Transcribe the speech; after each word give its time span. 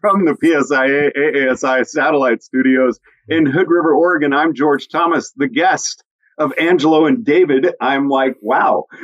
from 0.00 0.24
the 0.24 0.34
PSIA 0.42 1.14
AASI 1.14 1.86
satellite 1.86 2.42
studios 2.42 2.98
in 3.28 3.44
Hood 3.44 3.68
River, 3.68 3.94
Oregon. 3.94 4.32
I'm 4.32 4.54
George 4.54 4.88
Thomas, 4.88 5.32
the 5.36 5.48
guest 5.48 6.02
of 6.38 6.54
Angelo 6.58 7.04
and 7.04 7.22
David. 7.24 7.74
I'm 7.82 8.08
like, 8.08 8.36
wow. 8.40 8.84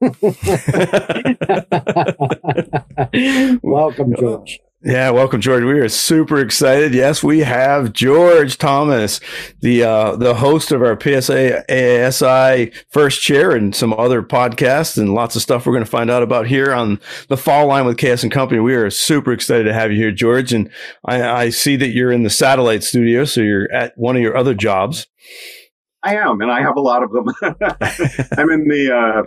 Welcome, 3.62 4.14
George. 4.18 4.60
Yeah, 4.86 5.10
welcome, 5.10 5.40
George. 5.40 5.64
We 5.64 5.80
are 5.80 5.88
super 5.88 6.38
excited. 6.38 6.94
Yes, 6.94 7.20
we 7.20 7.40
have 7.40 7.92
George 7.92 8.56
Thomas, 8.56 9.18
the 9.60 9.82
uh, 9.82 10.14
the 10.14 10.36
host 10.36 10.70
of 10.70 10.80
our 10.80 10.96
PSIA 10.96 11.66
AASI 11.66 12.72
first 12.90 13.20
chair 13.20 13.50
and 13.50 13.74
some 13.74 13.92
other 13.92 14.22
podcasts 14.22 14.96
and 14.96 15.12
lots 15.12 15.34
of 15.34 15.42
stuff 15.42 15.66
we're 15.66 15.72
going 15.72 15.84
to 15.84 15.90
find 15.90 16.08
out 16.08 16.22
about 16.22 16.46
here 16.46 16.72
on 16.72 17.00
the 17.26 17.36
fall 17.36 17.66
line 17.66 17.84
with 17.84 17.98
KS 17.98 18.22
and 18.22 18.30
Company. 18.30 18.60
We 18.60 18.76
are 18.76 18.88
super 18.88 19.32
excited 19.32 19.64
to 19.64 19.74
have 19.74 19.90
you 19.90 19.96
here, 19.96 20.12
George. 20.12 20.52
And 20.52 20.70
I, 21.04 21.20
I 21.20 21.48
see 21.48 21.74
that 21.74 21.88
you're 21.88 22.12
in 22.12 22.22
the 22.22 22.30
satellite 22.30 22.84
studio, 22.84 23.24
so 23.24 23.40
you're 23.40 23.68
at 23.72 23.92
one 23.96 24.14
of 24.14 24.22
your 24.22 24.36
other 24.36 24.54
jobs. 24.54 25.08
I 26.04 26.14
am, 26.14 26.40
and 26.40 26.52
I 26.52 26.62
have 26.62 26.76
a 26.76 26.80
lot 26.80 27.02
of 27.02 27.10
them. 27.10 27.24
I'm 28.38 28.52
in 28.52 28.68
the 28.68 28.94
uh, 28.94 29.22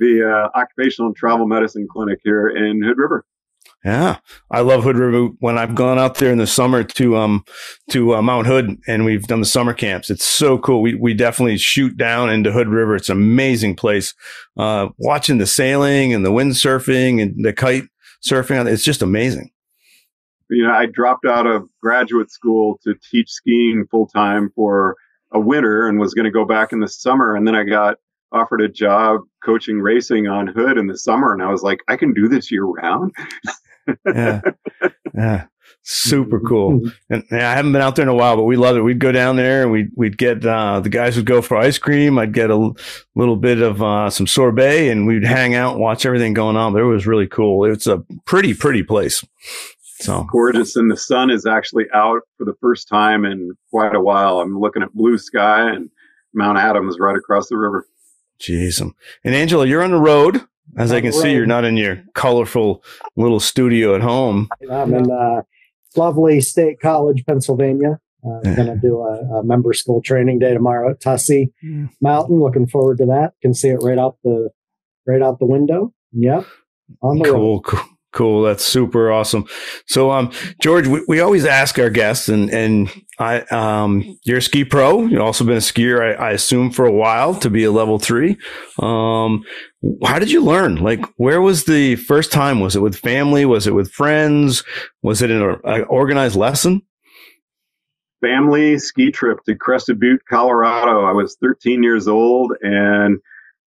the 0.00 0.48
uh, 0.54 0.58
occupational 0.58 1.08
and 1.08 1.16
travel 1.16 1.46
medicine 1.46 1.86
clinic 1.92 2.20
here 2.24 2.48
in 2.48 2.82
Hood 2.82 2.96
River. 2.96 3.26
Yeah, 3.84 4.18
I 4.48 4.60
love 4.60 4.84
Hood 4.84 4.96
River. 4.96 5.30
When 5.40 5.58
I've 5.58 5.74
gone 5.74 5.98
out 5.98 6.16
there 6.16 6.30
in 6.30 6.38
the 6.38 6.46
summer 6.46 6.84
to 6.84 7.16
um 7.16 7.44
to 7.90 8.14
uh, 8.14 8.22
Mount 8.22 8.46
Hood 8.46 8.78
and 8.86 9.04
we've 9.04 9.26
done 9.26 9.40
the 9.40 9.46
summer 9.46 9.74
camps, 9.74 10.08
it's 10.08 10.24
so 10.24 10.56
cool. 10.56 10.82
We 10.82 10.94
we 10.94 11.14
definitely 11.14 11.58
shoot 11.58 11.96
down 11.96 12.30
into 12.30 12.52
Hood 12.52 12.68
River. 12.68 12.94
It's 12.94 13.08
an 13.08 13.16
amazing 13.16 13.74
place. 13.74 14.14
Uh, 14.56 14.88
watching 14.98 15.38
the 15.38 15.46
sailing 15.46 16.14
and 16.14 16.24
the 16.24 16.30
windsurfing 16.30 17.20
and 17.20 17.44
the 17.44 17.52
kite 17.52 17.84
surfing, 18.24 18.70
it's 18.70 18.84
just 18.84 19.02
amazing. 19.02 19.50
You 20.48 20.66
know, 20.66 20.72
I 20.72 20.86
dropped 20.86 21.24
out 21.24 21.46
of 21.46 21.68
graduate 21.82 22.30
school 22.30 22.78
to 22.84 22.94
teach 23.10 23.30
skiing 23.30 23.86
full 23.90 24.06
time 24.06 24.50
for 24.54 24.96
a 25.32 25.40
winter 25.40 25.88
and 25.88 25.98
was 25.98 26.14
going 26.14 26.26
to 26.26 26.30
go 26.30 26.44
back 26.44 26.72
in 26.72 26.78
the 26.78 26.88
summer, 26.88 27.34
and 27.34 27.48
then 27.48 27.56
I 27.56 27.64
got 27.64 27.96
offered 28.30 28.60
a 28.60 28.68
job 28.68 29.22
coaching 29.44 29.80
racing 29.80 30.28
on 30.28 30.46
Hood 30.46 30.78
in 30.78 30.86
the 30.86 30.96
summer, 30.96 31.32
and 31.32 31.42
I 31.42 31.50
was 31.50 31.62
like, 31.62 31.80
I 31.88 31.96
can 31.96 32.12
do 32.12 32.28
this 32.28 32.52
year 32.52 32.64
round. 32.64 33.12
yeah. 34.06 34.40
Yeah. 35.14 35.46
Super 35.82 36.40
cool. 36.40 36.80
And 37.10 37.22
yeah, 37.30 37.50
I 37.50 37.54
haven't 37.54 37.72
been 37.72 37.82
out 37.82 37.96
there 37.96 38.04
in 38.04 38.08
a 38.08 38.14
while, 38.14 38.36
but 38.36 38.44
we 38.44 38.56
love 38.56 38.76
it. 38.76 38.80
We'd 38.80 38.98
go 38.98 39.12
down 39.12 39.36
there 39.36 39.62
and 39.62 39.70
we'd, 39.72 39.90
we'd 39.94 40.16
get, 40.16 40.44
uh, 40.46 40.80
the 40.80 40.88
guys 40.88 41.16
would 41.16 41.26
go 41.26 41.42
for 41.42 41.56
ice 41.58 41.76
cream. 41.76 42.18
I'd 42.18 42.32
get 42.32 42.48
a 42.50 42.54
l- 42.54 42.76
little 43.14 43.36
bit 43.36 43.60
of, 43.60 43.82
uh, 43.82 44.08
some 44.08 44.26
sorbet 44.26 44.88
and 44.88 45.06
we'd 45.06 45.24
hang 45.26 45.54
out 45.54 45.72
and 45.72 45.80
watch 45.82 46.06
everything 46.06 46.32
going 46.34 46.56
on. 46.56 46.72
But 46.72 46.80
it 46.82 46.86
was 46.86 47.06
really 47.06 47.26
cool. 47.26 47.64
It's 47.70 47.86
a 47.86 48.02
pretty, 48.24 48.54
pretty 48.54 48.82
place. 48.84 49.22
So 50.00 50.24
gorgeous. 50.32 50.76
And 50.76 50.90
the 50.90 50.96
sun 50.96 51.30
is 51.30 51.44
actually 51.46 51.84
out 51.92 52.22
for 52.38 52.44
the 52.44 52.54
first 52.60 52.88
time 52.88 53.24
in 53.26 53.50
quite 53.70 53.94
a 53.94 54.00
while. 54.00 54.40
I'm 54.40 54.58
looking 54.58 54.82
at 54.82 54.94
blue 54.94 55.18
sky 55.18 55.68
and 55.68 55.90
Mount 56.32 56.56
Adams 56.58 56.96
right 56.98 57.16
across 57.16 57.48
the 57.48 57.58
river. 57.58 57.86
Jeez. 58.40 58.80
And 58.80 59.34
Angelo, 59.34 59.62
you're 59.64 59.82
on 59.82 59.90
the 59.90 60.00
road. 60.00 60.40
As 60.76 60.92
I 60.92 61.00
can 61.00 61.12
see, 61.12 61.32
you're 61.32 61.46
not 61.46 61.64
in 61.64 61.76
your 61.76 62.02
colorful 62.14 62.82
little 63.16 63.40
studio 63.40 63.94
at 63.94 64.00
home. 64.00 64.48
I'm 64.70 64.94
in 64.94 65.10
uh, 65.10 65.42
lovely 65.96 66.40
State 66.40 66.80
College, 66.80 67.24
Pennsylvania. 67.26 68.00
Uh, 68.24 68.40
I'm 68.44 68.54
going 68.54 68.66
to 68.68 68.76
do 68.76 69.00
a, 69.00 69.38
a, 69.38 69.44
member 69.44 69.72
school 69.72 70.00
training 70.00 70.38
day 70.38 70.54
tomorrow 70.54 70.90
at 70.90 71.00
Tussey 71.00 71.52
yeah. 71.60 71.86
Mountain. 72.00 72.40
Looking 72.40 72.68
forward 72.68 72.98
to 72.98 73.06
that. 73.06 73.32
Can 73.42 73.52
see 73.52 73.68
it 73.68 73.82
right 73.82 73.98
out 73.98 74.16
the 74.22 74.50
right 75.06 75.20
out 75.20 75.40
the 75.40 75.46
window. 75.46 75.92
Yep, 76.12 76.46
on 77.02 77.18
the 77.18 77.24
cool, 77.24 77.34
road. 77.34 77.60
Cool. 77.64 77.80
Cool. 78.12 78.42
That's 78.42 78.64
super 78.64 79.10
awesome. 79.10 79.46
So, 79.86 80.10
um, 80.10 80.32
George, 80.60 80.86
we, 80.86 81.02
we 81.08 81.20
always 81.20 81.46
ask 81.46 81.78
our 81.78 81.88
guests 81.88 82.28
and, 82.28 82.50
and 82.50 82.90
I, 83.18 83.40
um, 83.50 84.18
you're 84.24 84.38
a 84.38 84.42
ski 84.42 84.66
pro. 84.66 85.06
You've 85.06 85.22
also 85.22 85.44
been 85.44 85.56
a 85.56 85.60
skier, 85.60 86.18
I, 86.18 86.28
I 86.28 86.30
assume 86.32 86.72
for 86.72 86.84
a 86.84 86.92
while 86.92 87.34
to 87.36 87.48
be 87.48 87.64
a 87.64 87.72
level 87.72 87.98
three. 87.98 88.36
Um, 88.78 89.44
how 90.04 90.18
did 90.18 90.30
you 90.30 90.44
learn? 90.44 90.76
Like, 90.76 91.04
where 91.16 91.40
was 91.40 91.64
the 91.64 91.96
first 91.96 92.30
time? 92.32 92.60
Was 92.60 92.76
it 92.76 92.82
with 92.82 92.96
family? 92.96 93.46
Was 93.46 93.66
it 93.66 93.74
with 93.74 93.90
friends? 93.90 94.62
Was 95.02 95.22
it 95.22 95.30
in 95.30 95.40
an 95.40 95.84
organized 95.84 96.36
lesson? 96.36 96.82
Family 98.20 98.78
ski 98.78 99.10
trip 99.10 99.42
to 99.44 99.56
Crested 99.56 99.98
Butte, 99.98 100.22
Colorado. 100.28 101.04
I 101.04 101.12
was 101.12 101.36
13 101.40 101.82
years 101.82 102.06
old 102.06 102.52
and 102.60 103.18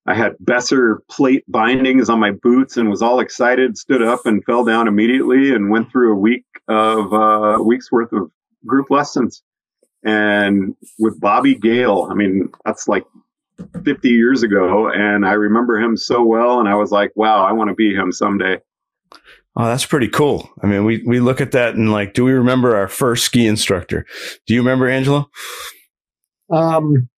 I 0.07 0.13
had 0.13 0.35
Besser 0.39 1.01
plate 1.09 1.43
bindings 1.47 2.09
on 2.09 2.19
my 2.19 2.31
boots 2.31 2.77
and 2.77 2.89
was 2.89 3.01
all 3.01 3.19
excited, 3.19 3.77
stood 3.77 4.03
up 4.03 4.25
and 4.25 4.43
fell 4.45 4.63
down 4.63 4.87
immediately 4.87 5.53
and 5.53 5.71
went 5.71 5.91
through 5.91 6.13
a 6.13 6.19
week 6.19 6.45
of 6.67 7.13
uh, 7.13 7.63
weeks 7.63 7.91
worth 7.91 8.11
of 8.11 8.29
group 8.65 8.91
lessons. 8.91 9.41
And 10.03 10.75
with 10.99 11.19
Bobby 11.19 11.55
Gale, 11.55 12.07
I 12.11 12.13
mean, 12.13 12.49
that's 12.63 12.87
like 12.87 13.03
50 13.83 14.09
years 14.09 14.43
ago. 14.43 14.89
And 14.89 15.25
I 15.25 15.33
remember 15.33 15.79
him 15.79 15.97
so 15.97 16.23
well. 16.23 16.59
And 16.59 16.69
I 16.69 16.75
was 16.75 16.91
like, 16.91 17.11
wow, 17.15 17.43
I 17.43 17.51
want 17.53 17.69
to 17.69 17.75
be 17.75 17.93
him 17.93 18.11
someday. 18.11 18.59
Oh, 19.57 19.65
that's 19.65 19.85
pretty 19.85 20.09
cool. 20.09 20.49
I 20.61 20.67
mean, 20.67 20.85
we, 20.85 21.01
we 21.05 21.19
look 21.19 21.41
at 21.41 21.53
that 21.53 21.75
and 21.75 21.91
like, 21.91 22.13
do 22.13 22.25
we 22.25 22.33
remember 22.33 22.75
our 22.75 22.87
first 22.89 23.25
ski 23.25 23.47
instructor? 23.47 24.05
Do 24.45 24.53
you 24.53 24.59
remember 24.59 24.87
Angelo? 24.87 25.29
Um, 26.51 27.09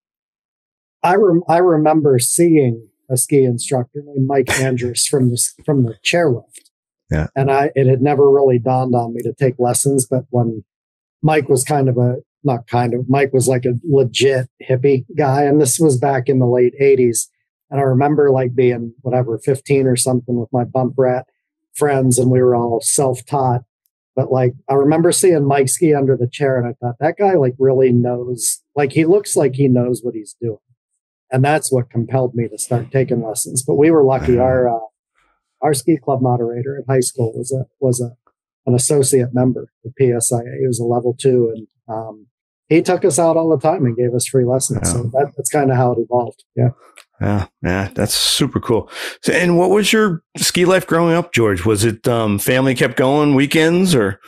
I 1.08 1.14
rem- 1.14 1.42
I 1.48 1.56
remember 1.56 2.18
seeing 2.18 2.86
a 3.08 3.16
ski 3.16 3.42
instructor 3.42 4.02
named 4.04 4.26
Mike 4.26 4.60
Andrews 4.60 5.06
from 5.06 5.30
the 5.30 5.42
from 5.64 5.84
the 5.84 5.94
chairlift. 6.04 6.68
Yeah. 7.10 7.28
And 7.34 7.50
I 7.50 7.70
it 7.74 7.86
had 7.86 8.02
never 8.02 8.30
really 8.30 8.58
dawned 8.58 8.94
on 8.94 9.14
me 9.14 9.22
to 9.22 9.32
take 9.32 9.54
lessons, 9.58 10.06
but 10.06 10.24
when 10.28 10.64
Mike 11.22 11.48
was 11.48 11.64
kind 11.64 11.88
of 11.88 11.96
a 11.96 12.16
not 12.44 12.66
kind 12.66 12.92
of 12.92 13.08
Mike 13.08 13.32
was 13.32 13.48
like 13.48 13.64
a 13.64 13.78
legit 13.88 14.48
hippie 14.68 15.06
guy, 15.16 15.44
and 15.44 15.58
this 15.58 15.78
was 15.78 15.96
back 15.96 16.28
in 16.28 16.40
the 16.40 16.46
late 16.46 16.74
'80s. 16.78 17.28
And 17.70 17.80
I 17.80 17.84
remember 17.84 18.30
like 18.30 18.54
being 18.54 18.92
whatever 19.00 19.38
15 19.38 19.86
or 19.86 19.96
something 19.96 20.38
with 20.38 20.52
my 20.52 20.64
bump 20.64 20.94
rat 20.98 21.26
friends, 21.74 22.18
and 22.18 22.30
we 22.30 22.42
were 22.42 22.54
all 22.54 22.82
self-taught. 22.82 23.62
But 24.14 24.30
like 24.30 24.52
I 24.68 24.74
remember 24.74 25.12
seeing 25.12 25.46
Mike 25.46 25.70
ski 25.70 25.94
under 25.94 26.18
the 26.18 26.28
chair, 26.28 26.58
and 26.58 26.66
I 26.66 26.74
thought 26.74 26.96
that 27.00 27.16
guy 27.16 27.32
like 27.32 27.54
really 27.58 27.92
knows. 27.92 28.60
Like 28.76 28.92
he 28.92 29.06
looks 29.06 29.36
like 29.36 29.54
he 29.54 29.68
knows 29.68 30.02
what 30.02 30.14
he's 30.14 30.36
doing 30.38 30.58
and 31.30 31.44
that's 31.44 31.70
what 31.72 31.90
compelled 31.90 32.34
me 32.34 32.48
to 32.48 32.58
start 32.58 32.90
taking 32.90 33.22
lessons. 33.22 33.62
But 33.62 33.74
we 33.74 33.90
were 33.90 34.04
lucky. 34.04 34.38
Our 34.38 34.68
uh, 34.68 34.86
our 35.60 35.74
ski 35.74 35.96
club 35.96 36.22
moderator 36.22 36.78
at 36.78 36.92
high 36.92 37.00
school 37.00 37.32
was 37.34 37.52
a 37.52 37.66
was 37.80 38.00
a 38.00 38.16
an 38.66 38.74
associate 38.74 39.30
member 39.32 39.68
of 39.84 39.92
PSIA. 40.00 40.58
He 40.60 40.66
was 40.66 40.78
a 40.78 40.84
level 40.84 41.16
two, 41.18 41.52
and 41.54 41.66
um, 41.88 42.26
he 42.68 42.82
took 42.82 43.04
us 43.04 43.18
out 43.18 43.36
all 43.36 43.48
the 43.48 43.58
time 43.58 43.86
and 43.86 43.96
gave 43.96 44.14
us 44.14 44.26
free 44.26 44.44
lessons. 44.44 44.80
Yeah. 44.84 44.92
So 44.92 45.02
that, 45.14 45.32
that's 45.36 45.50
kind 45.50 45.70
of 45.70 45.76
how 45.76 45.92
it 45.92 45.98
evolved. 45.98 46.44
Yeah. 46.54 46.70
Yeah, 47.20 47.46
yeah, 47.62 47.90
that's 47.94 48.14
super 48.14 48.60
cool. 48.60 48.88
So, 49.22 49.32
and 49.32 49.58
what 49.58 49.70
was 49.70 49.92
your 49.92 50.22
ski 50.36 50.64
life 50.64 50.86
growing 50.86 51.16
up, 51.16 51.32
George? 51.32 51.64
Was 51.64 51.84
it 51.84 52.06
um, 52.06 52.38
family 52.38 52.76
kept 52.76 52.96
going 52.96 53.34
weekends 53.34 53.92
or? 53.92 54.20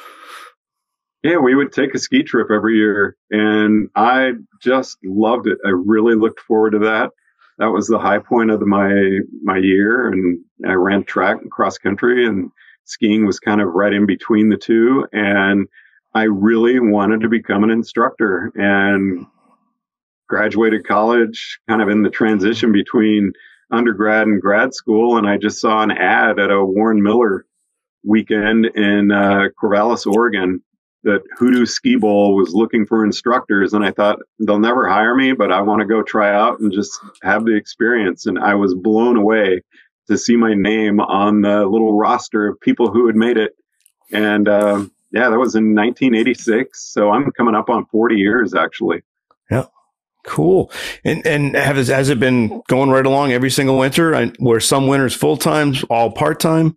Yeah, 1.22 1.36
we 1.36 1.54
would 1.54 1.72
take 1.72 1.94
a 1.94 1.98
ski 1.98 2.22
trip 2.22 2.48
every 2.50 2.76
year, 2.76 3.16
and 3.30 3.90
I 3.94 4.32
just 4.62 4.96
loved 5.04 5.46
it. 5.46 5.58
I 5.66 5.68
really 5.68 6.14
looked 6.14 6.40
forward 6.40 6.70
to 6.70 6.78
that. 6.80 7.10
That 7.58 7.72
was 7.72 7.88
the 7.88 7.98
high 7.98 8.20
point 8.20 8.50
of 8.50 8.58
the, 8.58 8.66
my 8.66 9.18
my 9.42 9.58
year, 9.58 10.08
and 10.08 10.38
I 10.66 10.72
ran 10.72 11.04
track 11.04 11.36
and 11.42 11.50
cross 11.50 11.76
country, 11.76 12.26
and 12.26 12.50
skiing 12.84 13.26
was 13.26 13.38
kind 13.38 13.60
of 13.60 13.68
right 13.68 13.92
in 13.92 14.06
between 14.06 14.48
the 14.48 14.56
two. 14.56 15.06
And 15.12 15.68
I 16.14 16.22
really 16.22 16.80
wanted 16.80 17.20
to 17.20 17.28
become 17.28 17.64
an 17.64 17.70
instructor, 17.70 18.50
and 18.54 19.26
graduated 20.26 20.86
college, 20.86 21.58
kind 21.68 21.82
of 21.82 21.90
in 21.90 22.02
the 22.02 22.08
transition 22.08 22.72
between 22.72 23.32
undergrad 23.70 24.26
and 24.26 24.40
grad 24.40 24.72
school, 24.72 25.18
and 25.18 25.28
I 25.28 25.36
just 25.36 25.60
saw 25.60 25.82
an 25.82 25.90
ad 25.90 26.38
at 26.38 26.50
a 26.50 26.64
Warren 26.64 27.02
Miller 27.02 27.44
weekend 28.04 28.64
in 28.74 29.10
uh, 29.12 29.48
Corvallis, 29.62 30.06
Oregon, 30.06 30.62
that 31.04 31.22
Hoodoo 31.38 31.66
Ski 31.66 31.96
Bowl 31.96 32.36
was 32.36 32.54
looking 32.54 32.86
for 32.86 33.04
instructors, 33.04 33.72
and 33.72 33.84
I 33.84 33.90
thought 33.90 34.18
they'll 34.38 34.58
never 34.58 34.88
hire 34.88 35.14
me, 35.14 35.32
but 35.32 35.50
I 35.50 35.60
want 35.62 35.80
to 35.80 35.86
go 35.86 36.02
try 36.02 36.34
out 36.34 36.60
and 36.60 36.72
just 36.72 36.98
have 37.22 37.44
the 37.44 37.56
experience. 37.56 38.26
And 38.26 38.38
I 38.38 38.54
was 38.54 38.74
blown 38.74 39.16
away 39.16 39.62
to 40.08 40.18
see 40.18 40.36
my 40.36 40.54
name 40.54 41.00
on 41.00 41.42
the 41.42 41.64
little 41.66 41.96
roster 41.96 42.48
of 42.48 42.60
people 42.60 42.90
who 42.90 43.06
had 43.06 43.16
made 43.16 43.36
it. 43.36 43.52
And 44.12 44.48
uh, 44.48 44.86
yeah, 45.12 45.30
that 45.30 45.38
was 45.38 45.54
in 45.54 45.74
1986. 45.74 46.92
So 46.92 47.10
I'm 47.10 47.30
coming 47.32 47.54
up 47.54 47.70
on 47.70 47.86
40 47.86 48.16
years 48.16 48.54
actually. 48.54 49.02
Yeah. 49.50 49.66
Cool. 50.26 50.70
And 51.02 51.26
and 51.26 51.56
has 51.56 51.88
has 51.88 52.10
it 52.10 52.20
been 52.20 52.60
going 52.68 52.90
right 52.90 53.06
along 53.06 53.32
every 53.32 53.50
single 53.50 53.78
winter? 53.78 54.14
I, 54.14 54.32
some 54.58 54.86
winters 54.86 55.14
full 55.14 55.38
time, 55.38 55.74
all 55.88 56.10
part 56.10 56.40
time? 56.40 56.76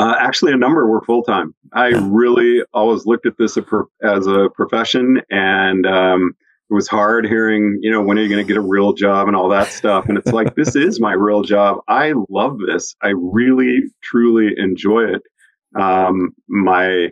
Uh, 0.00 0.14
actually, 0.18 0.52
a 0.52 0.56
number 0.56 0.86
were 0.86 1.02
full 1.02 1.22
time. 1.22 1.54
I 1.74 1.88
really 1.88 2.62
always 2.72 3.04
looked 3.04 3.26
at 3.26 3.36
this 3.38 3.58
as 4.02 4.26
a 4.26 4.48
profession, 4.54 5.20
and 5.30 5.86
um, 5.86 6.32
it 6.70 6.74
was 6.74 6.88
hard 6.88 7.26
hearing, 7.26 7.78
you 7.82 7.90
know, 7.90 8.00
when 8.00 8.18
are 8.18 8.22
you 8.22 8.28
going 8.30 8.42
to 8.42 8.48
get 8.48 8.56
a 8.56 8.66
real 8.66 8.94
job 8.94 9.28
and 9.28 9.36
all 9.36 9.50
that 9.50 9.68
stuff. 9.68 10.06
And 10.08 10.16
it's 10.16 10.32
like, 10.32 10.54
this 10.54 10.74
is 10.74 11.00
my 11.00 11.12
real 11.12 11.42
job. 11.42 11.80
I 11.86 12.14
love 12.30 12.56
this. 12.66 12.94
I 13.02 13.08
really, 13.14 13.80
truly 14.02 14.54
enjoy 14.56 15.02
it. 15.14 15.22
Um, 15.78 16.30
my, 16.48 17.08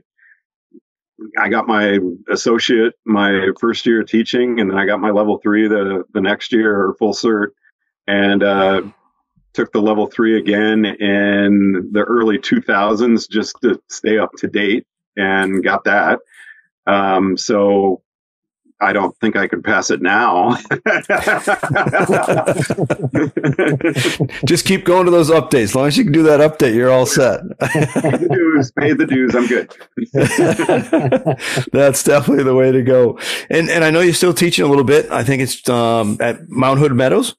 I 1.37 1.49
got 1.51 1.67
my 1.67 1.99
associate 2.31 2.95
my 3.05 3.49
first 3.61 3.85
year 3.85 4.03
teaching, 4.03 4.61
and 4.61 4.71
then 4.71 4.79
I 4.79 4.87
got 4.87 5.01
my 5.01 5.11
level 5.11 5.41
three 5.43 5.69
the 5.69 6.05
the 6.15 6.23
next 6.23 6.53
year 6.53 6.75
or 6.75 6.95
full 6.99 7.13
cert, 7.13 7.49
and 8.07 8.43
uh, 8.43 8.83
took 9.59 9.73
the 9.73 9.83
level 9.83 10.07
three 10.07 10.39
again 10.39 10.85
in 10.85 11.91
the 11.91 12.05
early 12.07 12.39
2000s 12.39 13.29
just 13.29 13.57
to 13.61 13.83
stay 13.89 14.17
up 14.17 14.31
to 14.37 14.47
date, 14.47 14.87
and 15.17 15.65
got 15.65 15.83
that. 15.83 16.21
Um, 16.87 17.37
so 17.37 18.03
I 18.81 18.93
don't 18.93 19.19
think 19.19 19.35
I 19.35 19.49
could 19.49 19.65
pass 19.65 19.91
it 19.91 20.01
now. 20.01 20.51
Just 24.47 24.65
keep 24.65 24.85
going 24.85 25.07
to 25.07 25.11
those 25.11 25.29
updates. 25.33 25.63
As 25.65 25.75
long 25.75 25.89
as 25.89 25.99
you 25.99 26.05
can 26.05 26.13
do 26.13 26.23
that 26.23 26.39
update, 26.39 26.77
you're 26.77 26.93
all 26.93 27.05
set. 27.05 27.41
pay 27.59 27.81
the 27.81 28.29
dues, 28.31 28.71
pay 28.79 28.93
the 28.93 29.07
dues. 29.07 29.35
I'm 29.35 29.49
good. 29.49 29.75
That's 31.73 32.05
definitely 32.05 32.45
the 32.45 32.55
way 32.55 32.71
to 32.71 32.83
go. 32.83 33.19
And 33.51 33.69
and 33.69 33.83
I 33.83 33.91
know 33.91 33.99
you're 34.03 34.15
still 34.15 34.33
teaching 34.33 34.65
a 34.65 34.69
little 34.69 34.85
bit. 34.85 35.11
I 35.11 35.25
think 35.25 35.43
it's 35.43 35.69
um, 35.69 36.17
at 36.21 36.49
Mount 36.49 36.79
Hood 36.79 36.95
Meadows. 36.95 37.35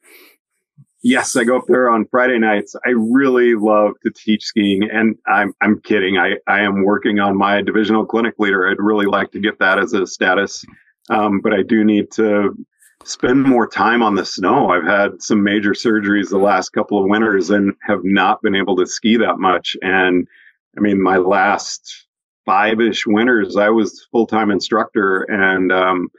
Yes, 1.02 1.36
I 1.36 1.46
go 1.46 1.58
up 1.58 1.66
there 1.68 1.90
on 1.90 2.06
Friday 2.12 2.40
nights. 2.40 2.76
I 2.86 2.90
really 2.90 3.56
love 3.56 3.94
to 4.04 4.12
teach 4.12 4.44
skiing, 4.44 4.84
and 4.92 5.16
I'm 5.28 5.54
I'm 5.62 5.80
kidding. 5.82 6.18
I 6.18 6.36
I 6.48 6.62
am 6.62 6.84
working 6.84 7.20
on 7.20 7.38
my 7.38 7.62
divisional 7.62 8.06
clinic 8.06 8.36
leader. 8.38 8.68
I'd 8.68 8.84
really 8.84 9.06
like 9.06 9.32
to 9.32 9.40
get 9.40 9.60
that 9.60 9.80
as 9.80 9.94
a 9.94 10.06
status 10.06 10.66
um, 11.10 11.42
but 11.42 11.54
I 11.54 11.64
do 11.64 11.84
need 11.84 12.12
to 12.12 12.56
spend 13.04 13.44
more 13.44 13.68
time 13.68 14.04
on 14.04 14.16
the 14.16 14.26
snow. 14.26 14.70
I've 14.70 14.86
had 14.86 15.22
some 15.22 15.44
major 15.44 15.72
surgeries 15.72 16.30
the 16.30 16.38
last 16.38 16.70
couple 16.70 17.00
of 17.00 17.10
winters 17.10 17.50
and 17.50 17.74
have 17.88 18.02
not 18.04 18.42
been 18.42 18.56
able 18.56 18.76
to 18.78 18.86
ski 18.86 19.18
that 19.18 19.40
much. 19.40 19.76
And 19.82 20.28
I 20.78 20.82
mean, 20.82 21.02
my 21.02 21.18
last 21.18 22.06
five 22.46 22.80
ish 22.80 23.06
winters, 23.08 23.56
I 23.56 23.70
was 23.70 24.08
full 24.12 24.28
time 24.28 24.52
instructor 24.52 25.24
and 25.24 25.72
um, 25.72 26.10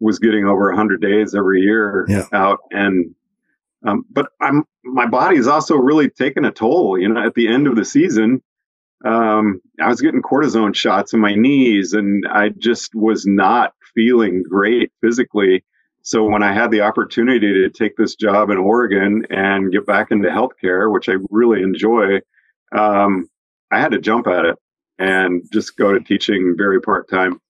was 0.00 0.18
getting 0.18 0.44
over 0.44 0.68
100 0.68 1.00
days 1.00 1.34
every 1.34 1.60
year 1.60 2.06
yeah. 2.08 2.26
out. 2.32 2.58
And 2.70 3.14
um, 3.86 4.04
but 4.10 4.28
I'm 4.40 4.64
my 4.84 5.06
body 5.06 5.36
is 5.36 5.46
also 5.46 5.76
really 5.76 6.08
taking 6.08 6.44
a 6.44 6.50
toll. 6.50 6.98
You 6.98 7.08
know, 7.08 7.24
at 7.24 7.34
the 7.34 7.48
end 7.48 7.66
of 7.66 7.76
the 7.76 7.84
season, 7.84 8.42
um, 9.04 9.60
I 9.80 9.88
was 9.88 10.00
getting 10.00 10.22
cortisone 10.22 10.74
shots 10.74 11.12
in 11.12 11.20
my 11.20 11.34
knees, 11.34 11.92
and 11.92 12.26
I 12.26 12.50
just 12.50 12.94
was 12.94 13.26
not 13.26 13.72
feeling 13.94 14.42
great 14.48 14.92
physically. 15.00 15.64
So 16.02 16.24
when 16.24 16.42
I 16.42 16.52
had 16.52 16.70
the 16.70 16.80
opportunity 16.80 17.52
to 17.52 17.70
take 17.70 17.96
this 17.96 18.16
job 18.16 18.50
in 18.50 18.58
Oregon 18.58 19.24
and 19.30 19.70
get 19.70 19.86
back 19.86 20.10
into 20.10 20.28
healthcare, 20.28 20.92
which 20.92 21.08
I 21.08 21.14
really 21.30 21.62
enjoy, 21.62 22.20
um, 22.76 23.28
I 23.70 23.80
had 23.80 23.92
to 23.92 24.00
jump 24.00 24.26
at 24.26 24.44
it 24.44 24.56
and 24.98 25.42
just 25.52 25.76
go 25.76 25.92
to 25.92 26.00
teaching 26.00 26.54
very 26.56 26.80
part 26.80 27.08
time. 27.08 27.40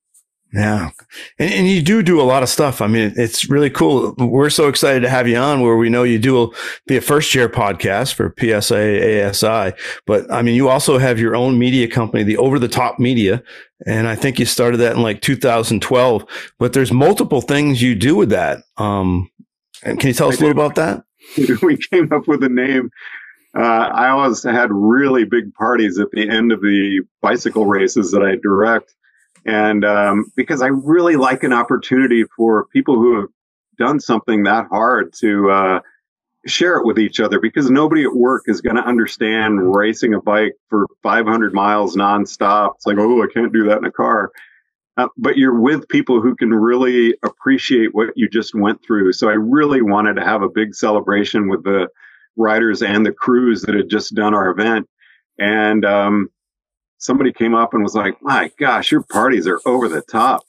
Yeah. 0.52 0.90
And, 1.38 1.52
and, 1.52 1.69
you 1.69 1.81
do 1.81 2.02
do 2.02 2.20
a 2.20 2.25
lot 2.25 2.43
of 2.43 2.49
stuff. 2.49 2.82
I 2.82 2.87
mean, 2.87 3.14
it's 3.16 3.49
really 3.49 3.70
cool. 3.70 4.14
We're 4.19 4.50
so 4.50 4.69
excited 4.69 5.00
to 5.00 5.08
have 5.08 5.26
you 5.26 5.37
on 5.37 5.62
where 5.62 5.76
we 5.76 5.88
know 5.88 6.02
you 6.02 6.19
do 6.19 6.43
a, 6.43 6.49
be 6.87 6.99
a 6.99 7.00
First 7.00 7.31
Chair 7.31 7.49
podcast 7.49 8.12
for 8.12 8.31
PSIA 8.31 9.00
AASI. 9.00 9.75
But 10.06 10.31
I 10.31 10.43
mean, 10.43 10.54
you 10.54 10.69
also 10.69 10.99
have 10.99 11.19
your 11.19 11.34
own 11.34 11.58
media 11.58 11.88
company, 11.88 12.22
the 12.22 12.37
over 12.37 12.58
the 12.58 12.69
top 12.69 12.99
media. 12.99 13.43
And 13.87 14.06
I 14.06 14.14
think 14.14 14.38
you 14.38 14.44
started 14.44 14.76
that 14.78 14.94
in 14.94 15.02
like 15.02 15.22
2012, 15.22 16.26
but 16.58 16.75
there's 16.75 16.93
multiple 16.93 17.40
things 17.40 17.81
you 17.81 17.94
do 17.94 18.14
with 18.14 18.28
that. 18.28 18.58
Um, 18.76 19.31
and 19.82 19.98
can 19.98 20.08
you 20.08 20.14
tell 20.14 20.28
us 20.28 20.37
a 20.38 20.44
little 20.44 20.50
about 20.52 20.75
that? 20.75 21.02
we 21.62 21.78
came 21.78 22.12
up 22.12 22.28
with 22.28 22.43
a 22.44 22.48
name. 22.50 22.90
Uh, 23.56 23.60
I 23.60 24.08
always 24.10 24.43
had 24.43 24.70
really 24.70 25.25
big 25.25 25.52
parties 25.55 25.98
at 25.98 26.10
the 26.10 26.28
end 26.28 26.52
of 26.52 26.60
the 26.60 27.02
bicycle 27.22 27.66
races 27.66 28.10
that 28.12 28.22
I 28.22 28.37
direct 28.37 28.94
and 29.44 29.85
um, 29.85 30.33
because 30.37 30.62
I 30.62 30.69
really 30.69 31.17
like 31.17 31.43
an 31.43 31.53
opportunity 31.53 32.25
for 32.37 32.67
people 32.67 32.97
who 32.97 33.21
have 33.21 33.29
done 33.79 34.00
something 34.00 34.44
that 34.44 34.67
hard 34.69 35.12
to 35.15 35.50
uh, 35.50 35.81
share 36.47 36.79
it 36.79 36.87
with 36.87 36.99
each 36.99 37.21
other 37.21 37.41
because 37.41 37.71
nobody 37.71 38.05
at 38.05 38.15
work 38.15 38.44
is 38.47 38.61
going 38.61 38.77
to 38.77 38.83
understand 38.83 39.75
racing 39.75 40.15
a 40.15 40.21
bike 40.21 40.55
for 40.69 40.87
500 41.03 41.53
miles 41.53 41.97
nonstop. 41.97 42.75
It's 42.77 42.87
like, 42.87 42.99
oh, 42.99 43.23
I 43.23 43.27
can't 43.33 43.53
do 43.53 43.65
that 43.69 43.79
in 43.79 43.85
a 43.85 43.93
car. 43.93 44.31
Uh, 44.97 45.09
but 45.17 45.37
you're 45.39 45.59
with 45.59 45.89
people 45.89 46.21
who 46.21 46.37
can 46.37 46.50
really 46.50 47.15
appreciate 47.25 47.94
what 47.94 48.11
you 48.15 48.29
just 48.29 48.55
went 48.55 48.85
through. 48.85 49.12
So 49.12 49.29
I 49.29 49.35
really 49.35 49.81
wanted 49.81 50.15
to 50.15 50.25
have 50.25 50.43
a 50.43 50.50
big 50.50 50.75
celebration 50.75 51.49
with 51.49 51.65
the 51.65 51.89
riders 52.37 52.83
and 52.83 53.05
the 53.05 53.12
crews 53.12 53.62
that 53.62 53.75
had 53.75 53.89
just 53.89 54.15
done 54.15 54.35
our 54.35 54.50
event. 54.50 54.89
And 55.39 55.85
um, 55.85 56.29
somebody 57.02 57.32
came 57.32 57.54
up 57.54 57.75
and 57.75 57.82
was 57.82 57.94
like, 57.94 58.16
"My 58.22 58.50
gosh, 58.58 58.90
your 58.93 59.02
parties 59.02 59.46
are 59.46 59.60
over 59.66 59.88
the 59.88 60.02
top." 60.02 60.44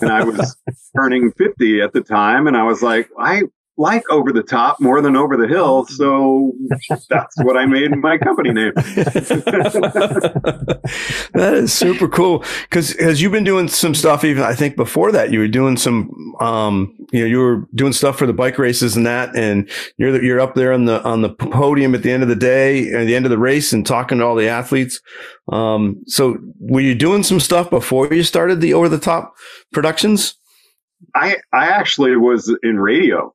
and 0.00 0.10
I 0.10 0.24
was 0.24 0.56
turning 0.96 1.30
50 1.32 1.80
at 1.82 1.92
the 1.92 2.00
time 2.00 2.46
and 2.46 2.56
I 2.56 2.64
was 2.64 2.82
like, 2.82 3.08
"I 3.18 3.42
like 3.78 4.02
over 4.10 4.32
the 4.32 4.42
top 4.42 4.80
more 4.80 5.02
than 5.02 5.16
over 5.16 5.36
the 5.36 5.48
hill. 5.48 5.86
So 5.96 6.52
that's 7.08 7.42
what 7.42 7.56
I 7.56 7.64
made 7.64 7.90
my 7.96 8.18
company 8.18 8.52
name. 8.52 8.72
that 8.76 9.54
is 11.54 11.72
super 11.72 12.06
cool. 12.06 12.44
Cause, 12.70 12.92
cause 12.94 13.20
you've 13.20 13.32
been 13.32 13.44
doing 13.44 13.68
some 13.68 13.94
stuff 13.94 14.24
even, 14.24 14.42
I 14.42 14.54
think 14.54 14.76
before 14.76 15.10
that 15.12 15.32
you 15.32 15.38
were 15.38 15.48
doing 15.48 15.78
some, 15.78 16.34
um, 16.38 16.94
you 17.12 17.20
know, 17.20 17.26
you 17.26 17.38
were 17.38 17.66
doing 17.74 17.94
stuff 17.94 18.18
for 18.18 18.26
the 18.26 18.34
bike 18.34 18.58
races 18.58 18.94
and 18.94 19.06
that, 19.06 19.34
and 19.34 19.70
you're, 19.96 20.22
you're 20.22 20.40
up 20.40 20.54
there 20.54 20.72
on 20.72 20.84
the, 20.84 21.02
on 21.02 21.22
the 21.22 21.30
podium 21.30 21.94
at 21.94 22.02
the 22.02 22.12
end 22.12 22.22
of 22.22 22.28
the 22.28 22.36
day, 22.36 22.92
at 22.92 23.06
the 23.06 23.16
end 23.16 23.24
of 23.24 23.30
the 23.30 23.38
race 23.38 23.72
and 23.72 23.86
talking 23.86 24.18
to 24.18 24.24
all 24.24 24.34
the 24.34 24.48
athletes. 24.48 25.00
Um, 25.50 26.02
so 26.06 26.36
were 26.58 26.80
you 26.80 26.94
doing 26.94 27.22
some 27.22 27.40
stuff 27.40 27.70
before 27.70 28.12
you 28.12 28.22
started 28.22 28.60
the 28.60 28.74
over 28.74 28.90
the 28.90 28.98
top 28.98 29.34
productions? 29.72 30.34
I, 31.14 31.36
I 31.54 31.68
actually 31.68 32.16
was 32.16 32.54
in 32.62 32.78
radio 32.78 33.32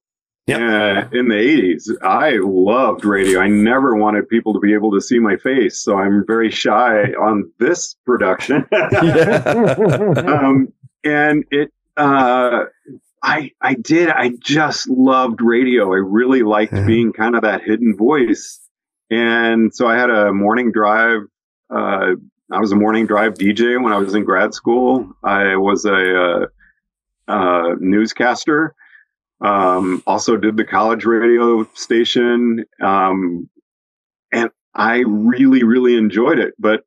Yep. 0.51 0.59
Uh, 0.59 1.17
in 1.17 1.29
the 1.29 1.35
80s, 1.35 1.89
I 2.01 2.37
loved 2.41 3.05
radio. 3.05 3.39
I 3.39 3.47
never 3.47 3.95
wanted 3.95 4.27
people 4.27 4.53
to 4.53 4.59
be 4.59 4.73
able 4.73 4.91
to 4.91 5.01
see 5.01 5.17
my 5.17 5.37
face, 5.37 5.79
so 5.79 5.97
I'm 5.97 6.25
very 6.27 6.51
shy 6.51 7.13
on 7.13 7.49
this 7.57 7.95
production. 8.05 8.67
um, 8.73 10.73
and 11.03 11.45
it, 11.51 11.71
uh, 11.95 12.65
I, 13.23 13.51
I 13.61 13.75
did. 13.75 14.09
I 14.09 14.31
just 14.39 14.89
loved 14.89 15.41
radio. 15.41 15.93
I 15.93 15.97
really 15.97 16.43
liked 16.43 16.73
yeah. 16.73 16.85
being 16.85 17.13
kind 17.13 17.35
of 17.35 17.43
that 17.43 17.63
hidden 17.63 17.95
voice. 17.95 18.59
And 19.09 19.73
so 19.73 19.87
I 19.87 19.97
had 19.97 20.09
a 20.09 20.33
morning 20.33 20.73
drive. 20.73 21.21
Uh, 21.69 22.15
I 22.51 22.59
was 22.59 22.73
a 22.73 22.75
morning 22.75 23.05
drive 23.05 23.35
DJ 23.35 23.81
when 23.81 23.93
I 23.93 23.97
was 23.97 24.15
in 24.15 24.25
grad 24.25 24.53
school. 24.53 25.13
I 25.23 25.55
was 25.55 25.85
a, 25.85 26.21
uh, 26.21 26.45
uh 27.27 27.75
newscaster 27.79 28.75
um, 29.41 30.03
also 30.05 30.37
did 30.37 30.55
the 30.55 30.63
college 30.63 31.03
radio 31.05 31.67
station. 31.73 32.63
Um, 32.81 33.49
and 34.31 34.51
I 34.73 35.03
really, 35.07 35.63
really 35.63 35.97
enjoyed 35.97 36.39
it, 36.39 36.53
but 36.59 36.83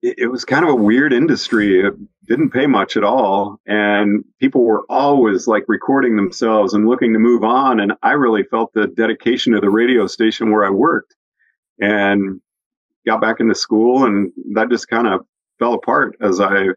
it, 0.00 0.18
it, 0.18 0.26
was 0.28 0.44
kind 0.44 0.64
of 0.64 0.70
a 0.70 0.76
weird 0.76 1.12
industry. 1.12 1.80
It 1.80 1.94
didn't 2.26 2.50
pay 2.50 2.66
much 2.66 2.96
at 2.96 3.04
all. 3.04 3.60
And 3.66 4.24
people 4.40 4.64
were 4.64 4.84
always 4.88 5.48
like 5.48 5.64
recording 5.66 6.16
themselves 6.16 6.72
and 6.72 6.88
looking 6.88 7.12
to 7.12 7.18
move 7.18 7.42
on. 7.42 7.80
And 7.80 7.94
I 8.02 8.12
really 8.12 8.44
felt 8.44 8.72
the 8.72 8.86
dedication 8.86 9.52
to 9.52 9.60
the 9.60 9.70
radio 9.70 10.06
station 10.06 10.52
where 10.52 10.64
I 10.64 10.70
worked 10.70 11.14
and 11.80 12.40
got 13.04 13.20
back 13.20 13.40
into 13.40 13.54
school. 13.54 14.04
And 14.04 14.32
that 14.54 14.70
just 14.70 14.88
kind 14.88 15.08
of 15.08 15.26
fell 15.58 15.74
apart 15.74 16.16
as 16.20 16.40
I, 16.40 16.68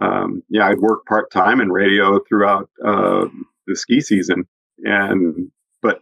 um, 0.00 0.42
yeah, 0.48 0.66
I'd 0.66 0.78
worked 0.78 1.06
part 1.06 1.30
time 1.30 1.60
in 1.60 1.70
radio 1.70 2.20
throughout, 2.26 2.70
uh, 2.84 3.26
the 3.66 3.76
ski 3.76 4.00
season, 4.00 4.44
and 4.84 5.50
but 5.82 6.00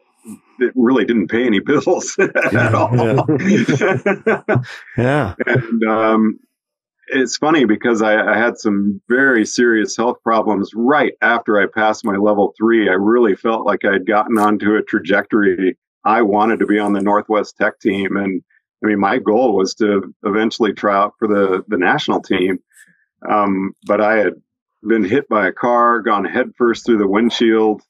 it 0.59 0.73
really 0.75 1.05
didn't 1.05 1.29
pay 1.29 1.47
any 1.47 1.61
bills 1.65 2.17
at 2.53 2.75
all. 2.75 2.95
Yeah, 2.95 4.63
yeah. 4.97 5.35
and 5.47 5.83
um, 5.89 6.39
it's 7.09 7.37
funny 7.37 7.65
because 7.65 8.03
I, 8.03 8.33
I, 8.33 8.37
had 8.39 8.59
some 8.59 9.01
very 9.09 9.45
serious 9.45 9.97
health 9.97 10.19
problems 10.23 10.71
right 10.75 11.13
after 11.21 11.61
I 11.61 11.67
passed 11.67 12.05
my 12.05 12.17
level 12.17 12.55
three. 12.57 12.89
I 12.89 12.95
really 12.95 13.35
felt 13.35 13.67
like 13.67 13.85
I 13.85 13.93
had 13.93 14.07
gotten 14.07 14.39
onto 14.39 14.77
a 14.77 14.83
trajectory. 14.83 15.77
I 16.05 16.23
wanted 16.23 16.61
to 16.61 16.67
be 16.67 16.79
on 16.79 16.93
the 16.93 17.03
Northwest 17.03 17.57
Tech 17.57 17.81
team, 17.81 18.17
and 18.17 18.43
I 18.83 18.89
mean, 18.89 18.99
my 18.99 19.19
goal 19.19 19.57
was 19.57 19.75
to 19.77 20.15
eventually 20.25 20.73
try 20.73 20.97
out 20.97 21.15
for 21.19 21.29
the 21.29 21.65
the 21.69 21.79
national 21.79 22.23
team. 22.23 22.59
Um, 23.29 23.73
but 23.87 24.01
I 24.01 24.17
had 24.17 24.35
been 24.87 25.05
hit 25.05 25.29
by 25.29 25.47
a 25.49 25.53
car, 25.53 26.01
gone 26.01 26.25
headfirst 26.25 26.87
through 26.87 26.99
the 26.99 27.09
windshield. 27.09 27.83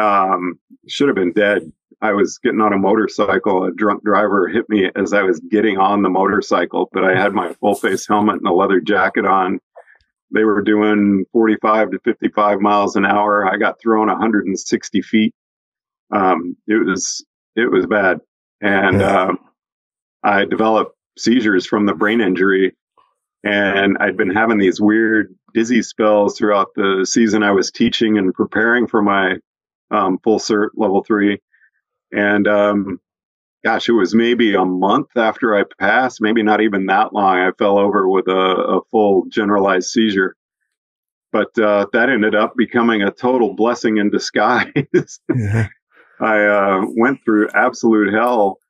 Um, 0.00 0.58
should 0.88 1.08
have 1.08 1.16
been 1.16 1.32
dead. 1.32 1.70
I 2.00 2.12
was 2.12 2.38
getting 2.38 2.60
on 2.60 2.72
a 2.72 2.78
motorcycle. 2.78 3.64
A 3.64 3.72
drunk 3.72 4.04
driver 4.04 4.48
hit 4.48 4.68
me 4.68 4.90
as 4.96 5.12
I 5.12 5.22
was 5.22 5.40
getting 5.50 5.78
on 5.78 6.02
the 6.02 6.08
motorcycle, 6.08 6.88
but 6.92 7.04
I 7.04 7.14
had 7.14 7.32
my 7.32 7.52
full 7.54 7.74
face 7.74 8.06
helmet 8.06 8.36
and 8.36 8.46
a 8.46 8.52
leather 8.52 8.80
jacket 8.80 9.24
on. 9.24 9.60
they 10.32 10.44
were 10.44 10.62
doing 10.62 11.24
45 11.32 11.92
to 11.92 11.98
55 12.00 12.60
miles 12.60 12.96
an 12.96 13.04
hour. 13.04 13.48
I 13.50 13.56
got 13.56 13.80
thrown 13.80 14.08
160 14.08 15.02
feet. 15.02 15.34
Um, 16.12 16.56
it 16.66 16.84
was 16.84 17.24
it 17.56 17.70
was 17.70 17.86
bad, 17.86 18.20
and 18.60 19.00
yeah. 19.00 19.22
uh, 19.22 19.32
I 20.22 20.44
developed 20.44 20.96
seizures 21.16 21.66
from 21.66 21.86
the 21.86 21.94
brain 21.94 22.20
injury, 22.20 22.74
and 23.44 23.96
I'd 24.00 24.16
been 24.16 24.30
having 24.30 24.58
these 24.58 24.80
weird 24.80 25.34
dizzy 25.52 25.82
spells 25.82 26.36
throughout 26.36 26.68
the 26.74 27.06
season 27.08 27.42
I 27.42 27.52
was 27.52 27.70
teaching 27.70 28.18
and 28.18 28.34
preparing 28.34 28.86
for 28.86 29.02
my 29.02 29.36
um, 29.90 30.18
full 30.24 30.38
cert 30.38 30.68
level 30.76 31.04
three, 31.04 31.40
and 32.12 32.48
um, 32.48 33.00
gosh, 33.64 33.88
it 33.88 33.92
was 33.92 34.14
maybe 34.14 34.54
a 34.54 34.64
month 34.64 35.16
after 35.16 35.56
I 35.56 35.64
passed, 35.78 36.20
maybe 36.20 36.42
not 36.42 36.60
even 36.60 36.86
that 36.86 37.12
long. 37.12 37.38
I 37.38 37.50
fell 37.58 37.78
over 37.78 38.08
with 38.08 38.28
a, 38.28 38.32
a 38.78 38.80
full 38.90 39.24
generalized 39.28 39.88
seizure. 39.88 40.36
But 41.32 41.58
uh, 41.58 41.86
that 41.92 42.10
ended 42.10 42.36
up 42.36 42.54
becoming 42.56 43.02
a 43.02 43.10
total 43.10 43.54
blessing 43.54 43.96
in 43.96 44.10
disguise. 44.10 44.70
yeah. 45.34 45.66
I 46.20 46.44
uh, 46.44 46.82
went 46.96 47.24
through 47.24 47.48
absolute 47.54 48.14
hell, 48.14 48.60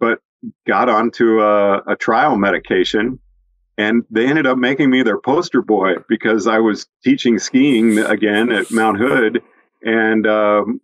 but 0.00 0.18
got 0.66 0.88
onto 0.88 1.40
a, 1.40 1.78
a, 1.86 1.94
trial 1.94 2.36
medication. 2.36 3.20
And 3.78 4.02
they 4.10 4.26
ended 4.26 4.46
up 4.46 4.58
making 4.58 4.90
me 4.90 5.04
their 5.04 5.20
poster 5.20 5.62
boy 5.62 5.94
because 6.08 6.48
I 6.48 6.58
was 6.58 6.88
teaching 7.04 7.38
skiing 7.38 7.98
again 7.98 8.50
at 8.50 8.72
Mount 8.72 8.98
Hood. 8.98 9.40
And 9.82 10.26
um, 10.26 10.80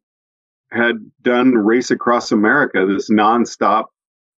had 0.70 0.96
done 1.20 1.54
Race 1.54 1.90
Across 1.90 2.30
America, 2.30 2.86
this 2.88 3.10
nonstop 3.10 3.86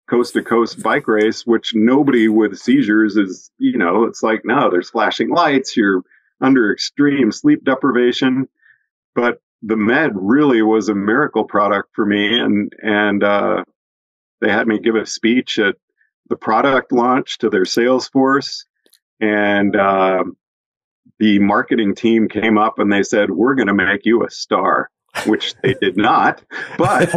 coast 0.10 0.34
to 0.34 0.42
coast 0.42 0.82
bike 0.82 1.08
race, 1.08 1.46
which 1.46 1.74
nobody 1.76 2.30
with 2.30 2.58
seizures 2.58 3.18
is, 3.18 3.52
you 3.58 3.78
know, 3.78 4.04
it's 4.04 4.24
like, 4.24 4.42
no, 4.46 4.70
there's 4.70 4.90
flashing 4.90 5.30
lights, 5.30 5.76
you're 5.76 6.04
under 6.40 6.72
extreme 6.72 7.34
sleep 7.34 7.66
deprivation. 7.66 8.48
But 9.16 9.40
the 9.64 9.76
med 9.76 10.12
really 10.16 10.62
was 10.62 10.88
a 10.88 10.96
miracle 10.96 11.44
product 11.44 11.90
for 11.94 12.06
me. 12.06 12.40
And, 12.40 12.72
and, 12.82 13.24
uh, 13.24 13.64
they 14.42 14.52
had 14.52 14.68
me 14.68 14.80
give 14.80 14.96
a 14.96 15.06
speech 15.06 15.60
at 15.60 15.76
the 16.30 16.36
product 16.36 16.92
launch 16.92 17.38
to 17.40 17.50
their 17.50 17.66
sales 17.66 18.08
force. 18.08 18.66
And, 19.20 19.76
uh, 19.76 20.24
the 21.20 21.40
marketing 21.40 21.96
team 21.96 22.28
came 22.28 22.58
up 22.58 22.78
and 22.78 22.92
they 22.92 23.04
said, 23.04 23.32
we're 23.32 23.56
going 23.56 23.68
to 23.68 23.74
make 23.74 24.06
you 24.06 24.26
a 24.26 24.30
star 24.30 24.90
which 25.26 25.56
they 25.64 25.74
did 25.76 25.98
not. 25.98 26.44
But 26.78 27.10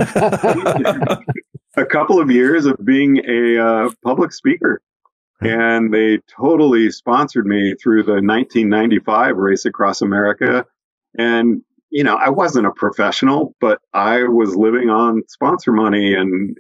a 1.77 1.87
couple 1.87 2.21
of 2.21 2.31
years 2.31 2.67
of 2.67 2.77
being 2.85 3.19
a 3.29 3.59
uh, 3.59 3.91
public 4.05 4.33
speaker. 4.33 4.81
And 5.41 5.95
they 5.95 6.19
totally 6.37 6.91
sponsored 6.91 7.47
me 7.47 7.75
through 7.81 8.03
the 8.03 8.15
1995 8.15 9.37
race 9.37 9.65
across 9.67 10.03
America. 10.03 10.67
And, 11.17 11.63
you 11.91 12.03
know, 12.03 12.17
I 12.17 12.31
wasn't 12.31 12.67
a 12.67 12.73
professional, 12.73 13.55
but 13.61 13.81
I 13.93 14.25
was 14.25 14.57
living 14.57 14.91
on 14.91 15.23
sponsor 15.29 15.71
money 15.73 16.15
and 16.15 16.59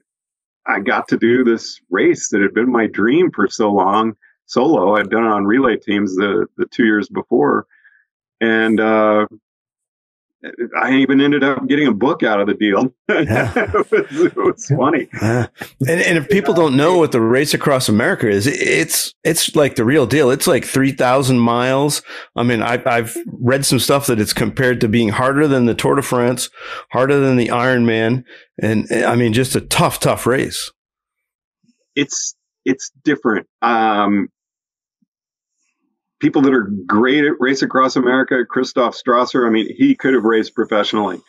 I 0.69 0.81
got 0.81 1.09
to 1.09 1.19
do 1.19 1.45
this 1.45 1.81
race 1.91 2.29
that 2.29 2.43
had 2.43 2.55
been 2.55 2.71
my 2.71 2.87
dream 2.87 3.31
for 3.31 3.49
so 3.49 3.71
long 3.71 4.15
solo. 4.47 4.97
I'd 4.97 5.11
done 5.11 5.25
it 5.25 5.33
on 5.33 5.45
relay 5.45 5.77
teams 5.77 6.15
the, 6.15 6.47
the 6.57 6.67
two 6.67 6.85
years 6.85 7.09
before. 7.09 7.67
And, 8.41 8.79
uh, 8.79 9.27
I 10.81 10.95
even 10.95 11.21
ended 11.21 11.43
up 11.43 11.67
getting 11.67 11.89
a 11.89 11.93
book 11.93 12.23
out 12.23 12.41
of 12.41 12.47
the 12.47 12.55
deal. 12.55 12.95
Yeah. 13.09 13.53
it, 13.57 13.73
was, 13.91 14.21
it, 14.21 14.37
was, 14.37 14.67
funny. 14.67 15.09
Yeah. 15.21 15.47
And, 15.81 16.01
and, 16.01 16.19
if 16.19 16.29
people 16.31 16.53
don't 16.53 16.77
know 16.77 16.99
what 16.99 17.11
the 17.11 17.21
race 17.21 17.55
across 17.55 17.89
America 17.89 18.29
is, 18.29 18.47
it's 18.47 19.15
it's 19.25 19.57
like 19.57 19.77
the 19.77 19.85
real 19.85 20.07
deal. 20.07 20.31
It's 20.31 20.47
like 20.47 20.65
three 20.65 20.93
thousand 20.93 21.39
miles. 21.41 22.03
I 22.37 22.43
mean, 22.43 22.63
I, 22.63 22.81
I've 22.87 23.17
read 23.41 23.65
some 23.65 23.79
stuff 23.79 24.07
that 24.07 24.21
it's 24.21 24.35
compared 24.35 24.81
to 24.83 24.89
being 24.89 25.09
harder 25.09 25.49
than 25.49 25.65
the 25.65 25.75
Tour 25.75 25.97
de 25.97 26.03
France, 26.03 26.51
harder 26.93 27.19
than 27.19 27.37
the 27.37 27.49
Ironman, 27.49 28.25
and 28.61 28.87
I 28.93 29.17
mean, 29.17 29.33
just 29.33 29.57
a 29.57 29.63
tough, 29.63 30.01
tough 30.01 30.27
race. 30.27 30.71
It's 31.97 32.37
it's 32.65 32.93
different. 33.03 33.49
Um, 33.63 34.29
people 36.21 36.43
that 36.43 36.55
are 36.55 36.71
great 36.87 37.25
at 37.25 37.41
race 37.41 37.63
across 37.63 37.97
America, 37.97 38.45
Christoph 38.49 38.95
Strasser, 38.95 39.47
I 39.47 39.51
mean, 39.51 39.75
he 39.75 39.95
could 39.95 40.15
have 40.15 40.25
raced 40.25 40.55
professionally. 40.55 41.21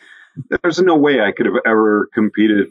There's 0.62 0.80
no 0.80 0.96
way 0.96 1.20
I 1.20 1.32
could 1.32 1.46
have 1.46 1.56
ever 1.66 2.08
competed, 2.12 2.68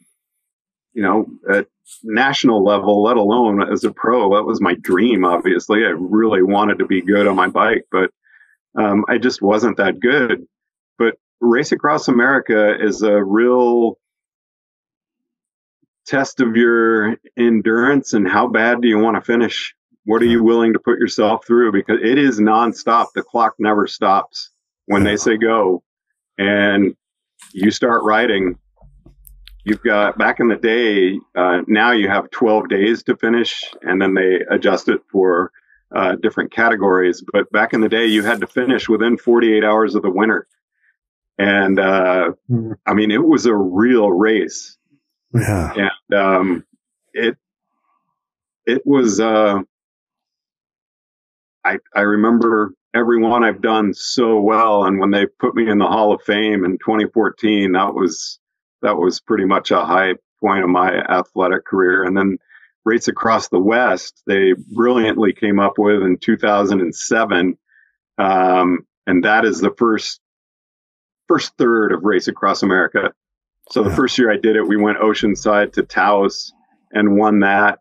you 0.94 1.04
know, 1.04 1.28
at 1.50 1.68
national 2.04 2.64
level, 2.64 3.04
let 3.04 3.18
alone 3.18 3.62
as 3.72 3.84
a 3.84 3.92
pro. 3.92 4.36
That 4.36 4.44
was 4.44 4.62
my 4.62 4.76
dream, 4.76 5.26
obviously. 5.26 5.86
I 5.86 5.90
really 5.90 6.44
wanted 6.44 6.80
to 6.80 6.86
be 6.86 7.02
good 7.02 7.28
on 7.28 7.36
my 7.36 7.48
bike, 7.48 7.86
but 7.92 8.12
um, 8.76 9.06
I 9.10 9.18
just 9.18 9.42
wasn't 9.42 9.78
that 9.78 10.00
good. 10.00 10.46
But 10.98 11.16
Race 11.40 11.72
Across 11.72 12.08
America 12.08 12.76
is 12.80 13.02
a 13.02 13.24
real 13.24 13.98
test 16.06 16.42
of 16.42 16.56
your 16.56 17.18
endurance 17.38 18.14
and 18.14 18.28
how 18.28 18.48
bad 18.48 18.82
do 18.82 18.88
you 18.88 18.98
want 18.98 19.16
to 19.16 19.22
finish 19.22 19.76
what 20.10 20.24
are 20.24 20.26
you 20.26 20.44
willing 20.44 20.74
to 20.74 20.80
put 20.80 20.98
yourself 20.98 21.46
through? 21.46 21.72
Because 21.72 22.00
it 22.02 22.18
is 22.18 22.40
nonstop. 22.40 23.10
The 23.14 23.22
clock 23.22 23.54
never 23.60 23.86
stops 23.86 24.50
when 24.88 25.04
they 25.04 25.16
say 25.16 25.38
go. 25.38 25.84
And 26.36 26.96
you 27.54 27.70
start 27.70 28.02
writing. 28.04 28.58
You've 29.66 29.84
got 29.84 30.18
back 30.18 30.40
in 30.40 30.48
the 30.48 30.56
day, 30.56 31.20
uh, 31.36 31.62
now 31.68 31.92
you 31.92 32.10
have 32.10 32.32
12 32.32 32.70
days 32.70 33.04
to 33.04 33.18
finish, 33.18 33.64
and 33.84 34.02
then 34.02 34.16
they 34.16 34.40
adjust 34.50 34.90
it 34.90 35.00
for 35.12 35.52
uh, 35.96 36.16
different 36.16 36.52
categories. 36.52 37.24
But 37.32 37.52
back 37.52 37.74
in 37.74 37.82
the 37.82 37.90
day, 37.90 38.08
you 38.08 38.24
had 38.24 38.42
to 38.42 38.48
finish 38.48 38.90
within 38.90 39.16
48 39.16 39.64
hours 39.64 39.94
of 39.94 40.02
the 40.02 40.10
winner. 40.10 40.48
And 41.38 41.80
uh, 41.80 42.32
mm-hmm. 42.50 42.72
I 42.88 42.96
mean, 42.96 43.12
it 43.12 43.24
was 43.24 43.46
a 43.46 43.54
real 43.54 44.10
race. 44.10 44.76
Yeah. 45.36 45.72
And 45.76 46.20
um, 46.20 46.66
it, 47.14 47.38
it 48.66 48.82
was, 48.88 49.20
uh, 49.20 49.60
I, 51.66 51.78
I 51.94 52.02
remember 52.02 52.74
everyone 52.94 53.44
I've 53.44 53.62
done 53.62 53.94
so 53.94 54.40
well. 54.40 54.86
And 54.86 55.00
when 55.00 55.12
they 55.12 55.26
put 55.26 55.56
me 55.56 55.70
in 55.70 55.78
the 55.78 55.88
Hall 55.88 56.14
of 56.14 56.22
Fame 56.24 56.66
in 56.66 56.78
2014, 56.80 57.74
that 57.74 57.94
was, 57.94 58.40
that 58.82 58.98
was 58.98 59.20
pretty 59.20 59.46
much 59.46 59.72
a 59.72 59.86
high 59.86 60.14
point 60.40 60.64
of 60.64 60.70
my 60.70 60.90
athletic 60.90 61.66
career. 61.66 62.04
And 62.04 62.18
then 62.18 62.38
Race 62.86 63.08
Across 63.08 63.50
the 63.50 63.60
West, 63.60 64.24
they 64.26 64.54
brilliantly 64.54 65.34
came 65.34 65.60
up 65.60 65.74
with 65.78 66.02
in 66.02 66.18
2007. 66.18 67.58
Um, 68.18 68.80
and 69.06 69.24
that 69.24 69.46
is 69.46 69.60
the 69.60 69.74
first, 69.78 70.20
first 71.28 71.54
third 71.58 71.92
of 71.92 72.04
Race 72.04 72.28
Across 72.28 72.64
America. 72.64 73.14
So 73.72 73.84
the 73.84 73.96
first 73.96 74.18
year 74.18 74.32
I 74.32 74.38
did 74.38 74.56
it, 74.56 74.68
we 74.68 74.78
went 74.78 74.98
Oceanside 74.98 75.74
to 75.74 75.84
Taos 75.84 76.52
and 76.92 77.18
won 77.18 77.40
that 77.42 77.80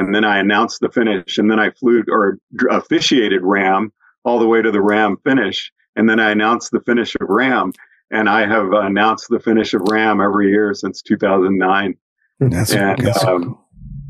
and 0.00 0.14
then 0.14 0.24
I 0.24 0.38
announced 0.38 0.80
the 0.80 0.88
finish, 0.88 1.36
and 1.36 1.50
then 1.50 1.60
I 1.60 1.70
flew 1.72 2.02
or 2.08 2.38
officiated 2.70 3.42
RAAM 3.42 3.92
all 4.24 4.38
the 4.38 4.46
way 4.46 4.62
to 4.62 4.70
the 4.70 4.80
RAAM 4.80 5.18
finish, 5.18 5.70
and 5.94 6.08
then 6.08 6.18
I 6.18 6.30
announced 6.30 6.70
the 6.70 6.80
finish 6.80 7.14
of 7.20 7.28
RAAM, 7.28 7.74
and 8.10 8.26
I 8.26 8.46
have 8.46 8.72
announced 8.72 9.26
the 9.28 9.40
finish 9.40 9.74
of 9.74 9.82
RAAM 9.90 10.22
every 10.22 10.48
year 10.48 10.72
since 10.72 11.02
2009. 11.02 11.96
That's, 12.38 12.72
and 12.72 12.98
that's 12.98 13.22
um, 13.22 13.44
cool. 13.44 13.66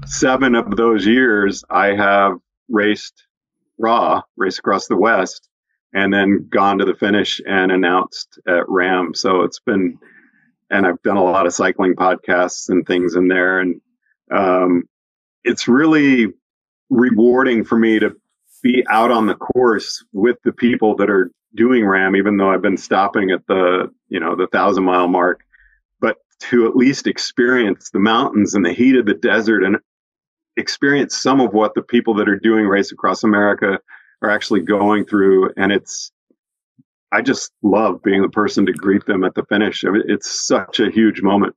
seven 0.06 0.54
of 0.54 0.76
those 0.76 1.04
years, 1.04 1.64
I 1.68 1.88
have 1.96 2.34
raced 2.68 3.26
RAW, 3.76 4.22
race 4.36 4.60
across 4.60 4.86
the 4.86 4.96
West, 4.96 5.48
and 5.92 6.14
then 6.14 6.46
gone 6.48 6.78
to 6.78 6.84
the 6.84 6.94
finish 6.94 7.40
and 7.44 7.72
announced 7.72 8.38
at 8.46 8.68
RAAM. 8.68 9.12
So 9.14 9.42
it's 9.42 9.58
been, 9.58 9.98
and 10.70 10.86
I've 10.86 11.02
done 11.02 11.16
a 11.16 11.24
lot 11.24 11.46
of 11.46 11.52
cycling 11.52 11.96
podcasts 11.96 12.68
and 12.68 12.86
things 12.86 13.16
in 13.16 13.26
there, 13.26 13.58
and 13.58 13.80
um, 14.30 14.84
it's 15.44 15.68
really 15.68 16.28
rewarding 16.88 17.64
for 17.64 17.78
me 17.78 17.98
to 17.98 18.16
be 18.62 18.84
out 18.88 19.10
on 19.10 19.26
the 19.26 19.34
course 19.34 20.04
with 20.12 20.36
the 20.44 20.52
people 20.52 20.96
that 20.96 21.08
are 21.08 21.30
doing 21.54 21.84
RAAM, 21.84 22.16
even 22.16 22.36
though 22.36 22.50
I've 22.50 22.62
been 22.62 22.76
stopping 22.76 23.30
at 23.30 23.46
the, 23.46 23.90
you 24.08 24.20
know, 24.20 24.36
the 24.36 24.46
thousand 24.48 24.84
mile 24.84 25.08
mark, 25.08 25.40
but 26.00 26.18
to 26.40 26.66
at 26.66 26.76
least 26.76 27.06
experience 27.06 27.90
the 27.90 27.98
mountains 27.98 28.54
and 28.54 28.64
the 28.64 28.72
heat 28.72 28.96
of 28.96 29.06
the 29.06 29.14
desert 29.14 29.64
and 29.64 29.76
experience 30.56 31.16
some 31.16 31.40
of 31.40 31.52
what 31.52 31.74
the 31.74 31.82
people 31.82 32.14
that 32.14 32.28
are 32.28 32.38
doing 32.38 32.66
race 32.66 32.92
across 32.92 33.24
America 33.24 33.78
are 34.22 34.30
actually 34.30 34.60
going 34.60 35.04
through. 35.06 35.50
And 35.56 35.72
it's, 35.72 36.12
I 37.12 37.22
just 37.22 37.52
love 37.62 38.02
being 38.02 38.22
the 38.22 38.28
person 38.28 38.66
to 38.66 38.72
greet 38.72 39.06
them 39.06 39.24
at 39.24 39.34
the 39.34 39.44
finish. 39.44 39.84
I 39.84 39.90
mean, 39.90 40.02
it's 40.06 40.46
such 40.46 40.78
a 40.80 40.90
huge 40.90 41.22
moment. 41.22 41.56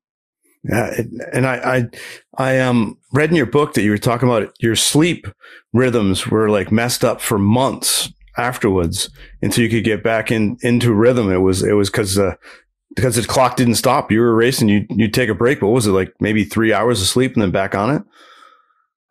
Yeah, 0.63 1.01
and 1.34 1.46
I, 1.46 1.55
I, 1.55 1.89
I 2.38 2.60
um 2.60 2.98
read 3.12 3.29
in 3.29 3.36
your 3.36 3.46
book 3.46 3.74
that 3.74 3.82
you 3.82 3.91
were 3.91 3.98
talking 3.98 4.29
about 4.29 4.53
your 4.60 4.77
sleep 4.77 5.27
rhythms 5.74 6.27
were 6.27 6.50
like 6.50 6.72
messed 6.72 7.03
up 7.03 7.20
for 7.20 7.38
months 7.38 8.13
afterwards 8.38 9.10
until 9.41 9.63
you 9.63 9.70
could 9.70 9.84
get 9.84 10.03
back 10.03 10.32
in 10.32 10.58
into 10.62 10.93
rhythm. 10.93 11.32
It 11.32 11.39
was 11.39 11.63
it 11.63 11.74
was 11.74 11.89
because 11.89 12.17
uh, 12.17 12.36
because 12.96 13.15
the 13.15 13.24
clock 13.24 13.58
didn't 13.58 13.75
stop. 13.75 14.12
You 14.12 14.22
were 14.22 14.36
racing. 14.36 14.70
You 14.70 14.86
you 14.89 15.10
take 15.10 15.29
a 15.29 15.36
break. 15.36 15.62
What 15.62 15.74
was 15.74 15.88
it 15.88 15.91
like? 15.91 16.13
Maybe 16.20 16.43
three 16.43 16.74
hours 16.74 17.01
of 17.01 17.08
sleep 17.08 17.34
and 17.34 17.41
then 17.41 17.51
back 17.51 17.75
on 17.75 17.93
it. 17.96 18.03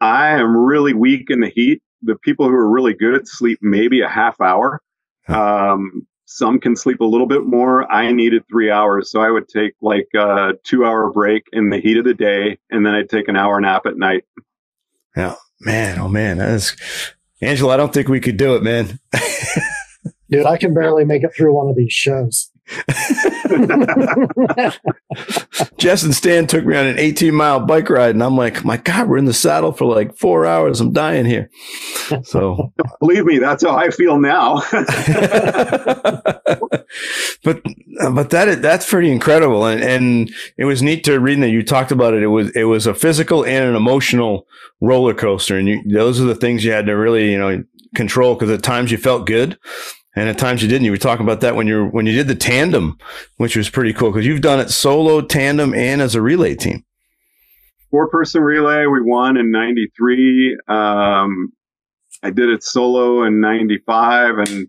I 0.00 0.30
am 0.30 0.56
really 0.56 0.94
weak 0.94 1.26
in 1.28 1.40
the 1.40 1.50
heat. 1.54 1.82
The 2.02 2.16
people 2.16 2.48
who 2.48 2.54
are 2.54 2.70
really 2.70 2.94
good 2.94 3.14
at 3.14 3.28
sleep, 3.28 3.58
maybe 3.62 4.00
a 4.00 4.08
half 4.08 4.40
hour. 4.40 4.80
Um, 5.28 6.06
some 6.36 6.58
can 6.58 6.76
sleep 6.76 7.00
a 7.00 7.04
little 7.04 7.26
bit 7.26 7.44
more. 7.44 7.90
I 7.90 8.10
needed 8.12 8.46
three 8.48 8.70
hours. 8.70 9.10
So 9.10 9.20
I 9.20 9.30
would 9.30 9.48
take 9.48 9.74
like 9.80 10.08
a 10.14 10.52
two 10.64 10.84
hour 10.84 11.10
break 11.10 11.44
in 11.52 11.70
the 11.70 11.78
heat 11.78 11.98
of 11.98 12.04
the 12.04 12.14
day 12.14 12.58
and 12.70 12.84
then 12.84 12.94
I'd 12.94 13.10
take 13.10 13.28
an 13.28 13.36
hour 13.36 13.60
nap 13.60 13.86
at 13.86 13.96
night. 13.96 14.24
Yeah, 15.16 15.36
man. 15.60 15.98
Oh 15.98 16.08
man. 16.08 16.38
That's 16.38 16.76
Angelo. 17.40 17.72
I 17.72 17.76
don't 17.76 17.92
think 17.92 18.08
we 18.08 18.20
could 18.20 18.36
do 18.36 18.54
it, 18.54 18.62
man. 18.62 18.98
Dude, 20.30 20.46
I 20.46 20.56
can 20.56 20.72
barely 20.72 21.04
make 21.04 21.22
it 21.22 21.34
through 21.34 21.54
one 21.54 21.68
of 21.68 21.76
these 21.76 21.92
shows. 21.92 22.50
Jess 25.78 26.04
and 26.04 26.14
Stan 26.14 26.46
took 26.46 26.64
me 26.64 26.76
on 26.76 26.86
an 26.86 26.98
18 26.98 27.34
mile 27.34 27.58
bike 27.60 27.90
ride, 27.90 28.14
and 28.14 28.22
I'm 28.22 28.36
like, 28.36 28.64
my 28.64 28.76
God, 28.76 29.08
we're 29.08 29.18
in 29.18 29.24
the 29.24 29.34
saddle 29.34 29.72
for 29.72 29.92
like 29.92 30.16
four 30.16 30.46
hours. 30.46 30.80
I'm 30.80 30.92
dying 30.92 31.26
here. 31.26 31.50
So, 32.22 32.72
believe 33.00 33.24
me, 33.24 33.38
that's 33.38 33.64
how 33.64 33.76
I 33.76 33.90
feel 33.90 34.20
now. 34.20 34.62
but 37.42 37.62
but 38.12 38.30
that 38.30 38.62
that's 38.62 38.88
pretty 38.88 39.10
incredible, 39.10 39.66
and 39.66 39.82
and 39.82 40.32
it 40.56 40.64
was 40.64 40.82
neat 40.82 41.04
to 41.04 41.18
read 41.18 41.42
that 41.42 41.50
you 41.50 41.62
talked 41.62 41.92
about 41.92 42.14
it. 42.14 42.22
It 42.22 42.28
was 42.28 42.54
it 42.56 42.64
was 42.64 42.86
a 42.86 42.94
physical 42.94 43.44
and 43.44 43.64
an 43.64 43.74
emotional 43.74 44.46
roller 44.80 45.14
coaster, 45.14 45.56
and 45.56 45.68
you, 45.68 45.82
those 45.92 46.20
are 46.20 46.24
the 46.24 46.34
things 46.34 46.64
you 46.64 46.72
had 46.72 46.86
to 46.86 46.92
really 46.92 47.32
you 47.32 47.38
know 47.38 47.64
control 47.94 48.34
because 48.34 48.50
at 48.50 48.62
times 48.62 48.90
you 48.90 48.98
felt 48.98 49.26
good 49.26 49.58
and 50.14 50.28
at 50.28 50.38
times 50.38 50.62
you 50.62 50.68
didn't. 50.68 50.84
You 50.84 50.90
were 50.90 50.98
talking 50.98 51.24
about 51.24 51.40
that 51.40 51.56
when 51.56 51.66
you 51.66 51.86
when 51.86 52.06
you 52.06 52.12
did 52.12 52.28
the 52.28 52.34
tandem, 52.34 52.98
which 53.36 53.56
was 53.56 53.70
pretty 53.70 53.92
cool 53.92 54.10
because 54.10 54.26
you've 54.26 54.42
done 54.42 54.60
it 54.60 54.70
solo, 54.70 55.20
tandem, 55.20 55.74
and 55.74 56.02
as 56.02 56.14
a 56.14 56.22
relay 56.22 56.54
team. 56.54 56.84
Four 57.90 58.08
person 58.08 58.42
relay, 58.42 58.86
we 58.86 59.00
won 59.02 59.36
in 59.36 59.50
'93. 59.50 60.58
Um, 60.68 61.52
I 62.22 62.30
did 62.30 62.50
it 62.50 62.62
solo 62.62 63.24
in 63.24 63.40
'95, 63.40 64.38
and 64.38 64.68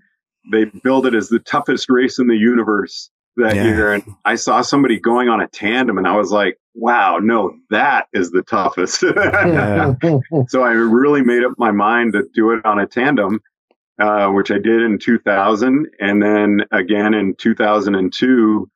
they 0.52 0.66
billed 0.84 1.06
it 1.06 1.14
as 1.14 1.30
the 1.30 1.40
toughest 1.40 1.90
race 1.90 2.20
in 2.20 2.28
the 2.28 2.38
universe 2.38 3.10
that 3.38 3.56
yeah. 3.56 3.64
year. 3.64 3.94
And 3.94 4.04
I 4.26 4.36
saw 4.36 4.62
somebody 4.62 5.00
going 5.00 5.30
on 5.30 5.42
a 5.42 5.48
tandem, 5.48 5.98
and 5.98 6.08
I 6.08 6.16
was 6.16 6.32
like, 6.32 6.58
"Wow, 6.74 7.18
no, 7.22 7.54
that 7.70 8.08
is 8.14 8.32
the 8.32 8.44
toughest." 8.44 9.00
so 10.50 10.64
I 10.64 10.72
really 10.72 11.22
made 11.22 11.44
up 11.44 11.54
my 11.58 11.72
mind 11.72 12.14
to 12.14 12.24
do 12.34 12.52
it 12.52 12.66
on 12.66 12.80
a 12.80 12.88
tandem 12.88 13.42
uh, 14.00 14.30
which 14.30 14.52
I 14.52 14.58
did 14.58 14.82
in 14.82 14.98
2000 15.00 15.88
and 16.00 16.22
then 16.22 16.62
again 16.72 17.14
in 17.14 17.36
2002. 17.36 18.70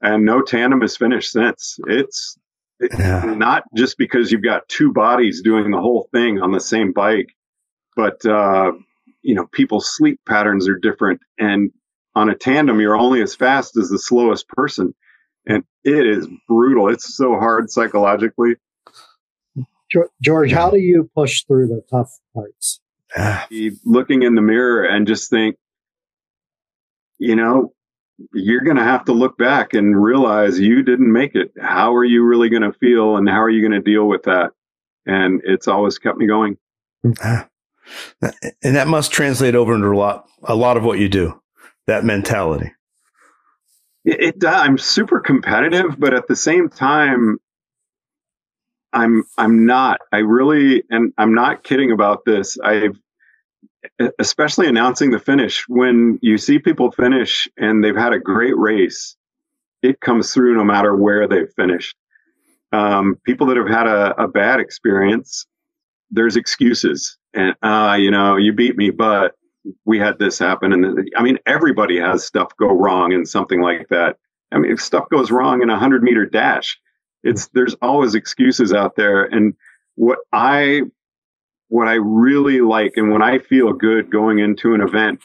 And 0.00 0.24
no 0.24 0.42
tandem 0.42 0.80
has 0.80 0.96
finished 0.96 1.30
since. 1.30 1.78
It's, 1.86 2.36
it's 2.80 2.98
yeah. 2.98 3.34
not 3.36 3.64
just 3.76 3.96
because 3.98 4.32
you've 4.32 4.42
got 4.42 4.68
two 4.68 4.92
bodies 4.92 5.42
doing 5.42 5.70
the 5.70 5.80
whole 5.80 6.08
thing 6.12 6.40
on 6.40 6.50
the 6.52 6.60
same 6.60 6.92
bike, 6.92 7.28
but, 7.94 8.24
uh, 8.26 8.72
you 9.22 9.34
know, 9.34 9.46
people's 9.52 9.94
sleep 9.94 10.20
patterns 10.28 10.68
are 10.68 10.78
different. 10.78 11.20
And 11.38 11.70
on 12.14 12.28
a 12.28 12.34
tandem, 12.34 12.80
you're 12.80 12.96
only 12.96 13.22
as 13.22 13.34
fast 13.34 13.76
as 13.76 13.88
the 13.88 13.98
slowest 13.98 14.48
person. 14.48 14.94
And 15.46 15.64
it 15.84 16.06
is 16.06 16.26
brutal. 16.48 16.88
It's 16.88 17.16
so 17.16 17.36
hard 17.36 17.70
psychologically. 17.70 18.56
George, 20.22 20.52
how 20.52 20.70
do 20.70 20.78
you 20.78 21.10
push 21.14 21.44
through 21.44 21.68
the 21.68 21.82
tough 21.90 22.10
parts? 22.34 22.80
Ah. 23.16 23.46
looking 23.84 24.22
in 24.22 24.34
the 24.34 24.42
mirror 24.42 24.84
and 24.84 25.06
just 25.06 25.28
think, 25.28 25.56
you 27.18 27.36
know, 27.36 27.72
you're 28.32 28.62
going 28.62 28.76
to 28.76 28.84
have 28.84 29.04
to 29.06 29.12
look 29.12 29.36
back 29.36 29.74
and 29.74 30.00
realize 30.00 30.58
you 30.58 30.82
didn't 30.82 31.12
make 31.12 31.34
it. 31.34 31.52
How 31.60 31.94
are 31.94 32.04
you 32.04 32.24
really 32.24 32.48
going 32.48 32.62
to 32.62 32.72
feel 32.72 33.16
and 33.16 33.28
how 33.28 33.42
are 33.42 33.50
you 33.50 33.60
going 33.60 33.80
to 33.80 33.90
deal 33.90 34.06
with 34.06 34.22
that? 34.24 34.52
And 35.06 35.40
it's 35.44 35.68
always 35.68 35.98
kept 35.98 36.18
me 36.18 36.26
going. 36.26 36.56
Mm-hmm. 37.04 37.22
Ah. 37.22 37.48
And 38.62 38.76
that 38.76 38.88
must 38.88 39.12
translate 39.12 39.54
over 39.54 39.74
into 39.74 39.88
a 39.88 39.96
lot, 39.96 40.26
a 40.44 40.54
lot 40.54 40.76
of 40.76 40.84
what 40.84 40.98
you 40.98 41.08
do, 41.08 41.40
that 41.86 42.04
mentality. 42.04 42.72
It, 44.04 44.36
it 44.42 44.46
I'm 44.46 44.78
super 44.78 45.20
competitive, 45.20 45.98
but 45.98 46.14
at 46.14 46.28
the 46.28 46.36
same 46.36 46.68
time, 46.68 47.38
I'm 48.92 49.24
I'm 49.38 49.66
not. 49.66 50.00
I 50.12 50.18
really 50.18 50.84
and 50.90 51.12
I'm 51.18 51.34
not 51.34 51.64
kidding 51.64 51.92
about 51.92 52.24
this. 52.24 52.58
I've 52.62 52.98
especially 54.18 54.68
announcing 54.68 55.10
the 55.10 55.18
finish 55.18 55.64
when 55.68 56.18
you 56.22 56.38
see 56.38 56.58
people 56.58 56.92
finish 56.92 57.48
and 57.56 57.82
they've 57.82 57.96
had 57.96 58.12
a 58.12 58.18
great 58.18 58.56
race, 58.56 59.16
it 59.82 60.00
comes 60.00 60.32
through 60.32 60.56
no 60.56 60.64
matter 60.64 60.94
where 60.94 61.26
they've 61.26 61.52
finished. 61.56 61.96
Um, 62.72 63.16
people 63.24 63.46
that 63.48 63.56
have 63.56 63.68
had 63.68 63.86
a, 63.86 64.22
a, 64.22 64.28
bad 64.28 64.60
experience, 64.60 65.46
there's 66.10 66.36
excuses, 66.36 67.18
and 67.34 67.54
uh, 67.62 67.96
you 67.98 68.10
know, 68.10 68.36
you 68.36 68.54
beat 68.54 68.76
me, 68.76 68.90
but 68.90 69.34
we 69.84 69.98
had 69.98 70.18
this 70.18 70.38
happen, 70.38 70.72
and 70.72 71.10
I 71.16 71.22
mean, 71.22 71.38
everybody 71.44 72.00
has 72.00 72.24
stuff 72.24 72.56
go 72.56 72.68
wrong 72.68 73.12
in 73.12 73.26
something 73.26 73.60
like 73.60 73.88
that. 73.90 74.16
I 74.52 74.58
mean, 74.58 74.72
if 74.72 74.80
stuff 74.80 75.04
goes 75.10 75.30
wrong 75.30 75.62
in 75.62 75.68
a 75.68 75.78
hundred 75.78 76.02
meter 76.02 76.24
dash, 76.24 76.78
it's 77.22 77.48
there's 77.48 77.74
always 77.82 78.14
excuses 78.14 78.72
out 78.72 78.96
there, 78.96 79.24
and 79.24 79.54
what 79.94 80.18
I 80.32 80.82
what 81.68 81.88
I 81.88 81.94
really 81.94 82.60
like 82.60 82.94
and 82.96 83.10
when 83.10 83.22
I 83.22 83.38
feel 83.38 83.72
good 83.72 84.10
going 84.10 84.38
into 84.40 84.74
an 84.74 84.82
event 84.82 85.24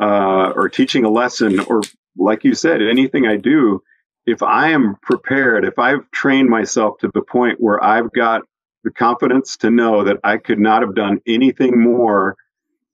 uh, 0.00 0.52
or 0.56 0.68
teaching 0.68 1.04
a 1.04 1.08
lesson 1.08 1.60
or 1.60 1.82
like 2.16 2.42
you 2.42 2.54
said, 2.54 2.82
anything 2.82 3.26
I 3.26 3.36
do, 3.36 3.82
if 4.26 4.42
I 4.42 4.70
am 4.70 4.96
prepared, 5.00 5.64
if 5.64 5.78
I've 5.78 6.10
trained 6.10 6.50
myself 6.50 6.98
to 6.98 7.10
the 7.14 7.22
point 7.22 7.60
where 7.60 7.82
I've 7.82 8.12
got 8.12 8.42
the 8.82 8.90
confidence 8.90 9.56
to 9.58 9.70
know 9.70 10.04
that 10.04 10.18
I 10.24 10.38
could 10.38 10.58
not 10.58 10.82
have 10.82 10.96
done 10.96 11.20
anything 11.26 11.80
more 11.80 12.36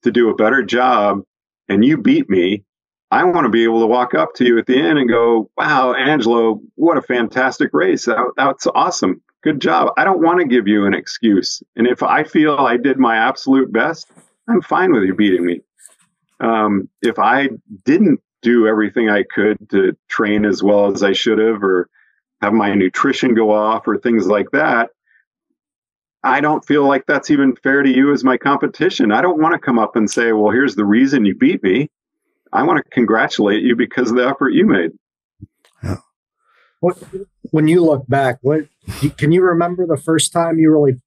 to 0.03 0.12
do 0.12 0.29
a 0.29 0.35
better 0.35 0.62
job 0.62 1.23
and 1.68 1.85
you 1.85 1.97
beat 1.97 2.29
me, 2.29 2.64
I 3.14 3.24
want 3.24 3.44
to 3.44 3.50
be 3.50 3.64
able 3.64 3.81
to 3.81 3.87
walk 3.87 4.14
up 4.14 4.35
to 4.35 4.44
you 4.44 4.59
at 4.59 4.66
the 4.66 4.79
end 4.79 4.98
and 4.98 5.09
go, 5.09 5.50
wow, 5.57 5.94
Angelo, 5.94 6.61
what 6.74 6.96
a 6.96 7.03
fantastic 7.03 7.70
race. 7.72 8.07
That, 8.07 8.33
that's 8.37 8.66
awesome 8.74 9.22
good 9.44 9.61
job. 9.61 9.92
I 9.96 10.05
don't 10.05 10.22
want 10.22 10.40
to 10.40 10.46
give 10.46 10.66
you 10.66 10.87
an 10.87 10.94
excuse. 10.94 11.62
And 11.77 11.87
if 11.87 12.03
I 12.03 12.24
feel 12.24 12.57
I 12.57 12.79
did 12.79 12.98
my 12.98 13.16
absolute 13.16 13.70
best, 13.70 14.11
I'm 14.48 14.62
fine 14.62 14.92
with 14.92 15.05
you 15.05 15.14
beating 15.14 15.44
me. 15.44 15.61
Um, 16.40 16.88
if 17.03 17.18
I 17.18 17.50
didn't 17.85 18.20
do 18.42 18.66
everything 18.66 19.11
I 19.11 19.22
could 19.22 19.59
to 19.70 19.96
train 20.09 20.46
as 20.46 20.62
well 20.62 20.90
as 20.90 21.03
I 21.03 21.12
should 21.12 21.38
have, 21.38 21.62
or 21.62 21.88
have 22.40 22.55
my 22.55 22.74
nutrition 22.74 23.35
go 23.35 23.53
off, 23.53 23.87
or 23.87 23.98
things 23.98 24.27
like 24.27 24.50
that, 24.53 24.90
I 26.22 26.40
don't 26.40 26.64
feel 26.64 26.88
like 26.88 27.05
that's 27.07 27.31
even 27.31 27.55
fair 27.57 27.83
to 27.83 27.90
you 27.90 28.12
as 28.12 28.24
my 28.24 28.38
competition. 28.38 29.12
I 29.12 29.20
don't 29.20 29.40
want 29.40 29.53
to 29.53 29.59
come 29.59 29.79
up 29.79 29.94
and 29.94 30.11
say, 30.11 30.33
well, 30.33 30.50
here's 30.50 30.74
the 30.74 30.87
reason 30.87 31.27
you 31.27 31.35
beat 31.35 31.62
me. 31.62 31.90
I 32.55 32.62
want 32.62 32.79
to 32.79 32.90
congratulate 32.90 33.62
you 33.62 33.77
because 33.77 34.11
of 34.11 34.17
the 34.17 34.27
effort 34.27 34.51
you 34.51 34.64
made. 34.64 34.93
Yeah. 35.83 35.97
What, 36.81 36.97
when 37.51 37.69
you 37.69 37.85
look 37.85 38.07
back, 38.09 38.38
what 38.43 38.67
can 39.19 39.33
you 39.33 39.43
remember 39.43 39.87
the 39.87 39.97
first 39.97 40.33
time 40.33 40.59
you 40.59 40.71
really 40.71 41.01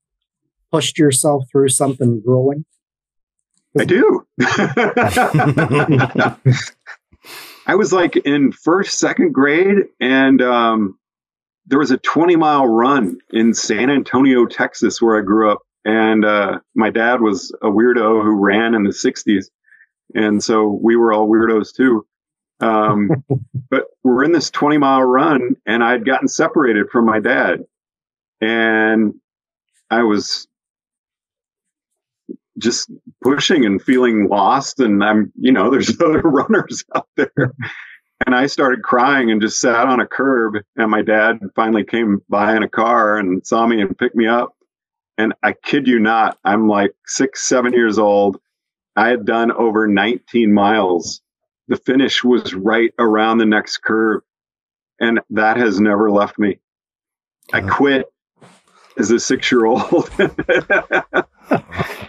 pushed 0.72 1.00
yourself 1.00 1.46
through 1.52 1.70
something 1.70 2.22
grueling? 2.22 2.66
I 3.80 3.86
do. 3.86 4.26
I 7.68 7.76
was 7.76 7.94
like 7.94 8.16
in 8.18 8.52
first, 8.52 8.98
second 9.00 9.34
grade, 9.34 9.86
and 10.00 10.42
um, 10.42 10.98
there 11.66 11.80
was 11.80 11.92
a 11.92 11.98
20 11.98 12.36
mile 12.38 12.66
run 12.66 13.20
in 13.32 13.54
San 13.54 13.90
Antonio, 13.90 14.46
Texas, 14.46 15.02
where 15.02 15.18
I 15.18 15.22
grew 15.22 15.52
up. 15.52 15.60
And 15.86 16.26
uh, 16.26 16.60
my 16.76 16.90
dad 16.90 17.22
was 17.22 17.54
a 17.62 17.68
weirdo 17.68 18.24
who 18.24 18.36
ran 18.36 18.74
in 18.74 18.84
the 18.84 18.90
60s. 18.90 19.46
And 20.14 20.44
so 20.44 20.68
we 20.68 20.96
were 20.96 21.14
all 21.14 21.28
weirdos 21.28 21.74
too. 21.74 22.06
Um, 22.60 23.24
but 23.70 23.86
we're 24.04 24.24
in 24.24 24.32
this 24.32 24.50
20 24.50 24.78
mile 24.78 25.04
run 25.04 25.56
and 25.66 25.84
I'd 25.84 26.06
gotten 26.06 26.28
separated 26.28 26.90
from 26.90 27.06
my 27.06 27.20
dad 27.20 27.66
and 28.42 29.16
I 29.90 30.04
was 30.04 30.48
just 32.58 32.92
pushing 33.24 33.66
and 33.66 33.82
feeling 33.82 34.28
lost. 34.30 34.80
And 34.80 35.04
I'm, 35.04 35.32
you 35.40 35.52
know, 35.52 35.70
there's 35.72 36.00
other 36.02 36.22
runners 36.22 36.84
out 36.96 37.08
there. 37.16 37.54
And 38.26 38.34
I 38.34 38.48
started 38.48 38.82
crying 38.82 39.30
and 39.32 39.42
just 39.42 39.60
sat 39.60 39.88
on 39.88 40.00
a 40.00 40.08
curb. 40.08 40.56
And 40.76 40.90
my 40.90 41.04
dad 41.04 41.40
finally 41.56 41.84
came 41.84 42.22
by 42.30 42.56
in 42.56 42.64
a 42.64 42.70
car 42.70 43.18
and 43.18 43.46
saw 43.46 43.66
me 43.66 43.82
and 43.82 43.98
picked 43.98 44.16
me 44.16 44.28
up. 44.28 44.54
And 45.20 45.34
I 45.42 45.54
kid 45.54 45.88
you 45.88 46.00
not, 46.00 46.38
I'm 46.44 46.68
like 46.68 46.94
six, 47.06 47.44
seven 47.44 47.74
years 47.74 47.98
old. 47.98 48.38
I 48.98 49.08
had 49.08 49.26
done 49.26 49.52
over 49.54 49.88
19 49.88 50.54
miles 50.54 51.22
the 51.68 51.78
finish 51.78 52.24
was 52.24 52.54
right 52.54 52.94
around 52.98 53.38
the 53.38 53.46
next 53.46 53.80
curve. 53.80 54.22
And 55.00 55.20
that 55.30 55.58
has 55.58 55.80
never 55.80 56.10
left 56.10 56.40
me. 56.40 56.60
I 57.54 57.60
uh-huh. 57.60 57.76
quit 57.76 58.06
as 58.98 59.12
a 59.12 59.20
six 59.20 59.52
year 59.52 59.66
old. 59.66 59.82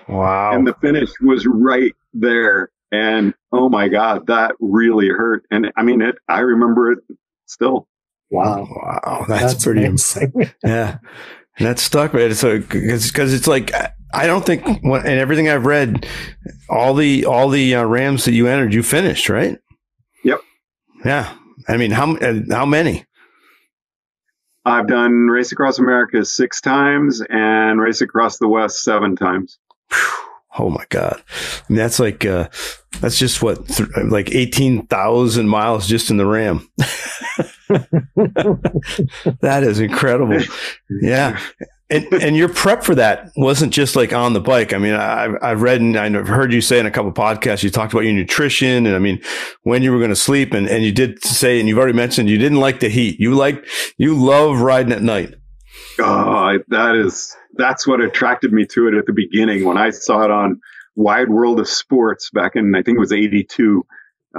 wow. 0.09 0.53
And 0.53 0.66
the 0.66 0.74
finish 0.81 1.11
was 1.20 1.46
right 1.46 1.94
there. 2.14 2.70
And 2.90 3.35
oh 3.53 3.68
my 3.68 3.88
God, 3.88 4.27
that 4.29 4.55
really 4.61 5.09
hurt. 5.09 5.44
And 5.51 5.70
I 5.77 5.83
mean, 5.83 6.01
it, 6.01 6.16
I 6.29 6.40
remember 6.40 6.92
it 6.92 6.98
still. 7.46 7.87
Wow. 8.31 8.66
Wow. 8.70 9.24
That's, 9.29 9.42
That's 9.42 9.64
pretty 9.64 9.85
amazing. 9.85 10.33
yeah. 10.64 10.98
That 11.61 11.79
stuck, 11.79 12.14
man. 12.14 12.35
So, 12.35 12.61
because 12.61 13.35
it's 13.35 13.47
like, 13.47 13.73
I 14.14 14.27
don't 14.27 14.47
think, 14.47 14.64
and 14.64 15.07
everything 15.07 15.49
I've 15.49 15.66
read, 15.66 16.07
all 16.68 16.94
the 16.94 17.27
all 17.27 17.49
the 17.49 17.75
uh, 17.75 17.85
RAAMs 17.85 18.25
that 18.25 18.33
you 18.33 18.47
entered, 18.47 18.73
you 18.73 18.83
finished, 18.83 19.29
right? 19.29 19.59
Yep. 20.25 20.40
Yeah. 21.05 21.35
I 21.68 21.77
mean, 21.77 21.90
how 21.90 22.16
uh, 22.16 22.40
how 22.51 22.64
many? 22.64 23.05
I've 24.64 24.87
done 24.87 25.29
Race 25.29 25.53
Across 25.53 25.79
America 25.79 26.25
six 26.25 26.61
times 26.61 27.23
and 27.29 27.81
Race 27.81 28.01
Across 28.01 28.38
the 28.38 28.49
West 28.49 28.83
seven 28.83 29.16
times. 29.16 29.59
Oh 30.59 30.71
my 30.71 30.85
god, 30.88 31.23
I 31.29 31.62
mean, 31.68 31.77
that's 31.77 32.01
like 32.01 32.25
uh, 32.25 32.49
that's 33.01 33.18
just 33.18 33.42
what 33.42 33.66
th- 33.68 33.88
like 34.09 34.35
eighteen 34.35 34.87
thousand 34.87 35.49
miles 35.49 35.87
just 35.87 36.11
in 36.11 36.16
the 36.16 36.27
RAAM. 36.27 36.68
that 39.40 39.62
is 39.62 39.81
incredible. 39.81 40.40
Yeah, 41.02 41.40
and 41.90 42.12
and 42.12 42.37
your 42.37 42.48
prep 42.48 42.83
for 42.83 42.94
that 42.94 43.31
wasn't 43.37 43.72
just 43.72 43.96
like 43.96 44.12
on 44.12 44.33
the 44.33 44.40
bike. 44.40 44.72
I 44.72 44.78
mean, 44.78 44.94
I've 44.94 45.37
I've 45.42 45.62
read 45.62 45.81
and 45.81 45.96
I've 45.96 46.28
heard 46.28 46.52
you 46.52 46.61
say 46.61 46.78
in 46.78 46.87
a 46.87 46.90
couple 46.90 47.12
podcasts 47.12 47.62
you 47.62 47.70
talked 47.70 47.92
about 47.92 48.04
your 48.04 48.12
nutrition 48.12 48.87
and 48.87 48.94
I 48.94 48.98
mean 48.98 49.22
when 49.62 49.83
you 49.83 49.92
were 49.92 49.98
going 49.98 50.11
to 50.11 50.16
sleep 50.16 50.52
and 50.52 50.68
and 50.68 50.85
you 50.85 50.92
did 50.92 51.24
say 51.24 51.59
and 51.59 51.68
you've 51.68 51.78
already 51.78 51.94
mentioned 51.94 52.28
you 52.28 52.38
didn't 52.38 52.61
like 52.61 52.81
the 52.81 52.88
heat. 52.88 53.18
You 53.18 53.35
like 53.35 53.64
you 53.96 54.14
love 54.14 54.61
riding 54.61 54.92
at 54.92 55.02
night. 55.02 55.35
Oh, 55.98 56.59
that 56.68 56.94
is 56.94 57.35
that's 57.54 57.87
what 57.87 58.00
attracted 58.00 58.52
me 58.52 58.66
to 58.66 58.88
it 58.88 58.94
at 58.94 59.07
the 59.07 59.12
beginning 59.12 59.64
when 59.64 59.78
I 59.78 59.90
saw 59.90 60.24
it 60.24 60.31
on 60.31 60.61
Wide 60.94 61.31
World 61.31 61.59
of 61.59 61.68
Sports 61.68 62.31
back 62.31 62.54
in 62.54 62.74
I 62.74 62.83
think 62.83 62.96
it 62.96 63.00
was 63.00 63.12
'82. 63.12 63.85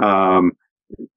Um, 0.00 0.52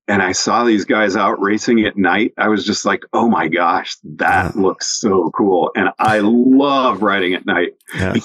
and 0.08 0.22
I 0.22 0.34
saw 0.34 0.64
these 0.64 0.86
guys 0.86 1.16
out 1.16 1.42
racing 1.42 1.86
at 1.86 1.98
night, 1.98 2.34
I 2.38 2.50
was 2.50 2.66
just 2.66 2.86
like, 2.86 3.04
oh 3.14 3.30
my 3.30 3.48
gosh, 3.48 3.96
that 4.18 4.54
yeah. 4.56 4.62
looks 4.62 5.00
so 5.00 5.32
cool. 5.32 5.72
And 5.76 5.90
I 5.98 6.20
love 6.20 7.02
riding 7.02 7.34
at 7.34 7.46
night. 7.46 7.74
Yeah. 7.96 8.16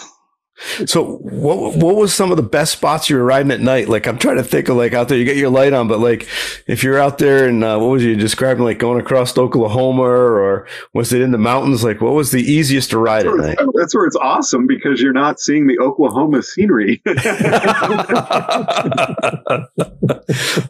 So 0.87 1.19
what 1.19 1.77
what 1.77 1.97
was 1.97 2.13
some 2.13 2.31
of 2.31 2.37
the 2.37 2.43
best 2.43 2.73
spots 2.73 3.09
you 3.09 3.17
were 3.17 3.25
riding 3.25 3.53
at 3.53 3.61
night? 3.61 3.89
Like 3.89 4.07
I'm 4.07 4.19
trying 4.19 4.37
to 4.37 4.43
think 4.43 4.69
of 4.69 4.77
like 4.77 4.93
out 4.93 5.09
there, 5.09 5.17
you 5.17 5.25
get 5.25 5.37
your 5.37 5.51
light 5.51 5.73
on, 5.73 5.87
but 5.87 6.01
like 6.01 6.27
if 6.67 6.83
you're 6.83 6.99
out 6.99 7.19
there 7.19 7.47
and 7.47 7.63
uh, 7.63 7.79
what 7.79 7.91
was 7.91 8.05
you 8.05 8.17
describing, 8.17 8.65
like 8.65 8.79
going 8.79 9.01
across 9.01 9.37
Oklahoma 9.39 10.03
or 10.03 10.67
was 10.93 11.13
it 11.13 11.21
in 11.21 11.31
the 11.31 11.39
mountains? 11.39 11.85
Like 11.85 12.01
what 12.01 12.13
was 12.13 12.33
the 12.33 12.43
easiest 12.43 12.91
to 12.91 12.99
ride 12.99 13.27
that's 13.27 13.39
at 13.39 13.59
night? 13.59 13.59
That's 13.75 13.95
where 13.95 14.07
it's 14.07 14.17
awesome 14.17 14.67
because 14.67 15.01
you're 15.01 15.13
not 15.13 15.39
seeing 15.39 15.69
the 15.69 15.79
Oklahoma 15.79 16.43
scenery. 16.43 17.03